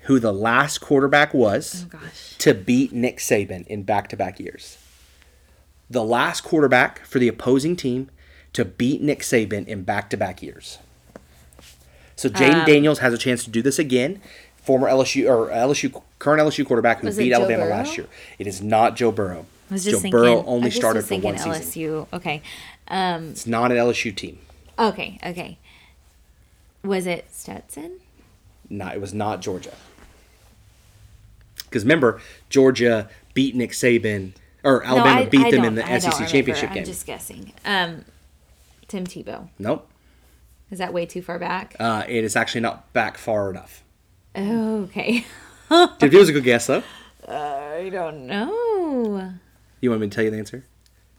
who 0.03 0.19
the 0.19 0.33
last 0.33 0.79
quarterback 0.79 1.33
was 1.33 1.85
Oh 1.93 1.99
to 2.39 2.53
beat 2.53 2.91
Nick 2.91 3.17
Saban 3.17 3.65
in 3.67 3.83
back 3.83 4.09
to 4.09 4.17
back 4.17 4.39
years? 4.39 4.77
The 5.89 6.03
last 6.03 6.41
quarterback 6.41 7.05
for 7.05 7.19
the 7.19 7.27
opposing 7.27 7.75
team 7.75 8.09
to 8.53 8.65
beat 8.65 9.01
Nick 9.01 9.19
Saban 9.19 9.67
in 9.67 9.83
back 9.83 10.09
to 10.09 10.17
back 10.17 10.41
years. 10.41 10.79
So 12.15 12.29
Jayden 12.29 12.61
Um, 12.61 12.65
Daniels 12.65 12.99
has 12.99 13.13
a 13.13 13.17
chance 13.17 13.43
to 13.45 13.49
do 13.49 13.61
this 13.61 13.79
again. 13.79 14.21
Former 14.57 14.87
LSU 14.87 15.27
or 15.27 15.49
LSU 15.49 16.01
current 16.19 16.41
LSU 16.41 16.65
quarterback 16.65 16.99
who 16.99 17.11
beat 17.13 17.33
Alabama 17.33 17.63
Burrow? 17.63 17.71
last 17.71 17.97
year. 17.97 18.07
It 18.37 18.45
is 18.47 18.61
not 18.61 18.95
Joe 18.95 19.11
Burrow. 19.11 19.45
I 19.69 19.73
was 19.73 19.85
Joe 19.85 19.93
thinking. 19.93 20.11
Burrow 20.11 20.45
only 20.45 20.69
started 20.69 21.03
for 21.03 21.17
one 21.17 21.37
season. 21.37 21.53
LSU. 21.53 22.07
Okay. 22.13 22.41
Um. 22.87 23.29
It's 23.31 23.47
not 23.47 23.71
an 23.71 23.77
LSU 23.77 24.15
team. 24.15 24.37
Okay. 24.77 25.17
Okay. 25.25 25.57
Was 26.83 27.07
it 27.07 27.25
Stetson? 27.31 27.99
No, 28.72 28.88
it 28.88 29.01
was 29.01 29.13
not 29.13 29.41
Georgia. 29.41 29.74
Because 31.65 31.84
remember, 31.84 32.22
Georgia 32.49 33.09
beat 33.34 33.55
Nick 33.55 33.72
Saban, 33.72 34.32
or 34.63 34.84
Alabama 34.84 35.22
I- 35.22 35.26
beat 35.26 35.45
I 35.47 35.51
them 35.51 35.63
in 35.65 35.76
the 35.76 35.86
I 35.86 35.99
SEC 35.99 36.28
championship 36.28 36.69
I'm 36.69 36.76
game. 36.76 36.86
just 36.86 37.05
guessing. 37.05 37.53
Um, 37.65 38.05
Tim 38.88 39.05
Tebow. 39.05 39.49
Nope. 39.59 39.88
Is 40.69 40.80
that 40.80 40.93
way 40.93 41.05
too 41.05 41.22
far 41.22 41.38
back? 41.38 41.76
Uh, 41.80 42.03
it 42.07 42.24
is 42.24 42.36
actually 42.36 42.61
not 42.61 42.91
back 42.93 43.17
far 43.17 43.49
enough. 43.49 43.84
Oh, 44.36 44.84
okay. 44.84 45.26
It 45.69 46.13
was 46.13 46.30
a 46.30 46.34
good 46.34 46.43
guess, 46.43 46.67
though. 46.67 46.84
I 47.28 47.89
don't 47.91 48.26
know. 48.28 49.34
You 49.82 49.89
want 49.89 50.01
me 50.01 50.07
to 50.09 50.15
tell 50.15 50.24
you 50.24 50.32
the 50.32 50.38
answer? 50.38 50.65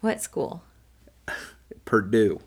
What 0.00 0.20
school? 0.22 0.62
Purdue. 1.84 2.40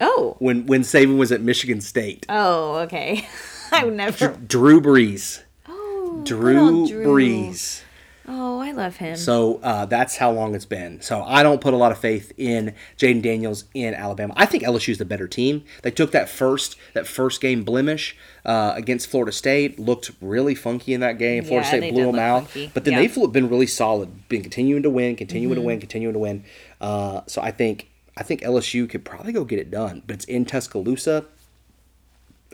Oh. 0.00 0.36
When 0.38 0.66
when 0.66 0.82
Saban 0.82 1.18
was 1.18 1.30
at 1.32 1.40
Michigan 1.40 1.80
State. 1.80 2.24
Oh, 2.28 2.76
okay. 2.80 3.26
I 3.72 3.84
would 3.84 3.94
never. 3.94 4.28
Drew 4.46 4.80
Brees. 4.80 5.42
Oh, 5.68 6.22
Drew, 6.24 6.86
Drew. 6.88 7.04
Brees. 7.06 7.82
Oh, 8.30 8.58
I 8.60 8.72
love 8.72 8.96
him. 8.96 9.16
So 9.16 9.58
uh, 9.62 9.86
that's 9.86 10.18
how 10.18 10.30
long 10.30 10.54
it's 10.54 10.66
been. 10.66 11.00
So 11.00 11.22
I 11.22 11.42
don't 11.42 11.62
put 11.62 11.72
a 11.72 11.78
lot 11.78 11.92
of 11.92 11.98
faith 11.98 12.30
in 12.36 12.74
Jayden 12.98 13.22
Daniels 13.22 13.64
in 13.72 13.94
Alabama. 13.94 14.34
I 14.36 14.44
think 14.44 14.64
LSU's 14.64 14.98
the 14.98 15.06
better 15.06 15.26
team. 15.26 15.64
They 15.82 15.90
took 15.90 16.12
that 16.12 16.28
first 16.28 16.76
that 16.92 17.06
first 17.06 17.40
game 17.40 17.64
blemish 17.64 18.14
uh, 18.44 18.74
against 18.76 19.06
Florida 19.08 19.32
State. 19.32 19.78
Looked 19.78 20.10
really 20.20 20.54
funky 20.54 20.92
in 20.92 21.00
that 21.00 21.16
game. 21.16 21.42
Florida 21.42 21.66
Yeah, 21.72 21.78
State 21.78 21.94
blew 21.94 22.04
them 22.04 22.18
out. 22.18 22.42
funky. 22.48 22.70
But 22.74 22.84
then 22.84 22.92
Yeah. 23.00 23.06
they've 23.06 23.32
been 23.32 23.48
really 23.48 23.66
solid. 23.66 24.28
Been 24.28 24.42
continuing 24.42 24.82
to 24.82 24.90
win, 24.90 25.16
continuing 25.16 25.54
Mm-hmm. 25.54 25.62
to 25.62 25.66
win, 25.66 25.80
continuing 25.80 26.12
to 26.12 26.18
win. 26.18 26.44
Uh, 26.82 27.22
so 27.26 27.40
I 27.40 27.50
think 27.50 27.88
I 28.14 28.24
think 28.24 28.42
LSU 28.42 28.86
could 28.90 29.06
probably 29.06 29.32
go 29.32 29.44
get 29.44 29.58
it 29.58 29.70
done. 29.70 30.02
But 30.06 30.16
it's 30.16 30.24
in 30.26 30.44
Tuscaloosa. 30.44 31.24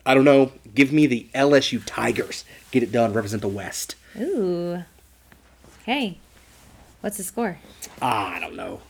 I 0.07 0.15
don't 0.15 0.25
know. 0.25 0.53
Give 0.75 0.93
me 0.93 1.07
the 1.07 1.27
LSU 1.35 1.83
Tigers. 1.85 2.45
Get 2.71 2.83
it 2.83 2.93
done. 2.93 3.13
Represent 3.13 3.43
the 3.43 3.49
West. 3.49 3.95
Ooh. 4.21 4.83
Okay. 5.83 6.19
What's 7.01 7.17
the 7.17 7.23
score? 7.23 7.59
Ah, 8.03 8.35
I 8.35 8.41
don't 8.41 8.57
know. 8.57 8.81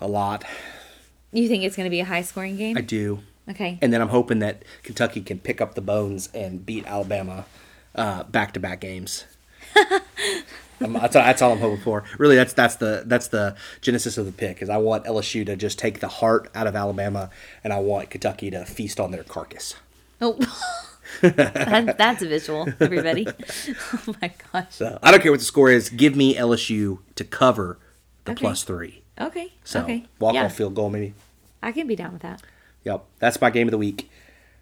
A 0.00 0.08
lot. 0.08 0.44
You 1.32 1.48
think 1.48 1.64
it's 1.64 1.76
going 1.76 1.86
to 1.86 1.90
be 1.90 2.00
a 2.00 2.04
high 2.04 2.22
scoring 2.22 2.56
game? 2.56 2.76
I 2.76 2.80
do. 2.82 3.20
okay. 3.48 3.78
And 3.80 3.92
then 3.92 4.00
I'm 4.02 4.08
hoping 4.08 4.40
that 4.40 4.64
Kentucky 4.82 5.20
can 5.22 5.38
pick 5.38 5.60
up 5.60 5.74
the 5.74 5.80
bones 5.80 6.28
and 6.34 6.64
beat 6.64 6.86
Alabama 6.86 7.46
back 7.94 8.52
to 8.52 8.60
back 8.60 8.80
games. 8.80 9.24
That's, 10.80 11.14
that's 11.14 11.40
all 11.42 11.52
I'm 11.52 11.58
hoping 11.60 11.80
for. 11.80 12.02
Really, 12.18 12.34
that's 12.34 12.54
that's 12.54 12.74
the 12.74 13.04
that's 13.06 13.28
the 13.28 13.54
genesis 13.80 14.18
of 14.18 14.26
the 14.26 14.32
pick. 14.32 14.60
Is 14.62 14.68
I 14.68 14.78
want 14.78 15.04
LSU 15.04 15.46
to 15.46 15.54
just 15.54 15.78
take 15.78 16.00
the 16.00 16.08
heart 16.08 16.50
out 16.56 16.66
of 16.66 16.74
Alabama, 16.74 17.30
and 17.62 17.72
I 17.72 17.78
want 17.78 18.10
Kentucky 18.10 18.50
to 18.50 18.64
feast 18.66 18.98
on 18.98 19.12
their 19.12 19.22
carcass. 19.22 19.76
Oh. 20.22 20.38
that, 21.20 21.98
that's 21.98 22.22
a 22.22 22.28
visual, 22.28 22.68
everybody. 22.80 23.26
oh 23.68 24.14
my 24.22 24.32
gosh. 24.52 24.66
So 24.70 24.98
I 25.02 25.10
don't 25.10 25.20
care 25.20 25.32
what 25.32 25.40
the 25.40 25.46
score 25.46 25.70
is. 25.70 25.88
Give 25.90 26.16
me 26.16 26.34
LSU 26.34 26.98
to 27.16 27.24
cover 27.24 27.78
the 28.24 28.32
Okay. 28.32 28.40
plus 28.40 28.62
three. 28.62 29.02
Okay. 29.20 29.52
So 29.64 29.82
okay. 29.82 30.06
walk 30.18 30.34
yeah, 30.34 30.44
off 30.46 30.54
field 30.54 30.74
goal 30.74 30.90
maybe. 30.90 31.14
I 31.62 31.72
can 31.72 31.86
be 31.86 31.96
down 31.96 32.12
with 32.12 32.22
that. 32.22 32.42
Yep, 32.84 33.04
that's 33.18 33.40
my 33.40 33.50
game 33.50 33.68
of 33.68 33.72
the 33.72 33.78
week, 33.78 34.10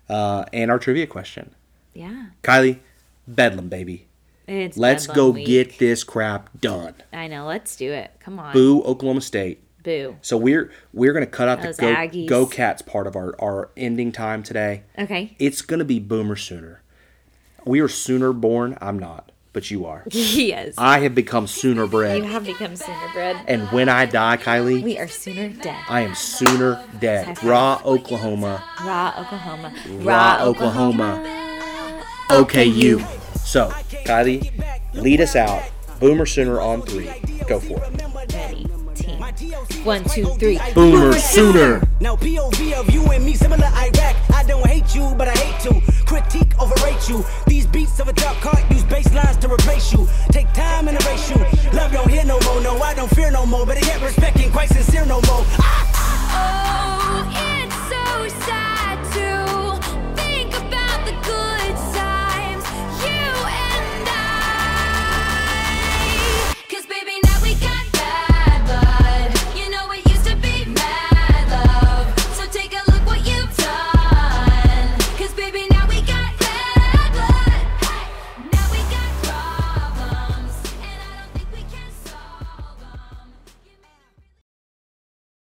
uh, 0.09 0.45
and 0.53 0.71
our 0.71 0.79
trivia 0.79 1.07
question. 1.07 1.55
Yeah. 1.95 2.27
Kylie, 2.43 2.79
Bedlam 3.27 3.69
baby. 3.69 4.07
It's 4.47 4.77
Let's 4.77 5.07
Bedlam 5.07 5.17
go 5.17 5.31
week. 5.31 5.47
get 5.47 5.79
this 5.79 6.05
crap 6.05 6.51
done. 6.61 6.95
I 7.13 7.29
know. 7.29 7.47
Let's 7.47 7.77
do 7.77 7.91
it. 7.93 8.11
Come 8.21 8.39
on. 8.39 8.53
Boo 8.53 8.83
Oklahoma 8.83 9.21
State. 9.21 9.63
Boo. 9.83 10.17
So 10.23 10.37
we're 10.37 10.71
we're 10.93 11.13
gonna 11.13 11.27
cut 11.27 11.49
out 11.49 11.63
Those 11.63 11.77
the 11.77 11.83
go, 11.83 11.95
Aggies. 11.95 12.29
go 12.29 12.47
Cats 12.47 12.83
part 12.83 13.07
of 13.07 13.17
our, 13.17 13.35
our 13.41 13.71
ending 13.77 14.13
time 14.13 14.43
today. 14.43 14.83
Okay. 14.99 15.35
It's 15.39 15.63
gonna 15.63 15.85
be 15.85 15.99
Boomer 15.99 16.37
Sooner. 16.37 16.83
We 17.65 17.81
are 17.81 17.89
Sooner 17.89 18.33
born. 18.33 18.77
I'm 18.81 18.99
not, 18.99 19.33
but 19.53 19.71
you 19.71 19.85
are. 19.87 20.05
yes. 20.11 20.75
I 20.79 21.01
have 21.01 21.15
become 21.15 21.47
Sooner 21.47 21.87
bred. 21.87 22.19
you 22.19 22.25
have 22.25 22.45
become 22.45 22.75
sooner 22.77 23.09
bred. 23.13 23.37
and 23.47 23.69
when 23.71 23.89
I 23.89 24.07
die, 24.07 24.37
Kylie, 24.39 24.83
We 24.83 24.99
are 24.99 25.09
sooner 25.09 25.49
dead. 25.49 25.77
I 25.89 26.01
am 26.01 26.15
Sooner 26.15 26.83
dead. 27.01 27.43
Raw 27.43 27.81
Oklahoma. 27.85 28.63
Raw 28.85 29.15
Oklahoma. 29.19 29.75
Raw 30.05 30.45
Oklahoma. 30.45 32.03
Okay, 32.31 32.65
you. 32.65 33.01
So, 33.45 33.69
Kylie, 34.05 34.53
lead 34.95 35.21
us 35.21 35.35
out. 35.37 35.63
Boomer 35.99 36.25
Sooner 36.27 36.61
on 36.61 36.83
three. 36.83 37.11
Go 37.47 37.59
for 37.61 37.83
it. 37.85 38.33
Ready. 38.33 38.67
One, 39.85 40.03
two, 40.05 40.25
three. 40.37 40.59
Boomer 40.75 41.13
Sooner. 41.13 41.83
Now 42.01 42.17
POV 42.17 42.73
of 42.73 42.91
you 42.91 43.05
and 43.13 43.23
me 43.23 43.35
similar 43.35 43.67
Iraq. 43.67 44.17
I 44.31 44.45
don't 44.47 44.67
hate 44.67 44.95
you, 44.95 45.15
but 45.19 45.29
I 45.29 45.33
hate 45.33 45.61
to 45.69 45.93
critique, 46.07 46.59
overrate 46.59 47.07
you. 47.07 47.23
These 47.47 47.67
beats 47.67 48.01
of 48.01 48.09
a 48.09 48.15
dark 48.15 48.39
cart 48.39 48.65
use 48.71 48.85
bass 48.85 49.13
lines 49.13 49.37
to 49.39 49.53
replace 49.53 49.93
you. 49.93 50.09
Take 50.31 50.51
time 50.55 50.89
and 50.89 50.99
erase 51.03 51.29
you. 51.29 51.37
Love 51.73 51.93
don't 51.93 52.09
hear 52.09 52.25
no 52.25 52.41
more, 52.41 52.63
no 52.63 52.81
I 52.81 52.95
don't 52.95 53.11
fear 53.11 53.31
no 53.31 53.45
more. 53.45 53.67
But 53.67 53.77
I 53.77 53.81
get 53.81 54.01
respect 54.01 54.39
ain't 54.41 54.53
quite 54.53 54.71
sincere 54.71 55.05
no 55.05 55.21
more. 55.29 55.45
Ah! 55.61 56.90